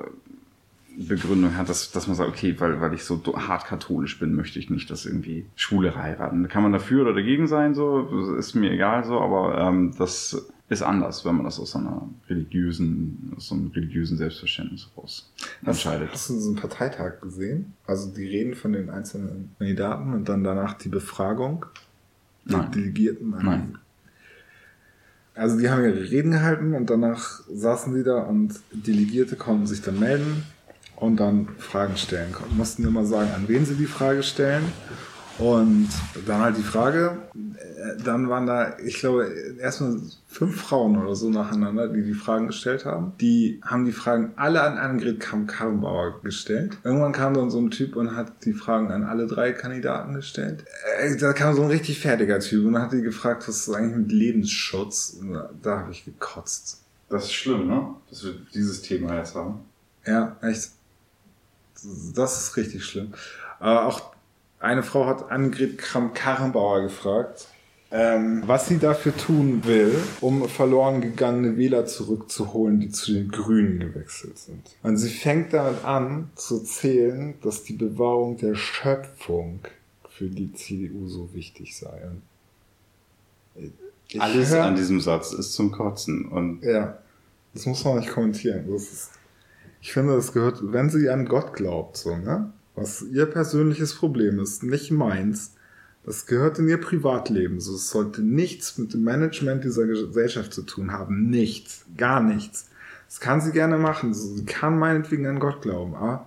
Begründung 0.98 1.56
hat, 1.56 1.70
dass, 1.70 1.92
dass 1.92 2.08
man 2.08 2.16
sagt, 2.16 2.30
okay, 2.30 2.56
weil, 2.60 2.82
weil 2.82 2.94
ich 2.94 3.04
so 3.04 3.22
hart 3.36 3.66
katholisch 3.66 4.20
bin, 4.20 4.34
möchte 4.34 4.58
ich 4.58 4.70
nicht, 4.72 4.90
dass 4.90 5.06
irgendwie 5.06 5.46
Schwule 5.56 5.96
heiraten. 5.96 6.48
Kann 6.48 6.64
man 6.64 6.72
dafür 6.74 7.04
oder 7.04 7.14
dagegen 7.14 7.48
sein, 7.48 7.76
so, 7.76 8.36
ist 8.38 8.56
mir 8.56 8.72
egal 8.72 9.04
so, 9.04 9.20
aber 9.20 9.60
ähm, 9.60 9.94
das 9.98 10.48
ist 10.70 10.82
anders, 10.82 11.24
wenn 11.24 11.36
man 11.36 11.46
das 11.46 11.60
aus 11.60 11.76
einer 11.76 12.10
religiösen, 12.28 13.32
aus 13.38 13.48
so 13.50 13.56
einem 13.56 13.68
religiösen 13.68 14.18
Selbstverständnis 14.18 14.90
raus 14.98 15.32
Hast, 15.66 15.86
entscheidet. 15.86 16.10
hast 16.12 16.30
du 16.30 16.40
so 16.40 16.50
einen 16.50 16.58
Parteitag 16.60 17.22
gesehen? 17.22 17.74
Also 17.86 18.12
die 18.14 18.26
Reden 18.28 18.56
von 18.56 18.74
den 18.74 18.90
einzelnen 18.90 19.52
Kandidaten 19.60 20.14
und 20.14 20.28
dann 20.28 20.44
danach 20.44 20.74
die 20.74 20.90
Befragung 20.90 21.66
der 22.46 22.58
Nein. 22.58 22.72
Delegierten. 22.72 23.34
an- 23.36 23.46
Nein. 23.46 23.78
Also 25.38 25.58
die 25.58 25.70
haben 25.70 25.84
ihre 25.84 26.10
Reden 26.10 26.32
gehalten 26.32 26.74
und 26.74 26.90
danach 26.90 27.42
saßen 27.48 27.94
sie 27.94 28.04
da 28.04 28.20
und 28.20 28.56
Delegierte 28.72 29.36
konnten 29.36 29.68
sich 29.68 29.82
dann 29.82 30.00
melden 30.00 30.44
und 30.96 31.20
dann 31.20 31.50
Fragen 31.60 31.96
stellen. 31.96 32.36
Mussten 32.56 32.84
immer 32.84 33.06
sagen, 33.06 33.30
an 33.36 33.48
wen 33.48 33.66
sie 33.66 33.76
die 33.76 33.86
Frage 33.86 34.24
stellen. 34.24 34.64
Und 35.38 35.90
dann 36.26 36.42
halt 36.42 36.58
die 36.58 36.64
Frage, 36.64 37.20
äh, 37.36 37.77
dann 38.04 38.30
waren 38.30 38.46
da, 38.46 38.78
ich 38.80 39.00
glaube, 39.00 39.32
erstmal 39.60 40.00
fünf 40.28 40.62
Frauen 40.62 40.98
oder 40.98 41.16
so 41.16 41.30
nacheinander, 41.30 41.88
die 41.88 42.04
die 42.04 42.14
Fragen 42.14 42.48
gestellt 42.48 42.86
haben. 42.86 43.14
Die 43.20 43.62
haben 43.64 43.86
die 43.86 43.92
Fragen 43.92 44.34
alle 44.36 44.62
an 44.62 44.78
Annegret 44.78 45.20
Kramp-Karrenbauer 45.20 46.22
gestellt. 46.22 46.78
Irgendwann 46.84 47.12
kam 47.14 47.34
dann 47.34 47.50
so 47.50 47.60
ein 47.60 47.72
Typ 47.72 47.96
und 47.96 48.16
hat 48.16 48.46
die 48.46 48.54
Fragen 48.54 48.92
an 48.92 49.04
alle 49.04 49.28
drei 49.28 49.54
Kandidaten 49.54 50.14
gestellt. 50.14 50.66
Äh, 51.00 51.16
Da 51.18 51.34
kam 51.34 51.56
so 51.56 51.62
ein 51.64 51.70
richtig 51.70 52.00
fertiger 52.00 52.40
Typ 52.40 52.66
und 52.66 52.78
hat 52.80 52.92
die 52.92 53.02
gefragt, 53.02 53.48
was 53.48 53.68
ist 53.68 53.74
eigentlich 53.74 53.98
mit 53.98 54.12
Lebensschutz? 54.12 55.18
Und 55.20 55.34
da, 55.34 55.50
da 55.62 55.80
habe 55.80 55.92
ich 55.92 56.06
gekotzt. 56.06 56.82
Das 57.10 57.24
ist 57.26 57.34
schlimm, 57.34 57.68
ne? 57.68 57.88
Dass 58.10 58.24
wir 58.24 58.34
dieses 58.54 58.82
Thema 58.82 59.16
jetzt 59.16 59.36
haben. 59.36 59.62
Ja, 60.06 60.36
echt. 60.42 60.72
Das 62.16 62.42
ist 62.42 62.58
richtig 62.58 62.84
schlimm. 62.84 63.14
Aber 63.60 63.86
auch 63.86 64.12
eine 64.60 64.84
Frau 64.84 65.06
hat 65.06 65.32
Annegret 65.32 65.78
Kramp-Karrenbauer 65.78 66.82
gefragt, 66.82 67.48
ähm, 67.92 68.44
was 68.46 68.68
sie 68.68 68.80
dafür 68.80 69.16
tun 69.16 69.62
will, 69.66 69.96
um 70.22 70.48
verloren 70.50 71.00
gegangene 71.02 71.56
Wähler 71.58 71.86
zurückzuholen, 71.86 72.80
die 72.82 72.90
zu 72.90 73.14
den 73.14 73.30
Grünen 73.32 73.80
gewechselt 73.80 74.38
sind. 74.38 74.62
Und 74.84 74.98
sie 74.98 75.10
fängt 75.10 75.54
damit 75.54 75.86
an 75.86 76.30
zu 76.36 76.60
zählen, 76.64 77.36
dass 77.42 77.64
die 77.64 77.74
Bewahrung 77.74 78.38
der 78.38 78.56
Schöpfung 78.56 79.60
für 80.10 80.28
die 80.30 80.52
CDU 80.54 81.08
so 81.08 81.34
wichtig 81.34 81.78
sei. 81.78 82.02
Ich 84.10 84.22
Alles 84.22 84.52
hör- 84.52 84.64
an 84.66 84.76
diesem 84.76 85.00
Satz 85.02 85.34
ist 85.34 85.54
zum 85.54 85.72
Kotzen. 85.72 86.26
Und 86.26 86.64
ja, 86.64 86.98
das 87.54 87.66
muss 87.66 87.84
man 87.84 87.98
nicht 88.00 88.10
kommentieren. 88.10 88.74
Ist, 88.74 89.12
ich 89.82 89.94
finde, 89.94 90.16
das 90.16 90.34
gehört, 90.34 90.60
wenn 90.62 90.90
sie 90.90 91.10
an 91.10 91.26
Gott 91.26 91.54
glaubt, 91.54 91.98
so, 91.98 92.16
ne? 92.16 92.52
Was 92.76 93.02
ihr 93.02 93.26
persönliches 93.26 93.96
Problem 93.96 94.40
ist, 94.40 94.62
nicht 94.64 94.92
meins. 94.92 95.54
Das 96.08 96.26
gehört 96.26 96.58
in 96.58 96.70
ihr 96.70 96.80
Privatleben. 96.80 97.60
So, 97.60 97.76
es 97.76 97.90
sollte 97.90 98.22
nichts 98.22 98.78
mit 98.78 98.94
dem 98.94 99.04
Management 99.04 99.66
dieser 99.66 99.86
Gesellschaft 99.86 100.54
zu 100.54 100.62
tun 100.62 100.94
haben. 100.94 101.30
Nichts. 101.30 101.84
Gar 101.98 102.24
nichts. 102.24 102.70
Das 103.10 103.20
kann 103.20 103.42
sie 103.42 103.52
gerne 103.52 103.78
machen. 103.78 104.14
Sie 104.14 104.46
kann 104.46 104.80
meinetwegen 104.80 105.28
an 105.28 105.40
Gott 105.40 105.62
glauben. 105.62 105.96
Aber 105.96 106.26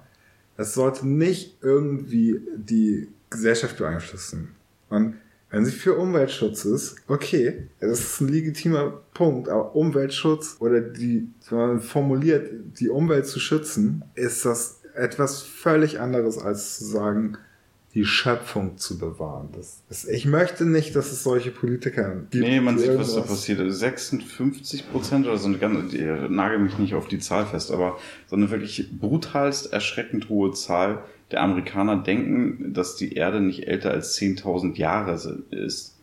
es 0.59 0.74
sollte 0.74 1.09
nicht 1.09 1.57
irgendwie 1.62 2.43
die 2.55 3.09
Gesellschaft 3.31 3.78
beeinflussen. 3.78 4.51
Und 4.91 5.14
wenn 5.49 5.64
sie 5.64 5.72
für 5.72 5.97
Umweltschutz 5.97 6.66
ist, 6.66 6.97
okay, 7.09 7.66
das 7.81 8.01
ist 8.01 8.20
ein 8.20 8.28
legitimer 8.28 9.01
Punkt, 9.14 9.49
aber 9.49 9.74
Umweltschutz 9.74 10.57
oder 10.61 10.83
die, 10.83 11.26
wenn 11.49 11.59
man 11.59 11.81
formuliert, 11.81 12.51
die 12.78 12.91
Umwelt 12.91 13.26
zu 13.26 13.41
schützen, 13.41 14.05
ist 14.14 14.45
das 14.45 14.83
etwas 14.95 15.41
völlig 15.41 16.01
anderes 16.01 16.37
als 16.37 16.76
zu 16.76 16.85
sagen, 16.85 17.39
die 17.95 18.05
Schöpfung 18.05 18.78
zu 18.78 18.99
bewahren. 18.99 19.49
Das 19.53 19.82
ist, 19.88 20.09
ich 20.09 20.24
möchte 20.24 20.64
nicht, 20.64 20.95
dass 20.95 21.11
es 21.11 21.24
solche 21.24 21.51
Politiker 21.51 22.14
gibt. 22.30 22.34
nee, 22.34 22.61
man 22.61 22.78
sieht, 22.78 22.97
was 22.97 23.14
da 23.14 23.22
passiert. 23.22 23.61
56 23.61 24.91
Prozent 24.93 25.26
oder 25.26 25.38
so 25.38 25.49
eine 25.49 25.59
ganze, 25.59 25.97
die, 25.97 26.32
nagel 26.32 26.61
mich 26.61 26.78
nicht 26.78 26.95
auf 26.95 27.09
die 27.09 27.18
Zahl 27.18 27.47
fest, 27.47 27.72
aber 27.72 27.99
so 28.28 28.36
eine 28.36 28.51
wirklich 28.51 28.88
brutalst 28.99 29.72
erschreckend 29.72 30.28
hohe 30.28 30.53
Zahl 30.53 31.03
der 31.32 31.43
Amerikaner 31.43 31.97
denken, 31.97 32.72
dass 32.72 32.97
die 32.97 33.14
Erde 33.14 33.41
nicht 33.41 33.66
älter 33.66 33.91
als 33.91 34.16
10.000 34.18 34.76
Jahre 34.76 35.14
ist. 35.51 35.97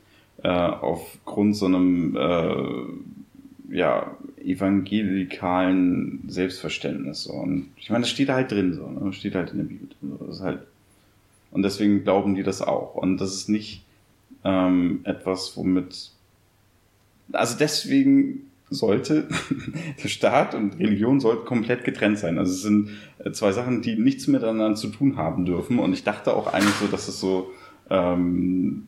Äh, 0.43 0.49
aufgrund 0.49 1.55
so 1.55 1.65
einem, 1.65 2.15
äh, 2.15 3.75
ja, 3.75 4.15
evangelikalen 4.43 6.23
Selbstverständnis. 6.27 7.27
Und 7.27 7.69
ich 7.75 7.89
meine, 7.89 8.03
das 8.03 8.11
steht 8.11 8.29
da 8.29 8.35
halt 8.35 8.51
drin, 8.51 8.73
so, 8.73 8.87
ne? 8.87 9.01
Das 9.05 9.15
steht 9.15 9.35
halt 9.35 9.51
in 9.51 9.57
der 9.57 9.65
Bibel 9.65 9.89
drin. 9.89 10.17
So. 10.17 10.25
Das 10.25 10.35
ist 10.37 10.43
halt, 10.43 10.59
und 11.57 11.63
deswegen 11.63 12.03
glauben 12.03 12.35
die 12.35 12.43
das 12.43 12.61
auch. 12.61 12.93
Und 12.93 13.17
das 13.17 13.33
ist 13.33 13.49
nicht 13.49 13.83
ähm, 14.43 14.99
etwas, 15.05 15.57
womit. 15.57 16.11
Also 17.31 17.57
deswegen 17.57 18.51
sollte 18.69 19.27
der 20.03 20.07
Staat 20.07 20.53
und 20.53 20.77
Religion 20.77 21.19
sollten 21.19 21.47
komplett 21.47 21.83
getrennt 21.83 22.19
sein. 22.19 22.37
Also 22.37 22.51
es 22.53 22.61
sind 22.61 22.91
äh, 23.17 23.31
zwei 23.31 23.53
Sachen, 23.53 23.81
die 23.81 23.95
nichts 23.95 24.27
miteinander 24.27 24.75
zu 24.75 24.89
tun 24.89 25.17
haben 25.17 25.45
dürfen. 25.45 25.79
Und 25.79 25.93
ich 25.93 26.03
dachte 26.03 26.35
auch 26.35 26.45
eigentlich 26.45 26.75
so, 26.75 26.85
dass 26.85 27.07
es 27.07 27.19
so, 27.19 27.51
ähm, 27.89 28.87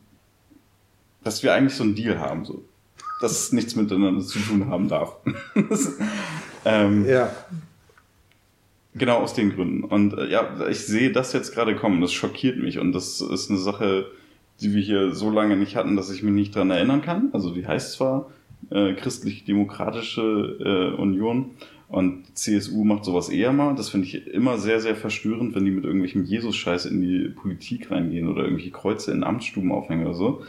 dass 1.24 1.42
wir 1.42 1.52
eigentlich 1.52 1.74
so 1.74 1.82
einen 1.82 1.96
Deal 1.96 2.20
haben, 2.20 2.44
so. 2.44 2.62
Dass 3.20 3.32
es 3.32 3.52
nichts 3.52 3.74
miteinander 3.74 4.24
zu 4.24 4.38
tun 4.38 4.68
haben 4.68 4.86
darf. 4.86 5.16
ähm, 6.64 7.04
Ja, 7.04 7.32
Genau 8.94 9.18
aus 9.18 9.34
den 9.34 9.54
Gründen. 9.54 9.84
Und 9.84 10.14
äh, 10.14 10.28
ja, 10.28 10.68
ich 10.68 10.80
sehe 10.80 11.12
das 11.12 11.32
jetzt 11.32 11.54
gerade 11.54 11.76
kommen. 11.76 12.00
Das 12.00 12.12
schockiert 12.12 12.58
mich. 12.58 12.78
Und 12.78 12.92
das 12.92 13.20
ist 13.20 13.50
eine 13.50 13.58
Sache, 13.58 14.06
die 14.60 14.74
wir 14.74 14.82
hier 14.82 15.14
so 15.14 15.30
lange 15.30 15.56
nicht 15.56 15.76
hatten, 15.76 15.96
dass 15.96 16.10
ich 16.10 16.22
mich 16.22 16.32
nicht 16.32 16.54
dran 16.54 16.70
erinnern 16.70 17.02
kann. 17.02 17.30
Also 17.32 17.54
die 17.54 17.66
heißt 17.66 17.92
zwar 17.92 18.30
äh, 18.70 18.94
Christlich-Demokratische 18.94 20.92
äh, 20.96 21.00
Union 21.00 21.52
und 21.88 22.36
CSU 22.36 22.84
macht 22.84 23.04
sowas 23.04 23.28
eher 23.28 23.52
mal. 23.52 23.74
Das 23.74 23.90
finde 23.90 24.06
ich 24.06 24.26
immer 24.28 24.58
sehr, 24.58 24.80
sehr 24.80 24.94
verstörend, 24.94 25.54
wenn 25.54 25.64
die 25.64 25.72
mit 25.72 25.84
irgendwelchem 25.84 26.24
Jesus-Scheiß 26.24 26.86
in 26.86 27.00
die 27.00 27.28
Politik 27.28 27.90
reingehen 27.90 28.28
oder 28.28 28.42
irgendwelche 28.42 28.70
Kreuze 28.70 29.10
in 29.12 29.24
Amtsstuben 29.24 29.72
aufhängen 29.72 30.06
oder 30.06 30.14
so. 30.14 30.42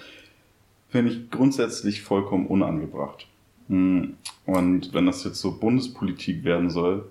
Finde 0.89 1.11
ich 1.11 1.31
grundsätzlich 1.31 2.01
vollkommen 2.01 2.45
unangebracht. 2.45 3.27
Hm. 3.69 4.13
Und 4.45 4.93
wenn 4.93 5.05
das 5.07 5.23
jetzt 5.23 5.39
so 5.41 5.57
Bundespolitik 5.57 6.43
werden 6.43 6.69
soll, 6.69 7.05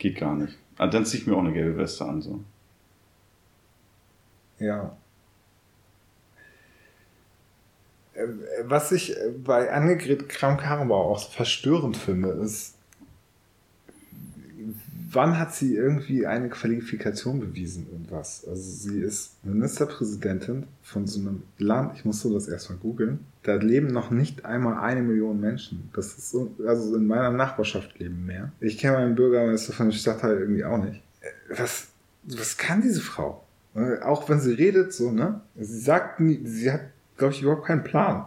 Geht 0.00 0.18
gar 0.18 0.34
nicht. 0.34 0.58
Ah, 0.78 0.86
dann 0.86 1.04
zieh 1.04 1.18
ich 1.18 1.26
mir 1.26 1.36
auch 1.36 1.40
eine 1.40 1.52
gelbe 1.52 1.76
Weste 1.76 2.06
an, 2.06 2.22
so. 2.22 2.40
ja. 4.58 4.96
was 8.64 8.92
ich 8.92 9.14
bei 9.44 9.70
Annegret 9.70 10.28
Kramp-Karrenbauer 10.28 11.06
auch 11.06 11.30
verstörend 11.30 11.96
finde, 11.96 12.30
ist, 12.30 12.76
wann 15.12 15.38
hat 15.38 15.54
sie 15.54 15.74
irgendwie 15.74 16.26
eine 16.26 16.48
Qualifikation 16.48 17.40
bewiesen 17.40 17.86
und 17.92 18.10
was? 18.10 18.46
Also 18.46 18.62
sie 18.62 19.00
ist 19.00 19.44
Ministerpräsidentin 19.44 20.66
von 20.82 21.06
so 21.06 21.20
einem 21.20 21.42
Land, 21.58 21.96
ich 21.96 22.04
musste 22.04 22.32
das 22.32 22.48
erstmal 22.48 22.78
googeln, 22.78 23.20
da 23.42 23.54
leben 23.54 23.88
noch 23.88 24.10
nicht 24.10 24.44
einmal 24.44 24.78
eine 24.78 25.02
Million 25.02 25.40
Menschen. 25.40 25.90
Das 25.94 26.16
ist 26.18 26.30
so, 26.30 26.54
also 26.66 26.94
in 26.96 27.06
meiner 27.06 27.30
Nachbarschaft 27.30 27.98
leben 27.98 28.26
mehr. 28.26 28.52
Ich 28.60 28.78
kenne 28.78 28.98
meinen 28.98 29.14
Bürgermeister 29.14 29.72
von 29.72 29.90
der 29.90 29.96
Stadtteil 29.96 30.38
irgendwie 30.38 30.64
auch 30.64 30.82
nicht. 30.82 31.02
Was, 31.48 31.88
was 32.24 32.56
kann 32.56 32.82
diese 32.82 33.00
Frau? 33.00 33.44
Auch 34.02 34.28
wenn 34.28 34.40
sie 34.40 34.52
redet, 34.52 34.92
so, 34.92 35.10
ne? 35.10 35.40
Sie 35.56 35.80
sagt 35.80 36.20
nie, 36.20 36.40
sie 36.44 36.72
hat, 36.72 36.82
glaube 37.16 37.34
ich, 37.34 37.42
überhaupt 37.42 37.66
keinen 37.66 37.84
Plan. 37.84 38.26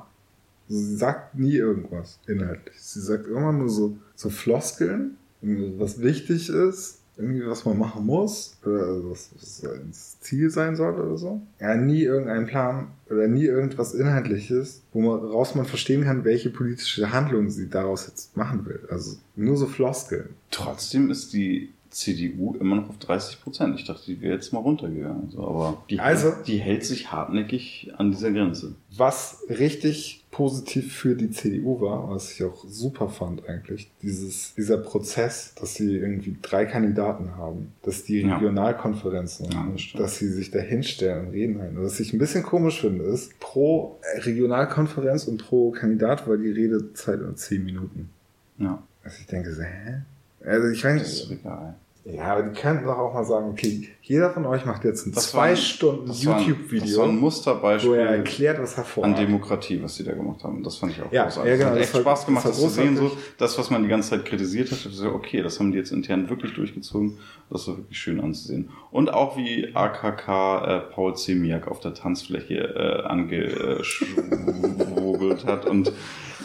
Sie 0.69 0.95
sagt 0.95 1.35
nie 1.35 1.55
irgendwas 1.55 2.19
inhaltlich. 2.27 2.81
Sie 2.81 3.01
sagt 3.01 3.27
immer 3.27 3.51
nur 3.51 3.69
so, 3.69 3.97
so 4.15 4.29
Floskeln 4.29 5.17
was 5.43 6.01
wichtig 6.01 6.49
ist, 6.49 6.99
irgendwie 7.17 7.45
was 7.45 7.65
man 7.65 7.77
machen 7.77 8.05
muss, 8.05 8.57
oder 8.65 9.09
was, 9.09 9.29
was 9.35 10.19
Ziel 10.19 10.49
sein 10.49 10.75
soll 10.75 10.99
oder 10.99 11.17
so. 11.17 11.41
Ja, 11.59 11.75
nie 11.75 12.03
irgendeinen 12.03 12.47
Plan 12.47 12.87
oder 13.09 13.27
nie 13.27 13.45
irgendwas 13.45 13.93
Inhaltliches, 13.93 14.81
wo 14.93 15.01
man 15.01 15.19
raus 15.19 15.53
man 15.53 15.65
verstehen 15.65 16.03
kann, 16.03 16.23
welche 16.23 16.49
politische 16.49 17.11
Handlung 17.11 17.49
sie 17.49 17.69
daraus 17.69 18.07
jetzt 18.07 18.35
machen 18.35 18.65
will. 18.65 18.79
Also 18.89 19.17
nur 19.35 19.57
so 19.57 19.67
Floskeln. 19.67 20.29
Trotzdem 20.49 21.11
ist 21.11 21.33
die 21.33 21.69
CDU 21.93 22.55
immer 22.59 22.77
noch 22.77 22.89
auf 22.89 22.97
30 22.97 23.41
Prozent. 23.41 23.79
Ich 23.79 23.85
dachte, 23.85 24.05
die 24.07 24.21
wäre 24.21 24.35
jetzt 24.35 24.51
mal 24.51 24.59
runtergegangen. 24.59 25.25
Also, 25.25 25.47
aber 25.47 25.83
die, 25.89 25.99
also, 25.99 26.31
die 26.45 26.57
hält 26.57 26.83
sich 26.83 27.11
hartnäckig 27.11 27.91
an 27.97 28.11
dieser 28.11 28.31
Grenze. 28.31 28.75
Was 28.95 29.43
richtig 29.49 30.23
positiv 30.31 30.95
für 30.95 31.15
die 31.15 31.29
CDU 31.29 31.79
war, 31.79 32.09
was 32.09 32.31
ich 32.31 32.43
auch 32.43 32.65
super 32.67 33.07
fand 33.09 33.47
eigentlich, 33.47 33.91
dieses, 34.01 34.55
dieser 34.55 34.77
Prozess, 34.77 35.53
dass 35.59 35.75
sie 35.75 35.95
irgendwie 35.95 36.35
drei 36.41 36.65
Kandidaten 36.65 37.35
haben, 37.37 37.71
dass 37.83 38.03
die 38.03 38.21
Regionalkonferenzen, 38.21 39.51
ja, 39.51 39.67
das 39.71 39.93
dass 39.95 40.17
sie 40.17 40.29
sich 40.29 40.49
da 40.49 40.59
hinstellen 40.59 41.27
und 41.27 41.33
reden 41.33 41.59
halten. 41.61 41.77
Was 41.83 41.99
ich 41.99 42.13
ein 42.13 42.17
bisschen 42.17 42.43
komisch 42.43 42.81
finde, 42.81 43.05
ist, 43.05 43.39
pro 43.39 43.99
Regionalkonferenz 44.17 45.25
und 45.25 45.37
pro 45.37 45.69
Kandidat 45.71 46.27
war 46.27 46.37
die 46.37 46.49
Redezeit 46.49 47.21
nur 47.21 47.35
zehn 47.35 47.63
Minuten. 47.63 48.09
Ja. 48.57 48.81
Also 49.03 49.17
ich 49.19 49.27
denke 49.27 49.53
so, 49.53 49.61
hä? 49.61 50.01
Also 50.45 50.67
ich 50.69 50.83
meine, 50.83 50.99
das 50.99 51.13
ist 51.13 51.31
egal. 51.31 51.75
Ja, 52.05 52.33
aber 52.33 52.43
die 52.43 52.59
könnten 52.59 52.83
doch 52.85 52.97
auch 52.97 53.13
mal 53.13 53.23
sagen, 53.23 53.51
okay, 53.51 53.87
jeder 54.01 54.29
von 54.31 54.45
euch 54.45 54.65
macht 54.65 54.83
jetzt 54.83 55.07
ein 55.07 55.13
das 55.13 55.29
zwei 55.29 55.51
war, 55.51 55.55
Stunden 55.55 56.11
YouTube-Video. 56.11 56.85
Das 56.85 56.97
war 56.97 57.07
ein 57.07 57.15
Musterbeispiel. 57.15 57.91
Wo 57.91 57.93
er 57.93 58.17
erklärt, 58.17 58.61
was 58.61 58.75
hervorragt. 58.75 59.15
An 59.15 59.21
Demokratie, 59.25 59.81
was 59.81 59.95
die 59.95 60.03
da 60.03 60.11
gemacht 60.11 60.43
haben. 60.43 60.61
Das 60.63 60.75
fand 60.75 60.91
ich 60.91 61.01
auch 61.01 61.09
ja, 61.13 61.23
großartig. 61.23 61.51
Ja, 61.51 61.57
genau, 61.57 61.69
das 61.77 61.87
hat 61.87 61.95
echt 61.95 62.01
Spaß 62.01 62.25
gemacht, 62.25 62.43
das, 62.43 62.59
das 62.59 62.61
zu 62.61 62.67
sehen. 62.69 62.97
So, 62.97 63.09
das, 63.37 63.57
was 63.57 63.69
man 63.69 63.83
die 63.83 63.89
ganze 63.89 64.09
Zeit 64.09 64.25
kritisiert 64.25 64.69
hat, 64.69 64.79
so, 64.79 65.13
okay, 65.13 65.41
das 65.41 65.61
haben 65.61 65.71
die 65.71 65.77
jetzt 65.77 65.93
intern 65.93 66.29
wirklich 66.29 66.53
durchgezogen. 66.53 67.19
Das 67.49 67.69
war 67.69 67.77
wirklich 67.77 67.97
schön 67.97 68.19
anzusehen. 68.19 68.69
Und 68.91 69.13
auch 69.13 69.37
wie 69.37 69.73
AKK 69.73 70.65
äh, 70.65 70.79
Paul 70.93 71.15
Zemiak 71.15 71.69
auf 71.69 71.79
der 71.79 71.93
Tanzfläche 71.93 72.55
äh, 72.55 73.03
angeschwurbelt 73.07 75.45
hat 75.45 75.67
und 75.67 75.93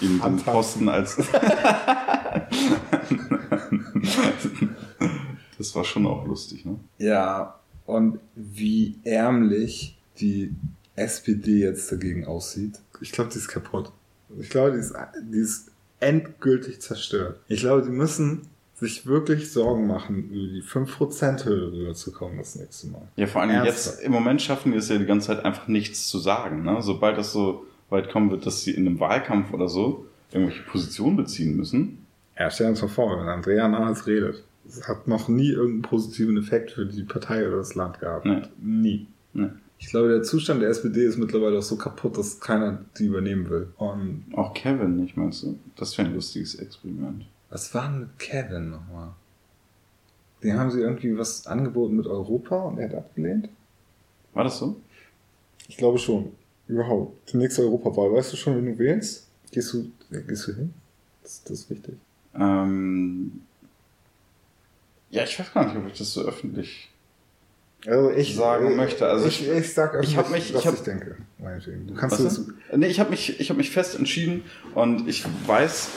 ihm 0.01 0.23
den 0.23 0.37
Posten 0.37 0.89
als 0.89 1.17
Das 5.69 5.77
war 5.77 5.85
schon 5.85 6.07
auch 6.07 6.27
lustig, 6.27 6.65
ne? 6.65 6.79
Ja, 6.97 7.59
und 7.85 8.19
wie 8.35 8.97
ärmlich 9.05 9.99
die 10.19 10.55
SPD 10.97 11.61
jetzt 11.61 11.93
dagegen 11.93 12.25
aussieht. 12.25 12.81
Ich 13.03 13.13
glaube, 13.13 13.31
die 13.31 13.37
ist 13.37 13.49
kaputt. 13.49 13.93
Ich 14.41 14.49
glaube, 14.49 14.73
die 14.73 14.79
ist, 14.79 14.95
die 15.31 15.39
ist 15.39 15.71
endgültig 16.01 16.81
zerstört. 16.81 17.39
Ich 17.49 17.61
glaube, 17.61 17.83
die 17.83 17.91
müssen 17.91 18.49
sich 18.77 19.07
wirklich 19.07 19.53
Sorgen 19.53 19.87
machen, 19.87 20.31
über 20.31 20.55
die 20.55 20.63
5%-Hürde 20.63 21.73
rüberzukommen 21.73 22.39
das 22.39 22.55
nächste 22.57 22.87
Mal. 22.87 23.07
Ja, 23.17 23.27
vor 23.27 23.43
allem 23.43 23.51
Ernsthaft. 23.51 23.97
jetzt, 23.99 24.05
im 24.07 24.13
Moment 24.13 24.41
schaffen 24.41 24.73
die 24.73 24.79
es 24.79 24.89
ja 24.89 24.97
die 24.97 25.05
ganze 25.05 25.27
Zeit 25.27 25.45
einfach 25.45 25.69
nichts 25.69 26.09
zu 26.09 26.19
sagen. 26.19 26.63
Ne? 26.63 26.79
Sobald 26.81 27.19
das 27.19 27.33
so 27.33 27.67
weit 27.91 28.11
kommen 28.11 28.31
wird, 28.31 28.47
dass 28.47 28.63
sie 28.63 28.71
in 28.71 28.87
einem 28.87 29.01
Wahlkampf 29.01 29.53
oder 29.53 29.69
so 29.69 30.07
irgendwelche 30.33 30.63
Positionen 30.63 31.17
beziehen 31.17 31.57
müssen. 31.57 32.07
Ja, 32.39 32.51
stell 32.51 32.69
uns 32.69 32.81
mal 32.81 32.89
vor, 32.89 33.21
wenn 33.21 33.29
Andrea 33.29 33.69
Nahles 33.69 34.07
redet 34.07 34.45
hat 34.87 35.09
noch 35.09 35.29
nie 35.29 35.51
irgendeinen 35.51 35.83
positiven 35.83 36.37
Effekt 36.37 36.73
für 36.73 36.87
die 36.87 37.05
Partei 37.05 37.47
oder 37.47 37.59
das 37.59 37.75
Land 37.75 38.01
gehabt. 38.01 38.27
Nee. 38.27 38.43
Nie. 38.61 39.07
Nee. 39.33 39.51
Ich 39.79 39.91
glaube, 39.91 40.09
der 40.09 40.23
Zustand 40.23 40.61
der 40.61 40.71
SPD 40.71 41.05
ist 41.05 41.19
mittlerweile 41.19 41.59
auch 41.59 41.63
so 41.63 41.77
kaputt, 41.77 42.19
dass 42.19 42.41
keiner 42.41 42.85
die 42.99 43.07
übernehmen 43.07 43.49
will. 43.49 43.69
Und 43.77 44.25
auch 44.35 44.53
Kevin 44.53 44.97
nicht, 44.97 45.17
meinst 45.17 45.45
du? 45.45 45.59
Das 45.77 45.97
wäre 45.97 46.09
ein 46.09 46.15
lustiges 46.15 46.57
Experiment. 46.57 47.27
Was 47.51 47.73
war 47.75 47.89
denn 47.89 48.01
mit 48.01 48.19
Kevin 48.19 48.71
nochmal? 48.71 49.11
Den 50.43 50.59
haben 50.59 50.71
sie 50.71 50.81
irgendwie 50.81 51.17
was 51.17 51.47
angeboten 51.47 51.97
mit 51.97 52.07
Europa 52.07 52.57
und 52.63 52.79
er 52.79 52.89
hat 52.89 52.97
abgelehnt? 52.97 53.49
War 54.35 54.45
das 54.45 54.59
so? 54.59 54.81
Ich 55.69 55.77
glaube 55.77 55.99
schon. 55.99 56.33
Überhaupt. 56.67 57.33
Die 57.33 57.39
nächste 57.39 57.63
Europawahl. 57.63 58.13
Weißt 58.13 58.33
du 58.33 58.37
schon, 58.37 58.57
wen 58.57 58.67
du 58.67 58.79
wählst? 58.79 59.29
Gehst 59.51 59.73
du, 59.73 59.91
gehst 60.11 60.49
du 60.49 60.55
hin? 60.55 60.75
Das, 61.23 61.43
das 61.45 61.61
ist 61.61 61.71
wichtig. 61.71 61.95
Ähm, 62.35 63.41
ja, 65.11 65.25
ich 65.25 65.39
weiß 65.39 65.53
gar 65.53 65.67
nicht, 65.67 65.77
ob 65.77 65.87
ich 65.87 65.99
das 65.99 66.13
so 66.13 66.23
öffentlich 66.23 66.91
also 67.87 68.11
ich, 68.11 68.35
sagen 68.35 68.77
möchte. 68.77 69.07
Also 69.07 69.27
ich, 69.29 69.49
ich, 69.49 69.73
sag 69.73 69.95
öffentlich, 69.95 70.11
ich 70.11 70.17
hab 70.17 70.31
mich, 70.31 70.55
was 70.55 70.61
ich, 70.61 70.67
hab, 70.67 70.75
ich 70.75 70.81
denke. 70.81 71.17
Du 71.87 71.95
kannst 71.95 72.21
das. 72.21 72.47
Nee, 72.75 72.89
ich 72.89 72.99
habe 72.99 73.11
mich, 73.11 73.41
ich 73.41 73.51
habe 73.51 73.59
mich 73.59 73.71
fest 73.71 73.97
entschieden 73.97 74.43
und 74.75 75.09
ich 75.09 75.25
weiß 75.47 75.89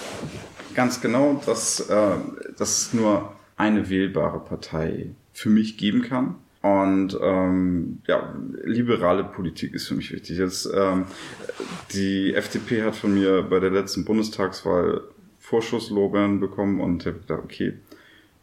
ganz 0.76 1.02
genau, 1.02 1.42
dass, 1.46 1.80
äh, 1.90 2.16
dass 2.58 2.82
es 2.84 2.94
nur 2.94 3.34
eine 3.58 3.90
wählbare 3.90 4.40
Partei 4.40 5.08
für 5.34 5.50
mich 5.50 5.78
geben 5.78 6.04
kann. 6.04 6.36
Und 6.62 7.18
ähm, 7.20 8.02
ja, 8.06 8.36
liberale 8.64 9.24
Politik 9.24 9.74
ist 9.74 9.88
für 9.88 9.96
mich 9.96 10.12
wichtig. 10.12 10.38
Jetzt, 10.38 10.70
ähm, 10.72 11.06
die 11.92 12.36
FDP 12.36 12.84
hat 12.84 12.96
von 12.96 13.16
mir 13.16 13.42
bei 13.42 13.60
der 13.60 13.72
letzten 13.72 14.06
Bundestagswahl 14.06 15.02
Vorschusslorbeeren 15.40 16.40
bekommen 16.40 16.80
und 16.80 17.02
ich 17.02 17.08
habe 17.08 17.20
gedacht, 17.20 17.42
okay, 17.44 17.74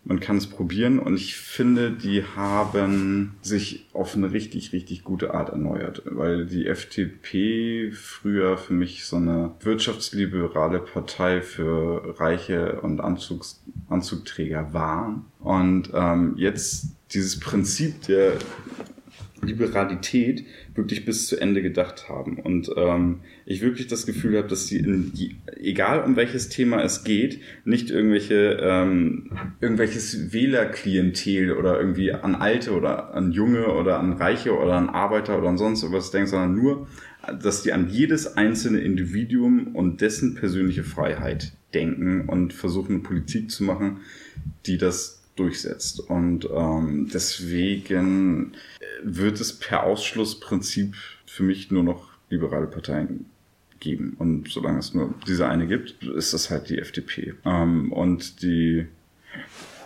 man 0.08 0.20
kann 0.20 0.38
es 0.38 0.46
probieren 0.46 0.98
und 0.98 1.16
ich 1.16 1.36
finde, 1.36 1.92
die 1.92 2.24
haben 2.24 3.34
sich 3.42 3.86
auf 3.92 4.16
eine 4.16 4.32
richtig, 4.32 4.72
richtig 4.72 5.04
gute 5.04 5.34
Art 5.34 5.50
erneuert, 5.50 6.00
weil 6.06 6.46
die 6.46 6.66
FDP 6.66 7.92
früher 7.92 8.56
für 8.56 8.72
mich 8.72 9.04
so 9.04 9.16
eine 9.16 9.52
wirtschaftsliberale 9.60 10.78
Partei 10.78 11.42
für 11.42 12.18
Reiche 12.18 12.80
und 12.80 13.00
Anzugs 13.00 13.62
Anzugträger 13.90 14.72
war. 14.72 15.22
Und 15.40 15.90
ähm, 15.92 16.34
jetzt 16.38 16.96
dieses 17.12 17.38
Prinzip 17.38 18.02
der 18.06 18.32
Liberalität 19.42 20.44
wirklich 20.74 21.04
bis 21.04 21.26
zu 21.26 21.40
Ende 21.40 21.62
gedacht 21.62 22.08
haben. 22.08 22.38
Und 22.38 22.70
ähm, 22.76 23.20
ich 23.46 23.60
wirklich 23.62 23.86
das 23.86 24.06
Gefühl 24.06 24.36
habe, 24.38 24.48
dass 24.48 24.66
sie, 24.66 24.78
in 24.78 25.12
die, 25.12 25.36
egal 25.60 26.02
um 26.02 26.16
welches 26.16 26.48
Thema 26.48 26.82
es 26.82 27.04
geht, 27.04 27.40
nicht 27.64 27.90
irgendwelche 27.90 28.58
ähm, 28.60 29.30
irgendwelches 29.60 30.32
Wählerklientel 30.32 31.52
oder 31.52 31.78
irgendwie 31.78 32.12
an 32.12 32.34
Alte 32.34 32.72
oder 32.72 33.14
an 33.14 33.32
Junge 33.32 33.68
oder 33.74 33.98
an 33.98 34.12
Reiche 34.14 34.56
oder 34.56 34.74
an 34.74 34.88
Arbeiter 34.88 35.38
oder 35.38 35.48
an 35.48 35.58
sonst 35.58 35.82
irgendwas 35.82 36.10
denken, 36.10 36.28
sondern 36.28 36.54
nur, 36.54 36.88
dass 37.42 37.62
die 37.62 37.72
an 37.72 37.88
jedes 37.90 38.36
einzelne 38.36 38.80
Individuum 38.80 39.74
und 39.74 40.00
dessen 40.00 40.34
persönliche 40.34 40.84
Freiheit 40.84 41.52
denken 41.74 42.28
und 42.28 42.52
versuchen, 42.52 43.02
Politik 43.02 43.50
zu 43.50 43.64
machen, 43.64 43.98
die 44.66 44.78
das 44.78 45.17
durchsetzt. 45.38 46.00
Und 46.00 46.48
ähm, 46.52 47.08
deswegen 47.12 48.52
wird 49.02 49.40
es 49.40 49.58
per 49.58 49.84
Ausschlussprinzip 49.84 50.94
für 51.26 51.42
mich 51.42 51.70
nur 51.70 51.82
noch 51.82 52.08
liberale 52.30 52.66
Parteien 52.66 53.26
geben. 53.80 54.16
Und 54.18 54.50
solange 54.50 54.78
es 54.78 54.94
nur 54.94 55.14
diese 55.26 55.48
eine 55.48 55.66
gibt, 55.66 56.02
ist 56.02 56.34
das 56.34 56.50
halt 56.50 56.68
die 56.68 56.78
FDP. 56.78 57.34
Ähm, 57.44 57.92
und 57.92 58.42
die 58.42 58.86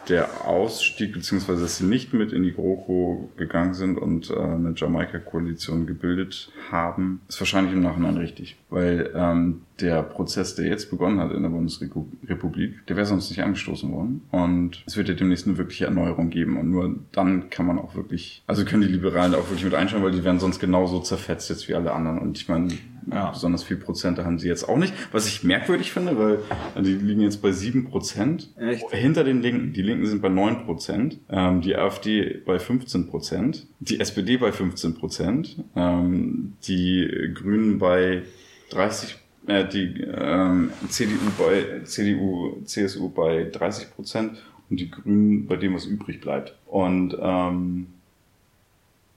der 0.09 0.47
Ausstieg, 0.47 1.13
beziehungsweise 1.13 1.63
dass 1.63 1.79
sie 1.79 1.85
nicht 1.85 2.13
mit 2.13 2.33
in 2.33 2.43
die 2.43 2.53
GroKo 2.53 3.31
gegangen 3.37 3.75
sind 3.75 3.99
und 3.99 4.31
äh, 4.31 4.35
eine 4.35 4.75
Jamaika-Koalition 4.77 5.87
gebildet 5.87 6.51
haben, 6.71 7.21
ist 7.29 7.41
wahrscheinlich 7.41 7.73
im 7.73 7.83
Nachhinein 7.83 8.17
richtig. 8.17 8.57
Weil 8.71 9.11
ähm, 9.15 9.63
der 9.81 10.03
Prozess, 10.03 10.55
der 10.55 10.67
jetzt 10.67 10.91
begonnen 10.91 11.21
hat 11.21 11.33
in 11.33 11.43
der 11.43 11.51
Bundesrepublik, 11.51 12.87
der 12.87 12.97
wäre 12.97 13.07
sonst 13.07 13.31
nicht 13.31 13.43
angestoßen 13.43 13.93
worden. 13.93 14.23
Und 14.31 14.83
es 14.87 14.97
wird 14.97 15.09
ja 15.09 15.15
demnächst 15.15 15.47
eine 15.47 15.59
wirkliche 15.59 15.87
Erneuerung 15.87 16.31
geben. 16.31 16.57
Und 16.57 16.71
nur 16.71 16.97
dann 17.13 17.51
kann 17.51 17.67
man 17.67 17.79
auch 17.79 17.95
wirklich, 17.95 18.43
also 18.47 18.65
können 18.65 18.83
die 18.83 18.89
Liberalen 18.89 19.35
auch 19.35 19.49
wirklich 19.49 19.65
mit 19.65 19.75
einschauen, 19.75 20.03
weil 20.03 20.13
die 20.13 20.25
werden 20.25 20.41
sonst 20.41 20.59
genauso 20.59 21.01
zerfetzt 21.01 21.51
jetzt 21.51 21.69
wie 21.69 21.75
alle 21.75 21.93
anderen. 21.93 22.19
Und 22.19 22.39
ich 22.39 22.49
meine, 22.49 22.69
ja. 23.11 23.31
Besonders 23.31 23.63
viel 23.63 23.77
Prozente 23.77 24.25
haben 24.25 24.39
sie 24.39 24.49
jetzt 24.49 24.69
auch 24.69 24.77
nicht. 24.77 24.95
Was 25.13 25.27
ich 25.27 25.45
merkwürdig 25.45 25.93
finde, 25.93 26.19
weil 26.19 26.39
die 26.83 26.95
liegen 26.95 27.21
jetzt 27.23 27.43
bei 27.43 27.53
sieben 27.53 27.85
Prozent. 27.85 28.51
Hinter 28.91 29.25
den 29.25 29.43
Linken. 29.43 29.73
Die 29.73 29.83
Linken 29.83 30.07
sind 30.07 30.23
bei 30.23 30.29
neun 30.29 30.65
Prozent. 30.65 31.19
Ähm, 31.31 31.61
die 31.61 31.77
AfD 31.77 32.43
bei 32.45 32.59
15 32.59 33.09
Prozent. 33.09 33.67
Die 33.81 34.01
SPD 34.01 34.37
bei 34.37 34.53
15 34.53 34.95
Prozent. 34.95 35.65
Ähm, 35.75 36.55
die 36.67 37.31
Grünen 37.35 37.79
bei 37.79 38.23
30, 38.71 39.17
äh, 39.47 39.67
die 39.67 40.01
ähm, 40.01 40.71
CDU 40.89 41.17
bei 41.39 41.81
CDU, 41.85 42.63
CSU 42.65 43.09
bei 43.09 43.45
30 43.45 43.95
Prozent 43.95 44.43
und 44.71 44.81
die 44.81 44.91
Grünen 44.91 45.47
bei 45.47 45.57
dem, 45.57 45.75
was 45.75 45.85
übrig 45.85 46.21
bleibt. 46.21 46.57
Und 46.67 47.17
ähm, 47.21 47.89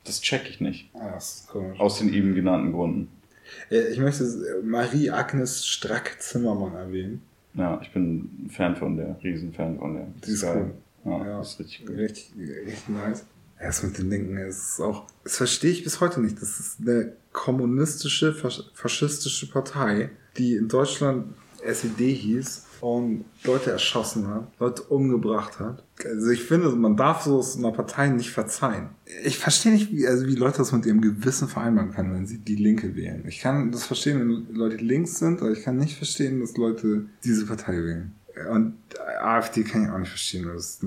das 0.03 0.21
check 0.21 0.49
ich 0.49 0.59
nicht. 0.59 0.89
Ah, 0.93 1.11
das 1.13 1.41
ist 1.41 1.47
komisch. 1.47 1.79
Aus 1.79 1.99
den 1.99 2.13
eben 2.13 2.35
genannten 2.35 2.73
Gründen. 2.73 3.07
Äh, 3.69 3.91
Ich 3.91 3.99
möchte 3.99 4.23
Marie-Agnes 4.63 5.65
Strack-Zimmermann 5.65 6.75
erwähnen. 6.75 7.21
Ja, 7.53 7.79
ich 7.81 7.91
bin 7.93 8.45
ein 8.45 8.49
Fan 8.49 8.75
von 8.75 8.97
der, 8.97 9.17
Riesenfan 9.23 9.77
von 9.79 9.93
der. 9.95 10.07
Die 10.25 10.31
ist 10.31 10.43
cool. 10.43 10.71
Ja, 11.05 11.25
Ja. 11.25 11.37
das 11.39 11.53
ist 11.53 11.59
richtig 11.59 11.85
gut. 11.85 11.95
Richtig, 11.97 12.31
richtig 12.37 12.89
nice. 12.89 13.23
Erst 13.59 13.83
mit 13.85 13.97
den 13.97 14.09
Linken, 14.09 14.37
es 14.37 14.57
ist 14.73 14.79
auch, 14.81 15.05
das 15.23 15.37
verstehe 15.37 15.71
ich 15.71 15.83
bis 15.85 16.01
heute 16.01 16.19
nicht. 16.19 16.41
Das 16.41 16.59
ist 16.59 16.79
eine 16.81 17.13
kommunistische, 17.31 18.33
fas- 18.33 18.69
faschistische 18.73 19.49
Partei, 19.49 20.09
die 20.37 20.55
in 20.57 20.67
Deutschland 20.67 21.33
SED 21.63 22.13
hieß 22.13 22.64
und 22.85 23.25
Leute 23.43 23.71
erschossen 23.71 24.27
hat, 24.27 24.47
Leute 24.59 24.83
umgebracht 24.83 25.59
hat. 25.59 25.83
Also 26.05 26.29
ich 26.29 26.43
finde, 26.43 26.69
man 26.69 26.95
darf 26.95 27.23
so 27.23 27.43
einer 27.57 27.71
Partei 27.71 28.09
nicht 28.09 28.29
verzeihen. 28.29 28.89
Ich 29.23 29.39
verstehe 29.39 29.71
nicht, 29.71 29.91
wie, 29.91 30.05
also 30.05 30.27
wie 30.27 30.35
Leute 30.35 30.59
das 30.59 30.71
mit 30.71 30.85
ihrem 30.85 31.01
Gewissen 31.01 31.47
vereinbaren 31.47 31.91
können, 31.91 32.13
wenn 32.13 32.27
sie 32.27 32.37
die 32.37 32.55
Linke 32.55 32.95
wählen. 32.95 33.23
Ich 33.27 33.39
kann 33.39 33.71
das 33.71 33.85
verstehen, 33.85 34.19
wenn 34.19 34.55
Leute 34.55 34.77
links 34.77 35.17
sind, 35.17 35.41
aber 35.41 35.51
ich 35.51 35.63
kann 35.63 35.77
nicht 35.77 35.97
verstehen, 35.97 36.41
dass 36.41 36.57
Leute 36.57 37.07
diese 37.23 37.47
Partei 37.47 37.73
wählen. 37.73 38.13
Und 38.51 38.75
AfD 39.19 39.63
kann 39.63 39.85
ich 39.85 39.89
auch 39.89 39.97
nicht 39.97 40.09
verstehen, 40.09 40.45
weil 40.45 40.53
das 40.53 40.79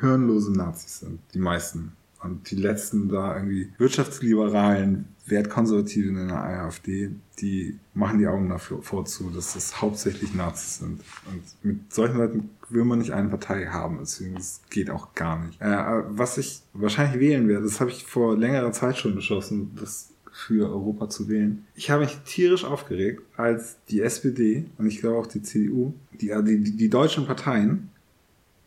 hirnlose 0.00 0.52
Nazis 0.52 1.00
sind, 1.00 1.20
die 1.34 1.40
meisten. 1.40 1.92
Und 2.22 2.50
die 2.50 2.56
letzten 2.56 3.08
da 3.08 3.36
irgendwie 3.36 3.72
wirtschaftsliberalen, 3.78 5.06
wertkonservativen 5.26 6.16
in 6.16 6.28
der 6.28 6.42
AfD, 6.42 7.10
die 7.38 7.78
machen 7.94 8.18
die 8.18 8.26
Augen 8.26 8.48
dafür 8.48 8.82
vorzu, 8.82 9.30
dass 9.30 9.54
das 9.54 9.80
hauptsächlich 9.80 10.34
Nazis 10.34 10.78
sind. 10.78 11.00
Und 11.26 11.42
mit 11.62 11.92
solchen 11.92 12.16
Leuten 12.16 12.50
will 12.70 12.84
man 12.84 12.98
nicht 12.98 13.12
eine 13.12 13.28
Partei 13.28 13.66
haben, 13.66 13.98
deswegen 14.00 14.34
das 14.34 14.62
geht 14.70 14.90
auch 14.90 15.14
gar 15.14 15.44
nicht. 15.44 15.60
Äh, 15.60 16.02
was 16.08 16.38
ich 16.38 16.62
wahrscheinlich 16.72 17.20
wählen 17.20 17.46
werde, 17.48 17.64
das 17.64 17.80
habe 17.80 17.90
ich 17.90 18.04
vor 18.04 18.36
längerer 18.36 18.72
Zeit 18.72 18.98
schon 18.98 19.14
beschlossen, 19.14 19.72
das 19.78 20.10
für 20.32 20.70
Europa 20.70 21.08
zu 21.08 21.28
wählen. 21.28 21.64
Ich 21.74 21.90
habe 21.90 22.02
mich 22.02 22.16
tierisch 22.24 22.64
aufgeregt, 22.64 23.22
als 23.36 23.76
die 23.88 24.00
SPD 24.00 24.66
und 24.78 24.86
ich 24.86 25.00
glaube 25.00 25.18
auch 25.18 25.26
die 25.26 25.42
CDU, 25.42 25.94
äh, 26.12 26.42
die, 26.42 26.62
die, 26.62 26.76
die 26.76 26.88
deutschen 26.88 27.26
Parteien, 27.26 27.90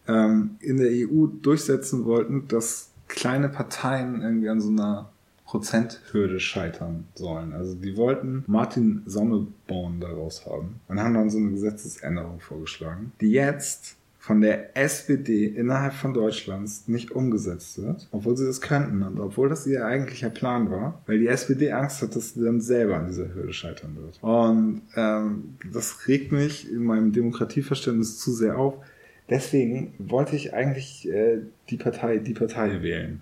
ähm, 0.07 0.57
in 0.59 0.77
der 0.77 0.89
EU 0.91 1.27
durchsetzen 1.27 2.05
wollten, 2.05 2.47
dass 2.47 2.90
kleine 3.11 3.49
Parteien 3.49 4.21
irgendwie 4.21 4.49
an 4.49 4.61
so 4.61 4.69
einer 4.69 5.09
Prozenthürde 5.45 6.39
scheitern 6.39 7.05
sollen. 7.13 7.53
Also 7.53 7.75
die 7.75 7.97
wollten 7.97 8.43
Martin 8.47 9.03
Sonneborn 9.05 9.99
daraus 9.99 10.45
haben 10.45 10.79
und 10.87 10.99
haben 10.99 11.13
dann 11.13 11.29
so 11.29 11.37
eine 11.37 11.51
Gesetzesänderung 11.51 12.39
vorgeschlagen, 12.39 13.11
die 13.19 13.31
jetzt 13.31 13.97
von 14.17 14.39
der 14.39 14.77
SPD 14.77 15.47
innerhalb 15.47 15.93
von 15.93 16.13
Deutschlands 16.13 16.87
nicht 16.87 17.11
umgesetzt 17.11 17.81
wird, 17.81 18.07
obwohl 18.11 18.37
sie 18.37 18.45
das 18.45 18.61
könnten 18.61 19.01
und 19.01 19.19
obwohl 19.19 19.49
das 19.49 19.65
ihr 19.65 19.83
eigentlicher 19.83 20.29
Plan 20.29 20.69
war, 20.69 21.01
weil 21.07 21.17
die 21.17 21.27
SPD 21.27 21.71
Angst 21.71 22.03
hat, 22.03 22.15
dass 22.15 22.35
sie 22.35 22.43
dann 22.43 22.61
selber 22.61 22.97
an 22.97 23.07
dieser 23.07 23.33
Hürde 23.33 23.51
scheitern 23.51 23.97
wird. 23.97 24.19
Und 24.21 24.83
ähm, 24.95 25.55
das 25.73 26.07
regt 26.07 26.31
mich 26.31 26.71
in 26.71 26.83
meinem 26.83 27.11
Demokratieverständnis 27.11 28.19
zu 28.19 28.31
sehr 28.31 28.59
auf. 28.59 28.75
Deswegen 29.31 29.93
wollte 29.97 30.35
ich 30.35 30.53
eigentlich 30.53 31.09
äh, 31.09 31.39
die 31.69 31.77
Partei, 31.77 32.17
die 32.17 32.33
Partei 32.33 32.83
wählen 32.83 33.21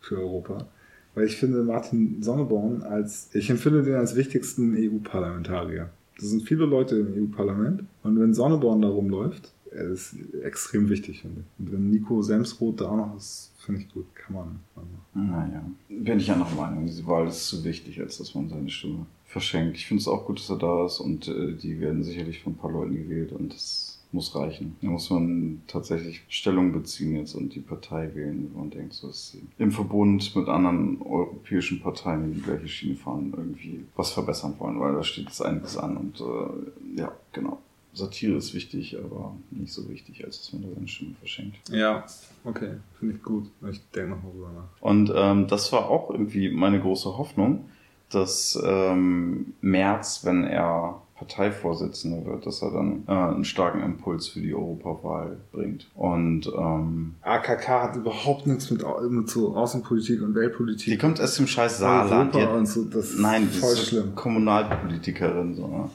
für 0.00 0.18
Europa. 0.18 0.68
Weil 1.14 1.26
ich 1.26 1.36
finde 1.36 1.64
Martin 1.64 2.22
Sonneborn 2.22 2.82
als, 2.82 3.28
ich 3.34 3.50
empfinde 3.50 3.82
den 3.82 3.96
als 3.96 4.14
wichtigsten 4.14 4.76
EU-Parlamentarier. 4.76 5.90
Das 6.16 6.28
sind 6.28 6.44
viele 6.44 6.64
Leute 6.64 6.96
im 6.96 7.12
EU-Parlament. 7.12 7.82
Und 8.04 8.20
wenn 8.20 8.34
Sonneborn 8.34 8.82
da 8.82 8.88
rumläuft, 8.88 9.52
er 9.72 9.88
ist 9.88 10.14
extrem 10.44 10.88
wichtig, 10.88 11.22
finde 11.22 11.40
ich. 11.40 11.60
Und 11.60 11.72
wenn 11.72 11.90
Nico 11.90 12.22
Semsroth 12.22 12.80
da 12.80 12.90
auch 12.90 12.96
noch 12.96 13.16
ist, 13.16 13.50
finde 13.58 13.80
ich 13.80 13.92
gut. 13.92 14.06
Kann 14.14 14.36
man. 14.36 14.60
machen. 14.76 15.00
Naja, 15.14 15.62
bin 15.88 16.18
ich 16.18 16.28
ja 16.28 16.36
noch 16.36 16.54
Meinung. 16.54 16.86
Diese 16.86 17.04
Wahl 17.04 17.26
ist 17.26 17.48
zu 17.48 17.64
wichtig, 17.64 18.00
als 18.00 18.18
dass 18.18 18.34
man 18.36 18.48
seine 18.48 18.70
Stimme 18.70 19.06
verschenkt. 19.26 19.76
Ich 19.76 19.86
finde 19.86 20.02
es 20.02 20.08
auch 20.08 20.24
gut, 20.24 20.38
dass 20.38 20.50
er 20.50 20.58
da 20.58 20.86
ist 20.86 21.00
und 21.00 21.26
äh, 21.26 21.52
die 21.52 21.80
werden 21.80 22.04
sicherlich 22.04 22.42
von 22.42 22.52
ein 22.52 22.58
paar 22.58 22.70
Leuten 22.70 22.94
gewählt 22.94 23.32
und 23.32 23.52
das 23.52 23.87
muss 24.12 24.34
reichen. 24.34 24.76
Da 24.80 24.88
muss 24.88 25.10
man 25.10 25.62
tatsächlich 25.66 26.22
Stellung 26.28 26.72
beziehen 26.72 27.16
jetzt 27.16 27.34
und 27.34 27.54
die 27.54 27.60
Partei 27.60 28.10
wählen, 28.14 28.50
wo 28.52 28.60
man 28.60 28.70
denkt, 28.70 28.94
so 28.94 29.08
ist 29.08 29.32
sie 29.32 29.42
im 29.58 29.70
Verbund 29.70 30.34
mit 30.34 30.48
anderen 30.48 31.00
europäischen 31.02 31.80
Parteien, 31.80 32.32
die 32.32 32.38
die 32.38 32.42
gleiche 32.42 32.68
Schiene 32.68 32.96
fahren, 32.96 33.32
irgendwie 33.36 33.84
was 33.96 34.10
verbessern 34.10 34.54
wollen, 34.58 34.80
weil 34.80 34.94
da 34.94 35.02
steht 35.02 35.26
jetzt 35.26 35.42
einiges 35.42 35.76
an 35.76 35.96
und 35.96 36.20
äh, 36.20 37.00
ja, 37.00 37.12
genau. 37.32 37.58
Satire 37.94 38.36
ist 38.36 38.54
wichtig, 38.54 38.96
aber 39.02 39.34
nicht 39.50 39.72
so 39.72 39.88
wichtig, 39.88 40.24
als 40.24 40.38
dass 40.38 40.52
man 40.52 40.62
da 40.62 40.68
seine 40.74 40.88
Stimme 40.88 41.14
verschenkt. 41.18 41.56
Ja, 41.70 42.04
okay. 42.44 42.74
Finde 42.98 43.16
ich 43.16 43.22
gut. 43.22 43.50
Ich 43.70 43.80
denke 43.90 44.10
noch 44.10 44.22
mal 44.22 44.30
drüber 44.30 44.50
nach. 44.54 44.82
Und 44.82 45.12
ähm, 45.14 45.48
das 45.48 45.72
war 45.72 45.88
auch 45.88 46.10
irgendwie 46.10 46.50
meine 46.50 46.80
große 46.80 47.18
Hoffnung, 47.18 47.64
dass 48.10 48.58
ähm, 48.64 49.54
Merz, 49.60 50.24
wenn 50.24 50.44
er 50.44 51.02
Parteivorsitzender 51.18 52.24
wird, 52.24 52.46
dass 52.46 52.62
er 52.62 52.70
dann 52.70 53.02
äh, 53.08 53.10
einen 53.10 53.44
starken 53.44 53.82
Impuls 53.82 54.28
für 54.28 54.40
die 54.40 54.54
Europawahl 54.54 55.38
bringt. 55.50 55.90
Und 55.94 56.46
ähm, 56.46 57.16
AKK 57.22 57.68
hat 57.68 57.96
überhaupt 57.96 58.46
nichts 58.46 58.70
mit, 58.70 58.84
mit 59.10 59.28
so 59.28 59.56
Außenpolitik 59.56 60.22
und 60.22 60.36
Weltpolitik. 60.36 60.92
die 60.92 60.98
kommt 60.98 61.18
erst 61.18 61.40
im 61.40 61.48
scheiß 61.48 61.78
Saarland. 61.78 62.34
Europa 62.34 62.52
hat, 62.52 62.58
und 62.58 62.66
so, 62.66 62.84
das 62.84 63.10
ist 63.10 63.18
nein, 63.18 63.48
die 63.52 63.58
voll 63.58 63.72
ist 63.72 63.88
schlimm. 63.88 64.14
Kommunalpolitikerin. 64.14 65.54
So, 65.54 65.66
ne? 65.66 65.90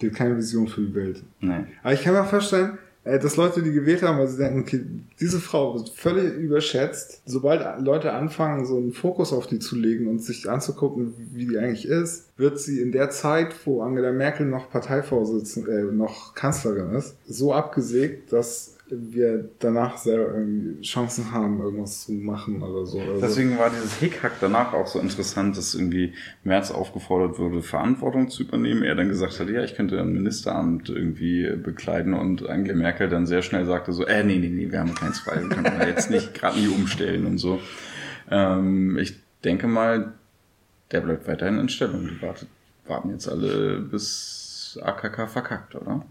Die 0.00 0.06
hat 0.06 0.14
keine 0.14 0.36
Vision 0.36 0.68
für 0.68 0.82
die 0.82 0.94
Welt. 0.94 1.22
Nee. 1.40 1.64
Aber 1.82 1.92
ich 1.92 2.02
kann 2.02 2.14
mir 2.14 2.22
auch 2.22 2.26
vorstellen, 2.26 2.78
dass 3.04 3.36
Leute, 3.36 3.62
die 3.62 3.72
gewählt 3.72 4.02
haben, 4.02 4.18
weil 4.18 4.28
sie 4.28 4.36
denken, 4.36 4.60
okay, 4.60 4.84
diese 5.20 5.40
Frau 5.40 5.74
wird 5.74 5.88
völlig 5.88 6.34
überschätzt. 6.34 7.22
Sobald 7.24 7.80
Leute 7.82 8.12
anfangen, 8.12 8.66
so 8.66 8.76
einen 8.76 8.92
Fokus 8.92 9.32
auf 9.32 9.46
die 9.46 9.58
zu 9.58 9.76
legen 9.76 10.06
und 10.06 10.22
sich 10.22 10.48
anzugucken, 10.48 11.14
wie 11.32 11.46
die 11.46 11.58
eigentlich 11.58 11.86
ist, 11.86 12.26
wird 12.36 12.60
sie 12.60 12.80
in 12.80 12.92
der 12.92 13.10
Zeit, 13.10 13.54
wo 13.64 13.82
Angela 13.82 14.12
Merkel 14.12 14.46
noch 14.46 14.70
Parteivorsitzende, 14.70 15.70
äh, 15.70 15.82
noch 15.84 16.34
Kanzlerin 16.34 16.94
ist, 16.94 17.16
so 17.26 17.54
abgesägt, 17.54 18.32
dass 18.32 18.76
wir 18.90 19.48
danach 19.58 19.96
selber 19.98 20.34
irgendwie 20.34 20.80
Chancen 20.82 21.32
haben, 21.32 21.60
irgendwas 21.60 22.04
zu 22.04 22.12
machen 22.12 22.62
oder 22.62 22.84
so. 22.86 23.00
Also, 23.00 23.20
Deswegen 23.20 23.58
war 23.58 23.70
dieses 23.70 23.98
Hickhack 23.98 24.32
danach 24.40 24.72
auch 24.72 24.86
so 24.86 24.98
interessant, 24.98 25.56
dass 25.56 25.74
irgendwie 25.74 26.12
Merz 26.42 26.70
aufgefordert 26.70 27.38
wurde, 27.38 27.62
Verantwortung 27.62 28.30
zu 28.30 28.42
übernehmen. 28.42 28.82
Er 28.82 28.94
dann 28.94 29.08
gesagt 29.08 29.38
hat, 29.38 29.48
ja, 29.48 29.62
ich 29.62 29.74
könnte 29.74 30.00
ein 30.00 30.12
Ministeramt 30.12 30.88
irgendwie 30.88 31.48
bekleiden 31.56 32.14
und 32.14 32.48
Angela 32.48 32.76
Merkel 32.76 33.08
dann 33.08 33.26
sehr 33.26 33.42
schnell 33.42 33.64
sagte 33.66 33.92
so, 33.92 34.04
äh, 34.04 34.24
nee, 34.24 34.38
nee, 34.38 34.48
nee, 34.48 34.70
wir 34.70 34.80
haben 34.80 34.94
keins 34.94 35.20
frei, 35.20 35.40
wir 35.40 35.48
können 35.48 35.72
jetzt 35.86 36.10
nicht 36.10 36.34
gerade 36.34 36.58
nie 36.58 36.68
umstellen 36.68 37.26
und 37.26 37.38
so. 37.38 37.60
Ähm, 38.30 38.98
ich 38.98 39.14
denke 39.44 39.66
mal, 39.66 40.14
der 40.90 41.00
bleibt 41.00 41.28
weiterhin 41.28 41.58
in 41.58 41.68
Stellung. 41.68 42.08
Die 42.08 42.88
warten 42.88 43.10
jetzt 43.10 43.28
alle 43.28 43.80
bis 43.80 44.78
AKK 44.82 45.28
verkackt, 45.28 45.74
oder? 45.74 46.04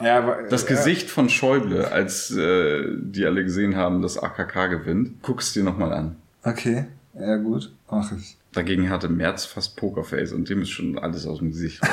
Ja, 0.00 0.18
aber, 0.18 0.42
Das 0.48 0.62
ja, 0.62 0.68
Gesicht 0.68 1.10
von 1.10 1.28
Schäuble, 1.28 1.90
als 1.90 2.30
äh, 2.30 2.84
die 2.98 3.24
alle 3.24 3.44
gesehen 3.44 3.76
haben, 3.76 4.02
dass 4.02 4.18
AKK 4.18 4.68
gewinnt, 4.68 5.22
guck's 5.22 5.52
dir 5.52 5.62
nochmal 5.62 5.92
an. 5.92 6.16
Okay, 6.42 6.86
ja 7.14 7.36
gut, 7.36 7.72
mach 7.90 8.12
ich. 8.12 8.36
Dagegen 8.52 8.90
hatte 8.90 9.08
Merz 9.08 9.44
fast 9.44 9.76
Pokerface 9.76 10.32
und 10.32 10.48
dem 10.48 10.62
ist 10.62 10.70
schon 10.70 10.98
alles 10.98 11.26
aus 11.26 11.38
dem 11.38 11.50
Gesicht. 11.50 11.80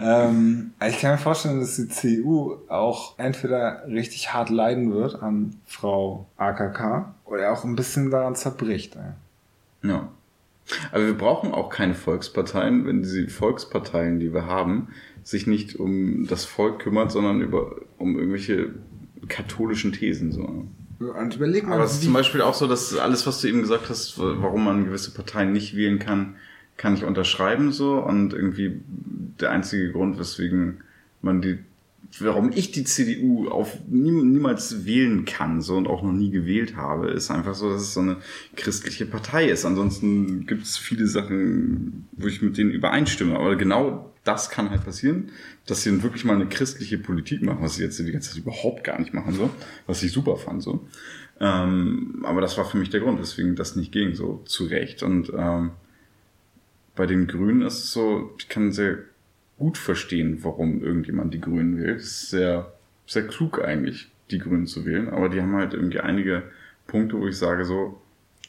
Ähm, 0.00 0.72
ich 0.86 1.00
kann 1.00 1.12
mir 1.12 1.18
vorstellen, 1.18 1.60
dass 1.60 1.76
die 1.76 1.88
CDU 1.88 2.58
auch 2.68 3.18
entweder 3.18 3.86
richtig 3.86 4.32
hart 4.34 4.50
leiden 4.50 4.92
wird 4.92 5.22
an 5.22 5.56
Frau 5.66 6.26
AKK 6.36 7.14
oder 7.24 7.52
auch 7.52 7.64
ein 7.64 7.76
bisschen 7.76 8.10
daran 8.10 8.34
zerbricht. 8.34 8.96
Ey. 8.96 9.90
ja. 9.90 10.08
Aber 10.92 11.06
wir 11.06 11.14
brauchen 11.14 11.52
auch 11.52 11.68
keine 11.68 11.94
Volksparteien, 11.94 12.86
wenn 12.86 13.02
diese 13.02 13.28
Volksparteien, 13.28 14.18
die 14.18 14.32
wir 14.32 14.46
haben, 14.46 14.88
sich 15.22 15.46
nicht 15.46 15.76
um 15.76 16.26
das 16.26 16.44
Volk 16.44 16.80
kümmert, 16.80 17.12
sondern 17.12 17.40
über, 17.40 17.76
um 17.98 18.16
irgendwelche 18.16 18.74
katholischen 19.28 19.92
Thesen. 19.92 20.32
So. 20.32 20.66
Und 20.98 21.36
überleg 21.36 21.66
mal, 21.66 21.74
Aber 21.74 21.84
es 21.84 21.94
ist 21.94 22.02
zum 22.04 22.12
Beispiel 22.12 22.42
auch 22.42 22.54
so, 22.54 22.66
dass 22.66 22.96
alles, 22.96 23.26
was 23.26 23.40
du 23.40 23.48
eben 23.48 23.60
gesagt 23.60 23.88
hast, 23.88 24.18
warum 24.18 24.64
man 24.64 24.84
gewisse 24.84 25.12
Parteien 25.12 25.52
nicht 25.52 25.76
wählen 25.76 25.98
kann, 25.98 26.36
kann 26.76 26.94
ich 26.94 27.04
unterschreiben 27.04 27.72
so. 27.72 27.98
Und 27.98 28.32
irgendwie 28.32 28.80
der 29.40 29.50
einzige 29.50 29.92
Grund, 29.92 30.18
weswegen 30.18 30.82
man 31.20 31.40
die, 31.40 31.58
warum 32.20 32.52
ich 32.52 32.70
die 32.70 32.84
CDU 32.84 33.48
auf 33.48 33.78
nie, 33.88 34.10
niemals 34.10 34.84
wählen 34.84 35.24
kann 35.24 35.60
so 35.60 35.76
und 35.76 35.86
auch 35.86 36.02
noch 36.02 36.12
nie 36.12 36.30
gewählt 36.30 36.76
habe, 36.76 37.10
ist 37.10 37.30
einfach 37.30 37.54
so, 37.54 37.70
dass 37.70 37.82
es 37.82 37.94
so 37.94 38.00
eine 38.00 38.16
christliche 38.56 39.06
Partei 39.06 39.48
ist. 39.48 39.64
Ansonsten 39.64 40.46
gibt 40.46 40.64
es 40.64 40.76
viele 40.76 41.06
Sachen, 41.06 42.08
wo 42.12 42.26
ich 42.26 42.42
mit 42.42 42.56
denen 42.56 42.70
übereinstimme. 42.70 43.36
Aber 43.36 43.56
genau 43.56 44.12
das 44.22 44.50
kann 44.50 44.70
halt 44.70 44.84
passieren, 44.84 45.30
dass 45.66 45.82
sie 45.82 45.90
dann 45.90 46.02
wirklich 46.02 46.24
mal 46.24 46.34
eine 46.34 46.46
christliche 46.46 46.98
Politik 46.98 47.42
machen, 47.42 47.62
was 47.62 47.76
sie 47.76 47.82
jetzt 47.82 47.98
die 47.98 48.10
ganze 48.10 48.30
Zeit 48.30 48.38
überhaupt 48.38 48.84
gar 48.84 48.98
nicht 48.98 49.12
machen, 49.12 49.34
so, 49.34 49.50
was 49.86 50.02
ich 50.02 50.12
super 50.12 50.36
fand, 50.36 50.62
so. 50.62 50.86
Ähm, 51.40 52.22
aber 52.24 52.40
das 52.40 52.56
war 52.56 52.64
für 52.64 52.78
mich 52.78 52.90
der 52.90 53.00
Grund, 53.00 53.20
weswegen 53.20 53.56
das 53.56 53.76
nicht 53.76 53.92
ging, 53.92 54.14
so 54.14 54.42
zu 54.46 54.64
Recht. 54.64 55.02
Und 55.02 55.32
ähm, 55.36 55.72
bei 56.94 57.06
den 57.06 57.26
Grünen 57.26 57.62
ist 57.62 57.84
es 57.84 57.92
so, 57.92 58.34
ich 58.38 58.48
kann 58.48 58.72
sehr 58.72 58.98
gut 59.58 59.78
verstehen, 59.78 60.38
warum 60.42 60.82
irgendjemand 60.82 61.32
die 61.34 61.40
Grünen 61.40 61.78
wählt. 61.78 62.00
Es 62.00 62.22
ist 62.22 62.30
sehr, 62.30 62.72
sehr 63.06 63.26
klug 63.26 63.62
eigentlich, 63.62 64.10
die 64.30 64.38
Grünen 64.38 64.66
zu 64.66 64.84
wählen, 64.84 65.08
aber 65.08 65.28
die 65.28 65.40
haben 65.40 65.54
halt 65.54 65.74
irgendwie 65.74 66.00
einige 66.00 66.44
Punkte, 66.86 67.18
wo 67.18 67.26
ich 67.26 67.38
sage 67.38 67.64
so, 67.64 68.00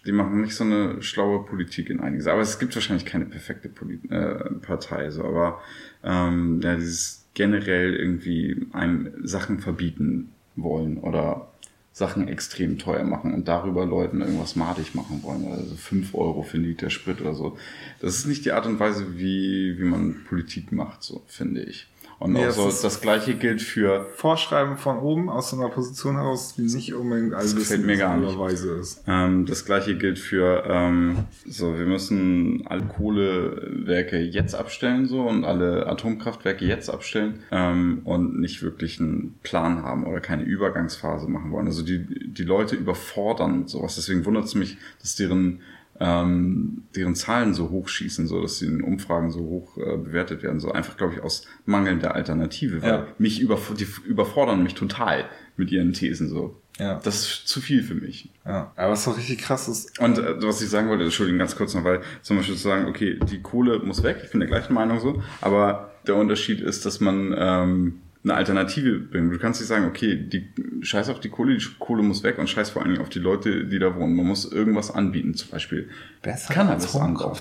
die 0.06 0.12
machen 0.12 0.42
nicht 0.42 0.56
so 0.56 0.64
eine 0.64 1.02
schlaue 1.02 1.46
Politik 1.46 1.90
in 1.90 2.00
einiges. 2.00 2.28
Aber 2.28 2.42
es 2.42 2.60
gibt 2.60 2.76
wahrscheinlich 2.76 3.06
keine 3.06 3.26
perfekte 3.26 3.70
Poli 3.70 4.00
äh, 4.10 4.52
Partei, 4.62 5.10
so, 5.10 5.24
aber 5.24 5.62
ähm, 6.04 6.62
ja, 6.62 6.76
dieses 6.76 7.26
generell 7.34 7.96
irgendwie 7.96 8.68
einem 8.72 9.12
Sachen 9.28 9.60
verbieten 9.60 10.32
wollen 10.56 10.98
oder 10.98 11.52
Sachen 11.96 12.28
extrem 12.28 12.78
teuer 12.78 13.06
machen 13.06 13.34
und 13.34 13.48
darüber 13.48 13.86
Leuten 13.86 14.20
irgendwas 14.20 14.58
madig 14.58 14.96
machen 14.96 15.24
wollen. 15.24 15.48
Also 15.50 15.76
fünf 15.76 16.14
Euro 16.14 16.44
für 16.44 16.58
einen 16.58 16.66
Liter 16.66 16.90
Sprit 16.90 17.22
oder 17.22 17.34
so. 17.34 17.58
Das 18.02 18.18
ist 18.18 18.26
nicht 18.26 18.44
die 18.44 18.52
Art 18.52 18.66
und 18.66 18.82
Weise, 18.82 19.18
wie, 19.18 19.80
wie 19.80 19.86
man 19.86 20.26
Politik 20.28 20.74
macht, 20.74 21.04
so 21.04 21.24
finde 21.28 21.64
ich. 21.64 21.88
Und 22.20 22.38
auch 22.38 22.52
so, 22.52 22.66
das, 22.66 22.82
das 22.82 23.02
gleiche 23.02 23.36
gilt 23.36 23.62
für 23.62 24.06
Vorschreiben 24.16 24.78
von 24.78 25.00
oben 25.00 25.30
aus 25.30 25.50
so 25.50 25.58
einer 25.58 25.70
Position 25.70 26.16
heraus, 26.16 26.56
die 26.56 26.64
nicht 26.64 26.94
unbedingt 26.94 27.34
alles 27.34 27.54
das 27.54 27.60
gefällt 27.60 27.86
mir 27.86 27.98
gar 27.98 28.18
nicht. 28.18 28.40
Weise 28.40 28.74
ist. 28.76 29.04
Ähm, 29.08 29.46
das 29.46 29.66
gleiche 29.66 29.98
gilt 29.98 30.20
für 30.20 30.64
ähm, 30.68 31.26
so, 31.46 31.78
wir 31.78 31.86
müssen 31.86 32.66
alle 32.68 32.84
Kohlewerke 32.84 34.20
jetzt 34.20 34.56
abstellen 34.56 35.08
so 35.08 35.24
und 35.24 35.44
alle 35.44 35.88
Atomkraftwerke 35.88 36.66
jetzt 36.66 36.90
abstellen 36.90 37.40
ähm, 37.52 38.02
und 38.06 38.40
nicht 38.40 38.64
wirklich 38.64 39.00
einen 39.00 39.38
Plan 39.44 39.84
haben 39.84 40.06
oder 40.06 40.20
keine 40.22 40.44
Übergangsphase 40.44 41.28
machen 41.28 41.52
wollen. 41.52 41.68
Also 41.68 41.84
die 41.84 42.06
die 42.36 42.44
Leute 42.44 42.76
überfordern 42.76 43.68
sowas. 43.68 43.96
Deswegen 43.96 44.26
wundert 44.26 44.46
es 44.46 44.56
mich, 44.56 44.78
dass 45.02 45.16
deren 45.16 45.62
ähm, 46.00 46.84
deren 46.96 47.16
Zahlen 47.16 47.54
so 47.54 47.70
hoch 47.70 47.88
schießen, 47.88 48.28
so 48.28 48.42
dass 48.42 48.60
sie 48.60 48.66
in 48.66 48.82
Umfragen 48.82 49.32
so 49.32 49.40
hoch 49.40 49.78
äh, 49.78 49.98
bewertet 49.98 50.44
werden, 50.44 50.60
so 50.60 50.72
einfach, 50.72 50.98
glaube 50.98 51.14
ich, 51.14 51.22
aus 51.22 51.48
mangelnder 51.66 52.16
Alternative, 52.16 52.82
weil 52.82 52.90
ja. 52.90 53.08
mich 53.18 53.40
über, 53.40 53.58
die 53.78 53.88
überfordern 54.06 54.64
mich 54.64 54.74
total 54.74 55.26
mit 55.56 55.72
ihren 55.72 55.94
Thesen 55.94 56.28
so. 56.30 56.62
Ja. 56.78 57.00
Das 57.04 57.22
ist 57.22 57.48
zu 57.48 57.62
viel 57.62 57.84
für 57.84 57.96
mich. 57.96 58.30
Ja, 58.46 58.74
aber 58.76 58.92
was 58.92 59.06
doch 59.06 59.18
richtig 59.18 59.40
krass 59.40 59.70
ist. 59.70 59.98
Und 60.00 60.18
äh, 60.18 60.42
was 60.44 60.62
ich 60.62 60.70
sagen 60.70 60.90
wollte, 60.90 61.06
Entschuldigung, 61.06 61.40
ganz 61.40 61.56
kurz 61.56 61.74
noch, 61.74 61.86
weil 61.86 62.02
zum 62.22 62.36
Beispiel 62.36 62.56
zu 62.56 62.64
sagen, 62.64 62.88
okay, 62.88 63.18
die 63.32 63.42
Kohle 63.42 63.80
muss 63.80 64.04
weg, 64.04 64.18
ich 64.24 64.32
bin 64.32 64.42
der 64.42 64.50
gleichen 64.50 64.74
Meinung 64.74 65.00
so, 65.00 65.24
aber 65.40 65.92
der 66.06 66.16
Unterschied 66.16 66.60
ist, 66.60 66.86
dass 66.86 67.00
man 67.00 67.34
ähm, 67.38 68.02
eine 68.26 68.34
Alternative 68.34 69.00
bringen. 69.00 69.30
Du 69.30 69.38
kannst 69.38 69.62
nicht 69.62 69.68
sagen, 69.68 69.86
okay, 69.86 70.16
die 70.16 70.50
scheiß 70.82 71.10
auf 71.10 71.20
die 71.20 71.30
Kohle, 71.30 71.56
die 71.56 71.66
Kohle 71.78 72.02
muss 72.02 72.24
weg 72.24 72.40
und 72.40 72.50
scheiß 72.50 72.72
vor 72.72 72.82
allen 72.82 72.92
Dingen 72.92 73.04
auf 73.04 73.10
die 73.10 73.20
Leute, 73.20 73.66
die 73.66 73.78
da 73.78 73.96
wohnen. 73.96 74.16
Man 74.16 74.26
muss 74.26 74.52
irgendwas 74.52 74.90
anbieten, 74.90 75.36
zum 75.36 75.52
Beispiel 75.52 75.90
Besser 76.24 76.54
Cannabis-Anbau. 76.54 77.38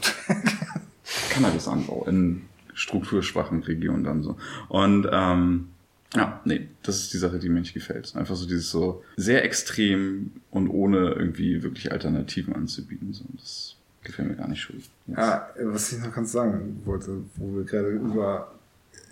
Cannabis-Anbau 1.30 2.06
in 2.06 2.42
strukturschwachen 2.74 3.62
Regionen 3.62 4.04
dann 4.04 4.22
so. 4.22 4.36
Und 4.68 5.08
ähm, 5.10 5.68
ja, 6.14 6.42
nee, 6.44 6.68
das 6.82 7.00
ist 7.00 7.14
die 7.14 7.18
Sache, 7.18 7.38
die 7.38 7.48
mir 7.48 7.60
nicht 7.60 7.74
gefällt. 7.74 8.14
Einfach 8.14 8.36
so 8.36 8.46
dieses 8.46 8.70
so 8.70 9.02
sehr 9.16 9.42
extrem 9.42 10.32
und 10.50 10.68
ohne 10.68 11.12
irgendwie 11.12 11.62
wirklich 11.62 11.92
Alternativen 11.92 12.54
anzubieten. 12.54 13.14
So, 13.14 13.24
das 13.40 13.76
gefällt 14.02 14.28
mir 14.28 14.36
gar 14.36 14.48
nicht 14.48 14.60
schön. 14.60 14.82
Ja, 15.06 15.48
was 15.62 15.92
ich 15.92 15.98
noch 16.00 16.14
ganz 16.14 16.30
sagen 16.30 16.82
wollte, 16.84 17.22
wo 17.36 17.56
wir 17.56 17.64
gerade 17.64 17.88
über 17.88 18.52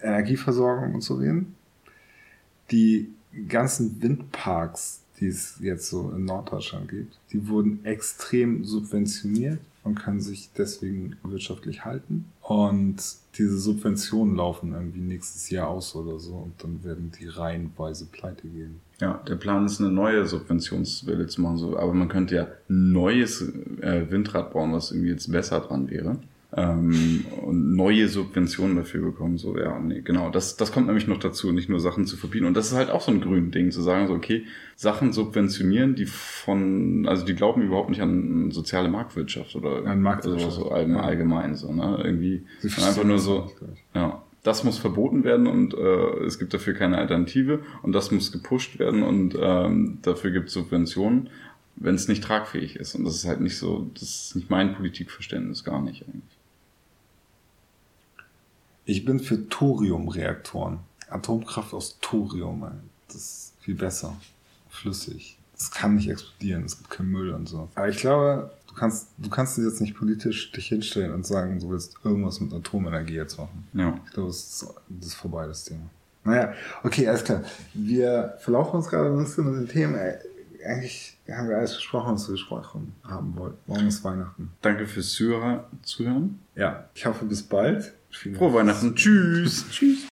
Energieversorgung 0.03 0.95
und 0.95 1.01
so 1.01 1.15
reden 1.15 1.55
die 2.73 3.13
ganzen 3.49 4.03
Windparks, 4.03 5.03
die 5.21 5.29
es 5.29 5.57
jetzt 5.61 5.89
so 5.89 6.11
in 6.15 6.25
Norddeutschland 6.25 6.89
gibt, 6.89 7.19
die 7.33 7.49
wurden 7.49 7.85
extrem 7.85 8.65
subventioniert 8.65 9.61
und 9.85 9.97
können 9.97 10.21
sich 10.21 10.51
deswegen 10.57 11.17
wirtschaftlich 11.23 11.85
halten. 11.85 12.27
Und 12.41 12.97
diese 13.37 13.59
Subventionen 13.59 14.37
laufen 14.37 14.73
irgendwie 14.73 15.01
nächstes 15.01 15.51
Jahr 15.51 15.69
aus 15.69 15.95
oder 15.95 16.19
so 16.19 16.35
und 16.35 16.53
dann 16.63 16.85
werden 16.85 17.13
die 17.19 17.27
reihenweise 17.27 18.07
pleite 18.07 18.47
gehen. 18.47 18.81
Ja, 19.01 19.21
der 19.27 19.37
Plan 19.37 19.67
ist 19.67 19.81
eine 19.81 19.91
neue 19.91 20.27
Subventionswelle 20.27 21.27
zu 21.27 21.41
machen, 21.41 21.75
aber 21.75 21.93
man 21.93 22.09
könnte 22.09 22.37
ja 22.37 22.49
neues 22.69 23.43
äh, 23.81 24.07
Windrad 24.09 24.53
bauen, 24.53 24.73
was 24.73 24.93
irgendwie 24.93 25.11
jetzt 25.11 25.31
besser 25.31 25.61
dran 25.61 25.91
wäre 25.91 26.19
ähm, 26.55 27.25
und 27.41 27.75
neue 27.75 28.09
Subventionen 28.09 28.77
dafür 28.77 29.03
bekommen. 29.03 29.39
So, 29.39 29.59
ja, 29.59 29.79
nee, 29.79 30.03
genau. 30.03 30.31
Das, 30.31 30.57
das 30.57 30.71
kommt 30.71 30.87
nämlich 30.87 31.07
noch 31.07 31.19
dazu, 31.19 31.51
nicht 31.51 31.69
nur 31.69 31.81
Sachen 31.81 32.07
zu 32.07 32.17
verbieten. 32.17 32.45
Und 32.45 32.57
das 32.57 32.71
ist 32.71 32.77
halt 32.77 32.91
auch 32.91 33.01
so 33.01 33.11
ein 33.11 33.21
grünen 33.21 33.51
Ding, 33.51 33.71
zu 33.71 33.81
sagen, 33.81 34.07
so, 34.09 34.15
okay, 34.15 34.45
Sachen 34.77 35.13
subventionieren, 35.13 35.95
die 35.95 36.07
von, 36.07 37.07
also 37.09 37.25
die 37.25 37.35
glauben 37.35 37.63
überhaupt 37.63 37.89
nicht 37.89 38.03
an 38.03 38.51
soziale 38.51 38.89
Marktwirtschaft 38.89 39.57
oder 39.57 39.87
an 39.87 40.03
Marktwirtschaft. 40.03 40.45
Also 40.45 40.65
so 40.65 40.71
allgemein, 40.71 41.05
allgemein 41.05 41.55
so, 41.55 41.73
ne? 41.73 42.01
Irgendwie 42.05 42.45
einfach 42.63 43.05
nur 43.05 43.19
so, 43.19 43.51
ja. 43.95 44.23
Das 44.45 44.65
muss 44.65 44.77
verboten 44.77 45.23
werden 45.23 45.47
und 45.47 45.73
äh, 45.73 46.25
es 46.25 46.37
gibt 46.41 46.53
dafür 46.53 46.75
keine 46.75 46.99
Alternative 46.99 47.61
und 47.83 47.93
das 47.93 48.11
muss 48.11 48.33
gepusht 48.33 48.81
werden 48.81 49.05
und 49.05 49.37
ähm, 49.41 49.99
dafür 50.03 50.33
gibt 50.33 50.49
es 50.49 50.55
Subventionen 50.55 51.31
wenn 51.77 51.95
es 51.95 52.09
nicht 52.09 52.23
tragfähig 52.25 52.77
ist. 52.77 52.95
Und 52.95 53.05
das 53.05 53.17
ist 53.17 53.27
halt 53.27 53.41
nicht 53.41 53.57
so, 53.57 53.91
das 53.95 54.03
ist 54.03 54.37
nicht 54.37 54.51
mein 54.51 54.75
Politikverständnis, 54.75 55.65
gar 55.65 55.81
nicht 55.83 56.03
eigentlich. 56.07 56.32
Ich 58.85 59.05
bin 59.05 59.21
für 59.21 59.49
Thoriumreaktoren. 59.49 60.81
Atomkraft 61.09 61.73
aus 61.73 61.99
Thorium. 62.01 62.67
Das 63.07 63.17
ist 63.17 63.53
viel 63.61 63.75
besser. 63.75 64.17
Flüssig. 64.71 65.39
Das 65.53 65.71
kann 65.71 65.95
nicht 65.95 66.09
explodieren. 66.09 66.65
Es 66.65 66.79
gibt 66.79 66.91
keinen 66.91 67.11
Müll 67.11 67.31
und 67.31 67.49
so. 67.49 67.69
Aber 67.75 67.89
ich 67.89 67.99
glaube, 67.99 68.51
du 68.67 68.75
kannst, 68.75 69.09
du 69.19 69.31
kannst 69.31 69.59
jetzt 69.59 69.81
nicht 69.81 69.95
politisch 69.95 70.51
dich 70.51 70.67
hinstellen 70.67 71.13
und 71.13 71.25
sagen, 71.25 71.61
du 71.61 71.71
willst 71.71 71.97
irgendwas 72.03 72.41
mit 72.41 72.53
Atomenergie 72.53 73.15
jetzt 73.15 73.39
machen. 73.39 73.69
Ja. 73.73 74.01
Ich 74.07 74.13
glaube, 74.13 74.31
das 74.31 74.39
ist, 74.39 74.75
das 74.89 75.07
ist 75.09 75.15
vorbei, 75.15 75.47
das 75.47 75.65
Thema. 75.65 75.89
Naja, 76.25 76.53
okay, 76.83 77.07
alles 77.07 77.25
klar. 77.25 77.43
Wir 77.75 78.37
verlaufen 78.41 78.77
uns 78.77 78.89
gerade 78.89 79.11
ein 79.11 79.19
bisschen 79.19 79.45
mit 79.45 79.61
den 79.61 79.69
Themen. 79.69 79.95
Eigentlich 80.65 81.19
haben 81.29 81.49
wir 81.49 81.59
alles 81.59 81.75
besprochen, 81.75 82.15
was 82.15 82.29
wir 82.29 82.33
gesprochen 82.33 82.95
haben 83.05 83.37
wollten. 83.37 83.59
Morgen 83.67 83.89
ist 83.89 84.03
Weihnachten. 84.05 84.51
Danke 84.61 84.87
fürs 84.87 85.11
Zuhören. 85.11 86.39
Ja, 86.55 86.89
ich 86.95 87.07
hoffe, 87.07 87.25
bis 87.25 87.43
bald. 87.43 87.93
Frohe 88.13 88.55
Weihnachten. 88.55 88.95
Tschüss. 88.95 89.69
Tschüss. 89.71 90.07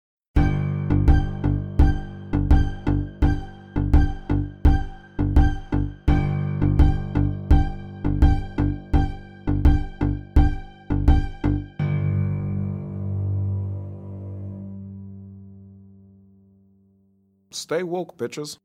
Stay 17.53 17.83
woke, 17.83 18.17
bitches. 18.17 18.57